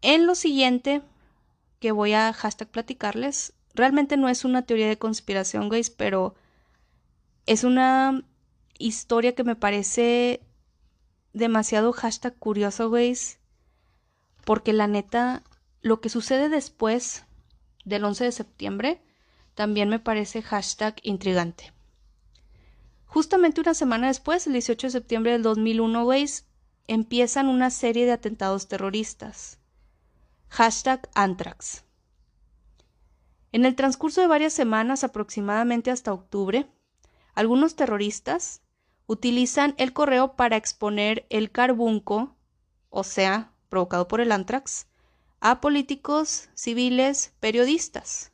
En 0.00 0.26
lo 0.26 0.34
siguiente 0.34 1.02
que 1.78 1.92
voy 1.92 2.12
a 2.14 2.32
hashtag 2.32 2.68
platicarles 2.68 3.52
realmente 3.74 4.16
no 4.16 4.28
es 4.28 4.44
una 4.44 4.62
teoría 4.62 4.88
de 4.88 4.98
conspiración, 4.98 5.68
guys, 5.68 5.90
pero 5.90 6.34
es 7.46 7.64
una 7.64 8.24
historia 8.78 9.34
que 9.34 9.44
me 9.44 9.56
parece 9.56 10.40
demasiado 11.32 11.92
hashtag 11.92 12.36
curioso, 12.38 12.88
guys, 12.90 13.38
porque 14.44 14.72
la 14.72 14.86
neta, 14.86 15.42
lo 15.82 16.00
que 16.00 16.08
sucede 16.08 16.48
después 16.48 17.24
del 17.84 18.04
11 18.04 18.24
de 18.24 18.32
septiembre 18.32 19.02
también 19.54 19.88
me 19.88 19.98
parece 19.98 20.42
hashtag 20.42 20.96
intrigante. 21.02 21.72
Justamente 23.06 23.60
una 23.60 23.74
semana 23.74 24.08
después, 24.08 24.46
el 24.46 24.54
18 24.54 24.88
de 24.88 24.90
septiembre 24.90 25.32
del 25.32 25.42
2001, 25.42 26.04
guys, 26.04 26.46
empiezan 26.88 27.48
una 27.48 27.70
serie 27.70 28.06
de 28.06 28.12
atentados 28.12 28.68
terroristas. 28.68 29.58
Hashtag 30.48 31.08
Antrax. 31.14 31.84
En 33.52 33.64
el 33.64 33.76
transcurso 33.76 34.20
de 34.20 34.26
varias 34.26 34.52
semanas, 34.52 35.04
aproximadamente 35.04 35.92
hasta 35.92 36.12
octubre, 36.12 36.68
algunos 37.34 37.76
terroristas 37.76 38.62
utilizan 39.06 39.74
el 39.78 39.92
correo 39.92 40.34
para 40.34 40.56
exponer 40.56 41.26
el 41.30 41.52
carbunco, 41.52 42.36
o 42.90 43.04
sea, 43.04 43.52
provocado 43.68 44.08
por 44.08 44.20
el 44.20 44.32
antrax, 44.32 44.88
a 45.40 45.60
políticos, 45.60 46.48
civiles, 46.54 47.32
periodistas. 47.38 48.33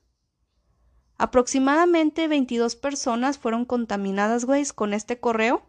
Aproximadamente 1.21 2.29
22 2.29 2.77
personas 2.77 3.37
fueron 3.37 3.67
contaminadas, 3.67 4.47
güey, 4.47 4.65
con 4.75 4.95
este 4.95 5.21
correo. 5.21 5.63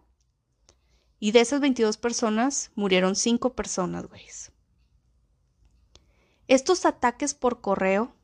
Y 1.20 1.34
de 1.34 1.42
esas 1.42 1.60
22 1.60 1.98
personas 1.98 2.72
murieron 2.76 3.18
5 3.18 3.54
personas, 3.54 4.08
güey. 4.08 4.24
Estos 6.48 6.86
ataques 6.86 7.34
por 7.34 7.60
correo 7.60 8.16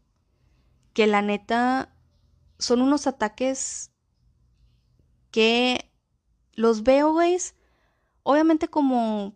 que 0.94 1.06
la 1.06 1.22
neta 1.22 1.94
son 2.60 2.82
unos 2.82 3.08
ataques 3.08 3.92
que 5.30 5.92
los 6.54 6.84
veo, 6.84 7.12
güey, 7.12 7.38
obviamente 8.24 8.70
como, 8.70 9.36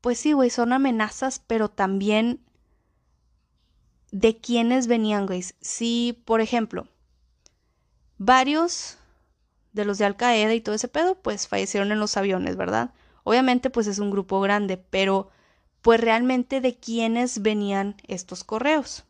pues 0.00 0.18
sí, 0.18 0.32
güey, 0.32 0.50
son 0.50 0.72
amenazas, 0.72 1.38
pero 1.38 1.70
también 1.70 2.44
de 4.10 4.36
quiénes 4.36 4.88
venían, 4.88 5.26
güey. 5.26 5.44
Si, 5.60 6.20
por 6.24 6.40
ejemplo, 6.40 6.88
varios 8.24 8.98
de 9.72 9.84
los 9.84 9.98
de 9.98 10.04
Al 10.04 10.16
Qaeda 10.16 10.54
y 10.54 10.60
todo 10.60 10.74
ese 10.74 10.88
pedo, 10.88 11.16
pues 11.16 11.48
fallecieron 11.48 11.92
en 11.92 11.98
los 11.98 12.16
aviones, 12.16 12.56
¿verdad? 12.56 12.94
Obviamente, 13.24 13.70
pues 13.70 13.86
es 13.86 13.98
un 13.98 14.10
grupo 14.10 14.40
grande, 14.40 14.76
pero 14.76 15.30
pues 15.82 16.00
realmente 16.00 16.60
de 16.60 16.76
quiénes 16.76 17.42
venían 17.42 17.96
estos 18.06 18.44
correos. 18.44 19.04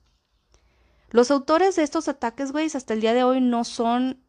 Los 1.11 1.31
autores 1.31 1.77
de 1.77 1.85
estos 1.85 2.09
ataques, 2.09 2.51
güey, 2.51 2.69
hasta 2.75 2.95
el 2.95 3.01
día 3.01 3.15
de 3.15 3.23
hoy 3.23 3.41
no 3.41 3.63
son, 3.65 4.25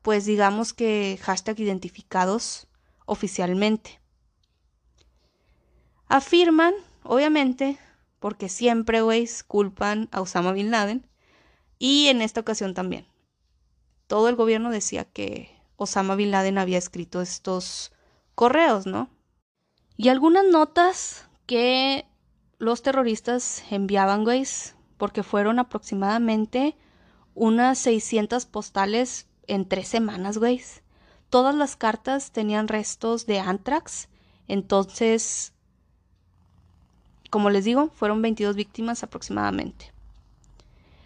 pues 0.00 0.24
digamos 0.24 0.72
que 0.72 1.18
hashtag 1.22 1.60
identificados 1.60 2.68
oficialmente. 3.04 4.00
Afirman, 6.08 6.74
obviamente, 7.02 7.78
porque 8.18 8.48
siempre, 8.48 9.02
güey, 9.02 9.28
culpan 9.46 10.08
a 10.12 10.20
Osama 10.20 10.52
Bin 10.52 10.70
Laden, 10.70 11.06
y 11.78 12.06
en 12.06 12.22
esta 12.22 12.40
ocasión 12.40 12.72
también. 12.72 13.11
Todo 14.06 14.28
el 14.28 14.36
gobierno 14.36 14.70
decía 14.70 15.04
que 15.04 15.50
Osama 15.76 16.14
Bin 16.14 16.30
Laden 16.30 16.58
había 16.58 16.78
escrito 16.78 17.20
estos 17.20 17.92
correos, 18.34 18.86
¿no? 18.86 19.08
Y 19.96 20.08
algunas 20.08 20.44
notas 20.44 21.28
que 21.46 22.06
los 22.58 22.82
terroristas 22.82 23.64
enviaban, 23.70 24.24
güey, 24.24 24.46
porque 24.96 25.22
fueron 25.22 25.58
aproximadamente 25.58 26.76
unas 27.34 27.78
600 27.78 28.46
postales 28.46 29.26
en 29.46 29.68
tres 29.68 29.88
semanas, 29.88 30.38
güey. 30.38 30.62
Todas 31.30 31.54
las 31.54 31.76
cartas 31.76 32.30
tenían 32.30 32.68
restos 32.68 33.26
de 33.26 33.40
anthrax, 33.40 34.08
entonces, 34.48 35.54
como 37.30 37.50
les 37.50 37.64
digo, 37.64 37.90
fueron 37.94 38.22
22 38.22 38.54
víctimas 38.54 39.02
aproximadamente. 39.02 39.92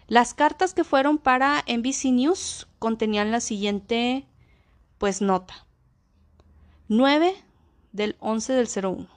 Las 0.07 0.33
cartas 0.33 0.73
que 0.73 0.83
fueron 0.83 1.17
para 1.17 1.63
NBC 1.67 2.11
News 2.11 2.66
contenían 2.79 3.31
la 3.31 3.41
siguiente, 3.41 4.27
pues, 4.97 5.21
nota. 5.21 5.65
9 6.87 7.35
del 7.91 8.15
11 8.19 8.53
del 8.53 8.67
01. 8.67 9.07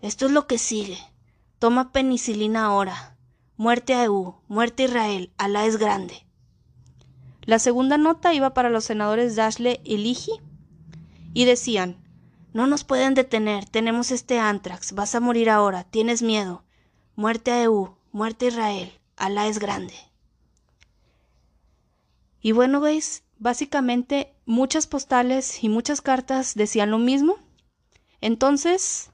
Esto 0.00 0.26
es 0.26 0.32
lo 0.32 0.46
que 0.46 0.58
sigue. 0.58 0.98
Toma 1.58 1.92
penicilina 1.92 2.64
ahora. 2.64 3.16
Muerte 3.56 3.94
a 3.94 4.04
EU, 4.04 4.34
muerte 4.48 4.82
a 4.82 4.86
Israel, 4.86 5.32
Alá 5.36 5.66
es 5.66 5.76
grande. 5.76 6.26
La 7.42 7.58
segunda 7.58 7.98
nota 7.98 8.34
iba 8.34 8.54
para 8.54 8.70
los 8.70 8.84
senadores 8.84 9.36
Dashley 9.36 9.80
y 9.84 9.98
Ligi 9.98 10.32
y 11.34 11.44
decían, 11.44 11.96
No 12.52 12.66
nos 12.66 12.84
pueden 12.84 13.14
detener, 13.14 13.68
tenemos 13.68 14.10
este 14.10 14.38
antrax, 14.38 14.92
vas 14.92 15.14
a 15.14 15.20
morir 15.20 15.50
ahora, 15.50 15.84
tienes 15.84 16.22
miedo. 16.22 16.64
Muerte 17.14 17.52
a 17.52 17.62
EU, 17.62 17.96
muerte 18.10 18.46
a 18.46 18.48
Israel, 18.48 18.92
Alá 19.16 19.46
es 19.46 19.58
grande. 19.58 19.94
Y 22.42 22.52
bueno, 22.52 22.80
veis, 22.80 23.24
básicamente 23.38 24.34
muchas 24.44 24.86
postales 24.86 25.64
y 25.64 25.68
muchas 25.68 26.02
cartas 26.02 26.54
decían 26.54 26.90
lo 26.90 26.98
mismo. 26.98 27.38
Entonces, 28.20 29.10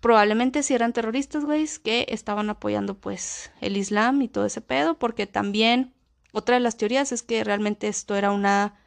probablemente 0.00 0.62
si 0.62 0.74
eran 0.74 0.92
terroristas, 0.92 1.44
güey, 1.44 1.68
que 1.82 2.06
estaban 2.08 2.48
apoyando 2.48 2.98
pues 2.98 3.50
el 3.60 3.76
Islam 3.76 4.22
y 4.22 4.28
todo 4.28 4.46
ese 4.46 4.60
pedo, 4.60 4.98
porque 4.98 5.26
también 5.26 5.92
otra 6.32 6.54
de 6.54 6.60
las 6.60 6.76
teorías 6.76 7.12
es 7.12 7.22
que 7.22 7.44
realmente 7.44 7.88
esto 7.88 8.14
era 8.14 8.30
una 8.30 8.78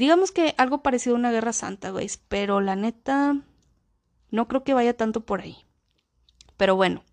Digamos 0.00 0.32
que 0.32 0.54
algo 0.56 0.82
parecido 0.82 1.14
a 1.14 1.18
una 1.18 1.30
guerra 1.30 1.52
santa, 1.52 1.90
güey, 1.90 2.08
pero 2.28 2.62
la 2.62 2.74
neta 2.74 3.36
no 4.30 4.48
creo 4.48 4.64
que 4.64 4.72
vaya 4.72 4.96
tanto 4.96 5.26
por 5.26 5.42
ahí. 5.42 5.58
Pero 6.56 6.74
bueno, 6.74 7.04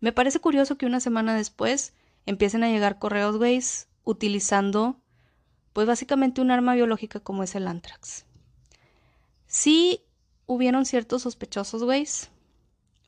me 0.00 0.10
parece 0.10 0.40
curioso 0.40 0.76
que 0.76 0.86
una 0.86 0.98
semana 0.98 1.36
después 1.36 1.94
empiecen 2.28 2.62
a 2.62 2.68
llegar 2.68 2.98
correos, 2.98 3.36
güey, 3.36 3.60
utilizando 4.04 5.00
pues 5.72 5.86
básicamente 5.86 6.40
un 6.40 6.50
arma 6.50 6.74
biológica 6.74 7.20
como 7.20 7.42
es 7.42 7.54
el 7.54 7.66
anthrax. 7.68 8.24
Sí 9.46 10.02
hubieron 10.46 10.86
ciertos 10.86 11.22
sospechosos, 11.22 11.82
güey. 11.82 12.06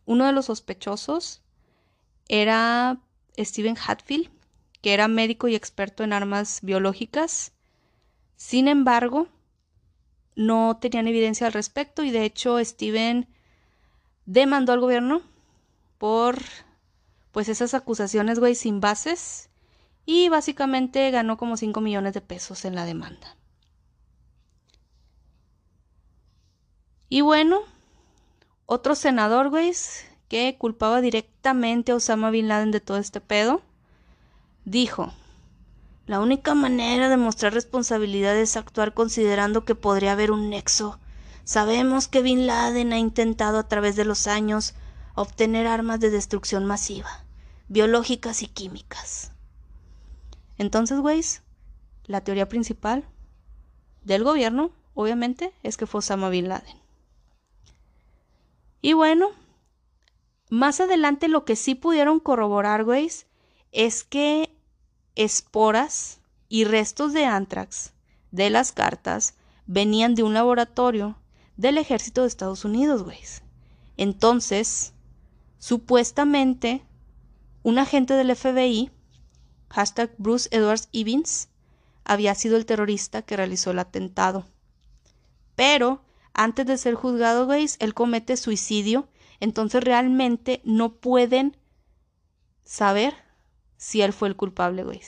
Uno 0.04 0.26
de 0.26 0.32
los 0.32 0.46
sospechosos 0.46 1.42
era 2.28 3.00
Steven 3.38 3.76
Hatfield, 3.76 4.30
que 4.82 4.94
era 4.94 5.08
médico 5.08 5.48
y 5.48 5.54
experto 5.54 6.04
en 6.04 6.12
armas 6.12 6.60
biológicas 6.62 7.52
sin 8.40 8.68
embargo, 8.68 9.28
no 10.34 10.78
tenían 10.80 11.06
evidencia 11.06 11.46
al 11.46 11.52
respecto 11.52 12.04
y 12.04 12.10
de 12.10 12.24
hecho 12.24 12.58
Steven 12.64 13.28
demandó 14.24 14.72
al 14.72 14.80
gobierno 14.80 15.20
por 15.98 16.38
pues 17.32 17.48
esas 17.48 17.74
acusaciones, 17.74 18.38
güey, 18.38 18.54
sin 18.54 18.80
bases 18.80 19.50
y 20.06 20.28
básicamente 20.28 21.10
ganó 21.10 21.36
como 21.36 21.56
5 21.56 21.80
millones 21.80 22.14
de 22.14 22.20
pesos 22.20 22.64
en 22.64 22.74
la 22.74 22.84
demanda. 22.84 23.36
Y 27.08 27.22
bueno, 27.22 27.60
otro 28.66 28.94
senador, 28.94 29.50
güey, 29.50 29.72
que 30.28 30.56
culpaba 30.58 31.00
directamente 31.00 31.92
a 31.92 31.96
Osama 31.96 32.30
Bin 32.30 32.48
Laden 32.48 32.70
de 32.70 32.80
todo 32.80 32.98
este 32.98 33.20
pedo, 33.20 33.62
dijo, 34.64 35.12
la 36.06 36.20
única 36.20 36.54
manera 36.54 37.08
de 37.08 37.16
mostrar 37.16 37.52
responsabilidad 37.52 38.36
es 38.36 38.56
actuar 38.56 38.94
considerando 38.94 39.64
que 39.64 39.74
podría 39.74 40.12
haber 40.12 40.30
un 40.30 40.50
nexo. 40.50 40.98
Sabemos 41.44 42.08
que 42.08 42.22
Bin 42.22 42.46
Laden 42.46 42.92
ha 42.92 42.98
intentado 42.98 43.58
a 43.58 43.68
través 43.68 43.96
de 43.96 44.04
los 44.04 44.26
años 44.26 44.74
obtener 45.20 45.66
armas 45.66 46.00
de 46.00 46.08
destrucción 46.08 46.64
masiva, 46.64 47.24
biológicas 47.68 48.42
y 48.42 48.46
químicas. 48.46 49.32
Entonces, 50.56 50.98
güeyes, 51.00 51.42
la 52.06 52.22
teoría 52.22 52.48
principal 52.48 53.04
del 54.02 54.24
gobierno, 54.24 54.72
obviamente, 54.94 55.52
es 55.62 55.76
que 55.76 55.86
fue 55.86 55.98
Osama 55.98 56.30
Bin 56.30 56.48
Laden. 56.48 56.78
Y 58.80 58.94
bueno, 58.94 59.28
más 60.48 60.80
adelante 60.80 61.28
lo 61.28 61.44
que 61.44 61.54
sí 61.54 61.74
pudieron 61.74 62.18
corroborar, 62.18 62.84
güeyes, 62.84 63.26
es 63.72 64.04
que 64.04 64.56
esporas 65.16 66.20
y 66.48 66.64
restos 66.64 67.12
de 67.12 67.26
antrax 67.26 67.92
de 68.30 68.48
las 68.48 68.72
cartas 68.72 69.34
venían 69.66 70.14
de 70.14 70.22
un 70.22 70.32
laboratorio 70.32 71.18
del 71.58 71.76
ejército 71.76 72.22
de 72.22 72.28
Estados 72.28 72.64
Unidos, 72.64 73.02
güey. 73.02 73.18
Entonces, 73.98 74.94
supuestamente, 75.60 76.82
un 77.62 77.78
agente 77.78 78.14
del 78.14 78.34
FBI, 78.34 78.90
hashtag 79.68 80.12
Bruce 80.18 80.48
Edwards 80.50 80.88
Evans, 80.92 81.48
había 82.02 82.34
sido 82.34 82.56
el 82.56 82.66
terrorista 82.66 83.22
que 83.22 83.36
realizó 83.36 83.70
el 83.70 83.78
atentado. 83.78 84.46
Pero, 85.54 86.02
antes 86.32 86.66
de 86.66 86.78
ser 86.78 86.94
juzgado, 86.94 87.46
güey, 87.46 87.66
él 87.78 87.94
comete 87.94 88.36
suicidio, 88.36 89.08
entonces 89.38 89.84
realmente 89.84 90.60
no 90.64 90.96
pueden 90.96 91.56
saber 92.64 93.14
si 93.76 94.00
él 94.00 94.12
fue 94.12 94.28
el 94.28 94.36
culpable, 94.36 94.82
güey. 94.82 95.02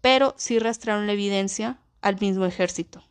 Pero 0.00 0.34
sí 0.36 0.58
rastrearon 0.58 1.06
la 1.06 1.14
evidencia 1.14 1.80
al 2.02 2.20
mismo 2.20 2.44
ejército. 2.44 3.02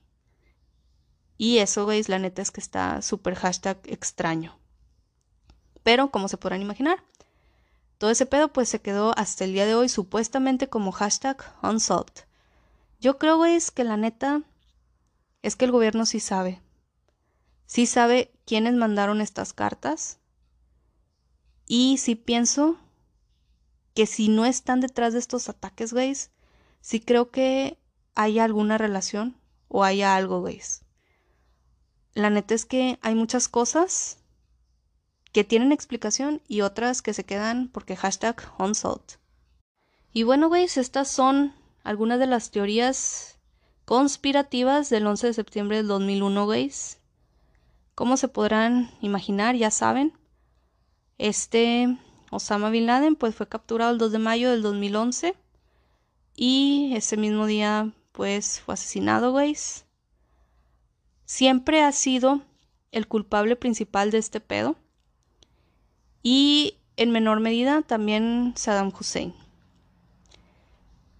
Y 1.37 1.57
eso, 1.57 1.85
güey, 1.85 2.03
la 2.07 2.19
neta 2.19 2.41
es 2.41 2.51
que 2.51 2.61
está 2.61 3.01
súper 3.01 3.35
hashtag 3.35 3.79
extraño. 3.85 4.59
Pero, 5.83 6.11
como 6.11 6.27
se 6.27 6.37
podrán 6.37 6.61
imaginar, 6.61 7.03
todo 7.99 8.09
ese 8.11 8.25
pedo 8.25 8.53
pues 8.53 8.69
se 8.69 8.79
quedó 8.79 9.13
hasta 9.17 9.43
el 9.43 9.53
día 9.53 9.65
de 9.65 9.75
hoy 9.75 9.89
supuestamente 9.89 10.69
como 10.69 10.93
hashtag 10.93 11.43
unsolved. 11.61 12.23
Yo 13.01 13.17
creo, 13.17 13.37
güey, 13.37 13.59
que 13.73 13.83
la 13.83 13.97
neta 13.97 14.41
es 15.41 15.55
que 15.55 15.65
el 15.65 15.71
gobierno 15.71 16.05
sí 16.05 16.19
sabe. 16.19 16.61
Sí 17.65 17.85
sabe 17.85 18.31
quiénes 18.45 18.73
mandaron 18.73 19.19
estas 19.21 19.53
cartas. 19.53 20.17
Y 21.67 21.97
sí 21.97 22.15
pienso 22.15 22.77
que 23.93 24.05
si 24.05 24.29
no 24.29 24.45
están 24.45 24.79
detrás 24.79 25.11
de 25.11 25.19
estos 25.19 25.49
ataques, 25.49 25.91
güey, 25.91 26.15
sí 26.79 27.01
creo 27.01 27.31
que 27.31 27.77
hay 28.15 28.39
alguna 28.39 28.77
relación 28.77 29.35
o 29.67 29.83
haya 29.83 30.15
algo, 30.15 30.39
güey. 30.39 30.61
La 32.13 32.29
neta 32.29 32.55
es 32.55 32.65
que 32.65 32.97
hay 33.01 33.13
muchas 33.13 33.49
cosas 33.49 34.18
que 35.31 35.43
tienen 35.43 35.71
explicación 35.71 36.41
y 36.47 36.61
otras 36.61 37.01
que 37.01 37.13
se 37.13 37.23
quedan 37.23 37.69
porque 37.69 37.95
hashtag 37.95 38.51
unsolved. 38.57 39.19
Y 40.11 40.23
bueno, 40.23 40.47
güey, 40.47 40.63
estas 40.63 41.07
son 41.07 41.53
algunas 41.83 42.19
de 42.19 42.27
las 42.27 42.51
teorías 42.51 43.39
conspirativas 43.85 44.89
del 44.89 45.05
11 45.07 45.27
de 45.27 45.33
septiembre 45.33 45.77
del 45.77 45.87
2001, 45.87 46.45
güey. 46.45 46.71
Como 47.95 48.17
se 48.17 48.27
podrán 48.27 48.91
imaginar, 49.01 49.55
ya 49.55 49.71
saben, 49.71 50.13
este 51.17 51.97
Osama 52.31 52.69
Bin 52.69 52.85
Laden 52.85 53.15
pues 53.15 53.35
fue 53.35 53.47
capturado 53.47 53.91
el 53.91 53.97
2 53.97 54.11
de 54.11 54.19
mayo 54.19 54.51
del 54.51 54.61
2011 54.61 55.35
y 56.35 56.93
ese 56.95 57.17
mismo 57.17 57.45
día 57.45 57.91
pues 58.11 58.61
fue 58.61 58.75
asesinado, 58.75 59.31
güey. 59.31 59.55
Siempre 61.25 61.83
ha 61.83 61.91
sido 61.91 62.41
el 62.91 63.07
culpable 63.07 63.55
principal 63.55 64.11
de 64.11 64.17
este 64.19 64.39
pedo 64.39 64.75
y 66.23 66.77
en 66.97 67.11
menor 67.11 67.39
medida 67.39 67.81
también 67.81 68.53
Saddam 68.55 68.91
Hussein. 68.97 69.33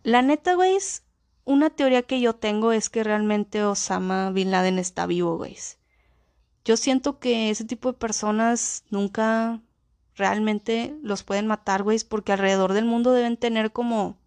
La 0.03 0.21
neta, 0.21 0.55
güey, 0.55 0.77
una 1.45 1.69
teoría 1.69 2.03
que 2.03 2.21
yo 2.21 2.35
tengo 2.35 2.71
es 2.71 2.89
que 2.89 3.03
realmente 3.03 3.63
Osama 3.63 4.31
Bin 4.31 4.51
Laden 4.51 4.79
está 4.79 5.05
vivo, 5.05 5.37
güey. 5.37 5.57
Yo 6.63 6.77
siento 6.77 7.19
que 7.19 7.49
ese 7.49 7.65
tipo 7.65 7.91
de 7.91 7.97
personas 7.97 8.83
nunca 8.89 9.61
realmente 10.15 10.95
los 11.01 11.23
pueden 11.23 11.47
matar, 11.47 11.83
güey, 11.83 11.99
porque 12.07 12.33
alrededor 12.33 12.73
del 12.73 12.85
mundo 12.85 13.11
deben 13.13 13.37
tener 13.37 13.71
como, 13.71 14.17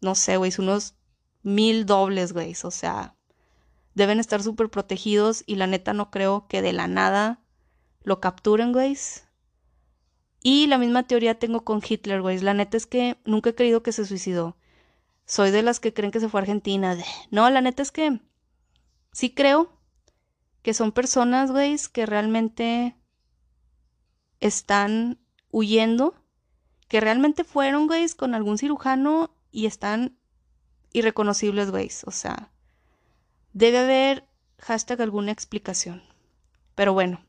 no 0.00 0.14
sé, 0.14 0.36
güey, 0.38 0.52
unos 0.58 0.94
mil 1.42 1.86
dobles, 1.86 2.32
güey, 2.32 2.54
o 2.64 2.70
sea, 2.70 3.14
deben 3.94 4.18
estar 4.18 4.42
súper 4.42 4.70
protegidos 4.70 5.44
y 5.46 5.56
la 5.56 5.66
neta 5.66 5.92
no 5.92 6.10
creo 6.10 6.46
que 6.48 6.62
de 6.62 6.72
la 6.72 6.88
nada 6.88 7.40
lo 8.02 8.20
capturen, 8.20 8.72
güey. 8.72 8.96
Y 10.42 10.66
la 10.66 10.78
misma 10.78 11.02
teoría 11.02 11.38
tengo 11.38 11.64
con 11.64 11.82
Hitler, 11.86 12.22
güey. 12.22 12.38
La 12.38 12.54
neta 12.54 12.76
es 12.76 12.86
que 12.86 13.18
nunca 13.24 13.50
he 13.50 13.54
creído 13.54 13.82
que 13.82 13.92
se 13.92 14.04
suicidó. 14.04 14.56
Soy 15.26 15.50
de 15.50 15.62
las 15.62 15.80
que 15.80 15.92
creen 15.92 16.10
que 16.10 16.20
se 16.20 16.28
fue 16.28 16.40
a 16.40 16.42
Argentina. 16.42 16.96
No, 17.30 17.50
la 17.50 17.60
neta 17.60 17.82
es 17.82 17.90
que 17.90 18.20
sí 19.12 19.34
creo 19.34 19.72
que 20.62 20.74
son 20.74 20.92
personas, 20.92 21.50
güey, 21.50 21.76
que 21.92 22.06
realmente 22.06 22.96
están 24.40 25.18
huyendo, 25.50 26.14
que 26.88 27.00
realmente 27.00 27.44
fueron, 27.44 27.86
güeyes, 27.86 28.14
con 28.14 28.34
algún 28.34 28.58
cirujano 28.58 29.30
y 29.50 29.66
están 29.66 30.18
irreconocibles, 30.92 31.70
güeyes. 31.70 32.04
O 32.04 32.10
sea, 32.10 32.50
debe 33.52 33.78
haber 33.78 34.28
hashtag 34.58 35.00
alguna 35.02 35.32
explicación. 35.32 36.02
Pero 36.74 36.92
bueno, 36.92 37.20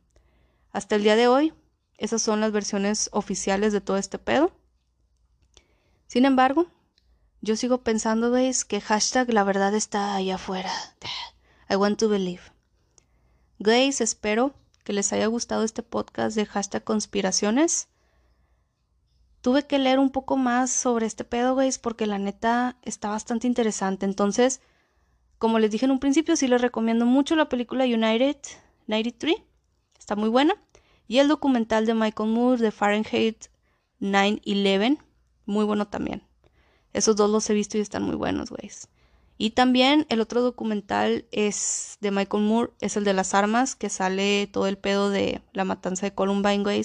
hasta 0.72 0.96
el 0.96 1.04
día 1.04 1.16
de 1.16 1.28
hoy, 1.28 1.54
esas 2.00 2.22
son 2.22 2.40
las 2.40 2.52
versiones 2.54 3.10
oficiales 3.12 3.74
de 3.74 3.82
todo 3.82 3.98
este 3.98 4.18
pedo. 4.18 4.52
Sin 6.08 6.26
embargo, 6.26 6.68
yo 7.42 7.56
sigo 7.58 7.84
pensando, 7.84 8.32
veis, 8.32 8.64
que 8.64 8.80
hashtag 8.82 9.32
la 9.34 9.44
verdad 9.44 9.76
está 9.76 10.16
allá 10.16 10.36
afuera. 10.36 10.72
I 11.70 11.76
want 11.76 12.00
to 12.00 12.10
believe. 12.10 12.42
Grace, 13.60 14.02
espero 14.02 14.54
que 14.86 14.94
les 14.94 15.12
haya 15.12 15.28
gustado 15.28 15.64
este 15.66 15.84
podcast 15.84 16.38
de 16.38 16.46
hashtag 16.46 16.84
conspiraciones. 16.86 17.90
Tuve 19.42 19.68
que 19.68 19.78
leer 19.78 20.00
un 20.00 20.10
poco 20.10 20.38
más 20.38 20.72
sobre 20.72 21.06
este 21.06 21.26
pedo, 21.26 21.54
güey, 21.54 21.70
porque 21.82 22.08
la 22.08 22.18
neta 22.18 22.78
está 22.82 23.10
bastante 23.10 23.46
interesante. 23.46 24.06
Entonces, 24.06 24.62
como 25.38 25.60
les 25.60 25.72
dije 25.72 25.86
en 25.86 25.92
un 25.92 26.00
principio, 26.00 26.38
sí 26.38 26.48
les 26.48 26.62
recomiendo 26.62 27.06
mucho 27.06 27.36
la 27.36 27.50
película 27.50 27.84
United 27.84 28.38
93. 28.88 29.36
Está 29.98 30.16
muy 30.16 30.30
buena. 30.30 30.56
Y 31.10 31.18
el 31.18 31.28
documental 31.28 31.88
de 31.88 31.96
Michael 31.96 32.30
Moore 32.30 32.62
de 32.62 32.72
Fahrenheit 32.72 33.48
9-11. 34.00 35.00
Muy 35.48 35.66
bueno 35.66 35.88
también. 35.88 36.22
Esos 36.94 37.16
dos 37.16 37.32
los 37.32 37.50
he 37.50 37.56
visto 37.56 37.80
y 37.80 37.82
están 37.82 38.04
muy 38.04 38.16
buenos, 38.16 38.52
güey. 38.52 38.70
Y 39.40 39.50
también 39.50 40.06
el 40.10 40.22
otro 40.22 40.44
documental 40.44 41.26
es 41.32 41.98
de 42.00 42.12
Michael 42.12 42.44
Moore, 42.44 42.74
es 42.80 42.96
el 42.96 43.06
de 43.06 43.16
las 43.16 43.34
armas, 43.34 43.76
que 43.76 43.90
sale 43.90 44.46
todo 44.52 44.68
el 44.68 44.78
pedo 44.78 45.10
de 45.10 45.42
la 45.52 45.66
matanza 45.66 46.06
de 46.06 46.14
Columbine, 46.14 46.62
güey. 46.62 46.84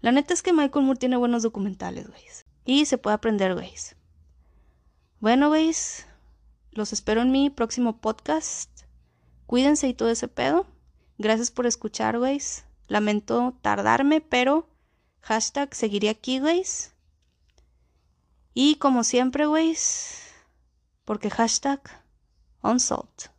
La 0.00 0.10
neta 0.10 0.34
es 0.34 0.42
que 0.42 0.52
Michael 0.52 0.84
Moore 0.84 0.98
tiene 0.98 1.16
buenos 1.16 1.44
documentales, 1.44 2.08
güey. 2.08 2.22
Y 2.64 2.86
se 2.86 2.98
puede 2.98 3.14
aprender, 3.14 3.54
güey. 3.54 3.72
Bueno, 5.20 5.46
güey, 5.46 5.72
los 6.72 6.92
espero 6.92 7.22
en 7.22 7.30
mi 7.30 7.50
próximo 7.50 8.00
podcast. 8.00 8.82
Cuídense 9.46 9.86
y 9.86 9.94
todo 9.94 10.10
ese 10.10 10.26
pedo. 10.26 10.66
Gracias 11.18 11.52
por 11.52 11.66
escuchar, 11.66 12.18
güey. 12.18 12.40
Lamento 12.88 13.54
tardarme, 13.62 14.20
pero 14.20 14.66
hashtag 15.20 15.74
seguiré 15.74 16.08
aquí, 16.08 16.40
güey. 16.40 16.64
Y 18.54 18.76
como 18.76 19.04
siempre, 19.04 19.46
güey, 19.46 19.76
porque 21.04 21.30
hashtag 21.30 21.80
unsolved. 22.62 23.30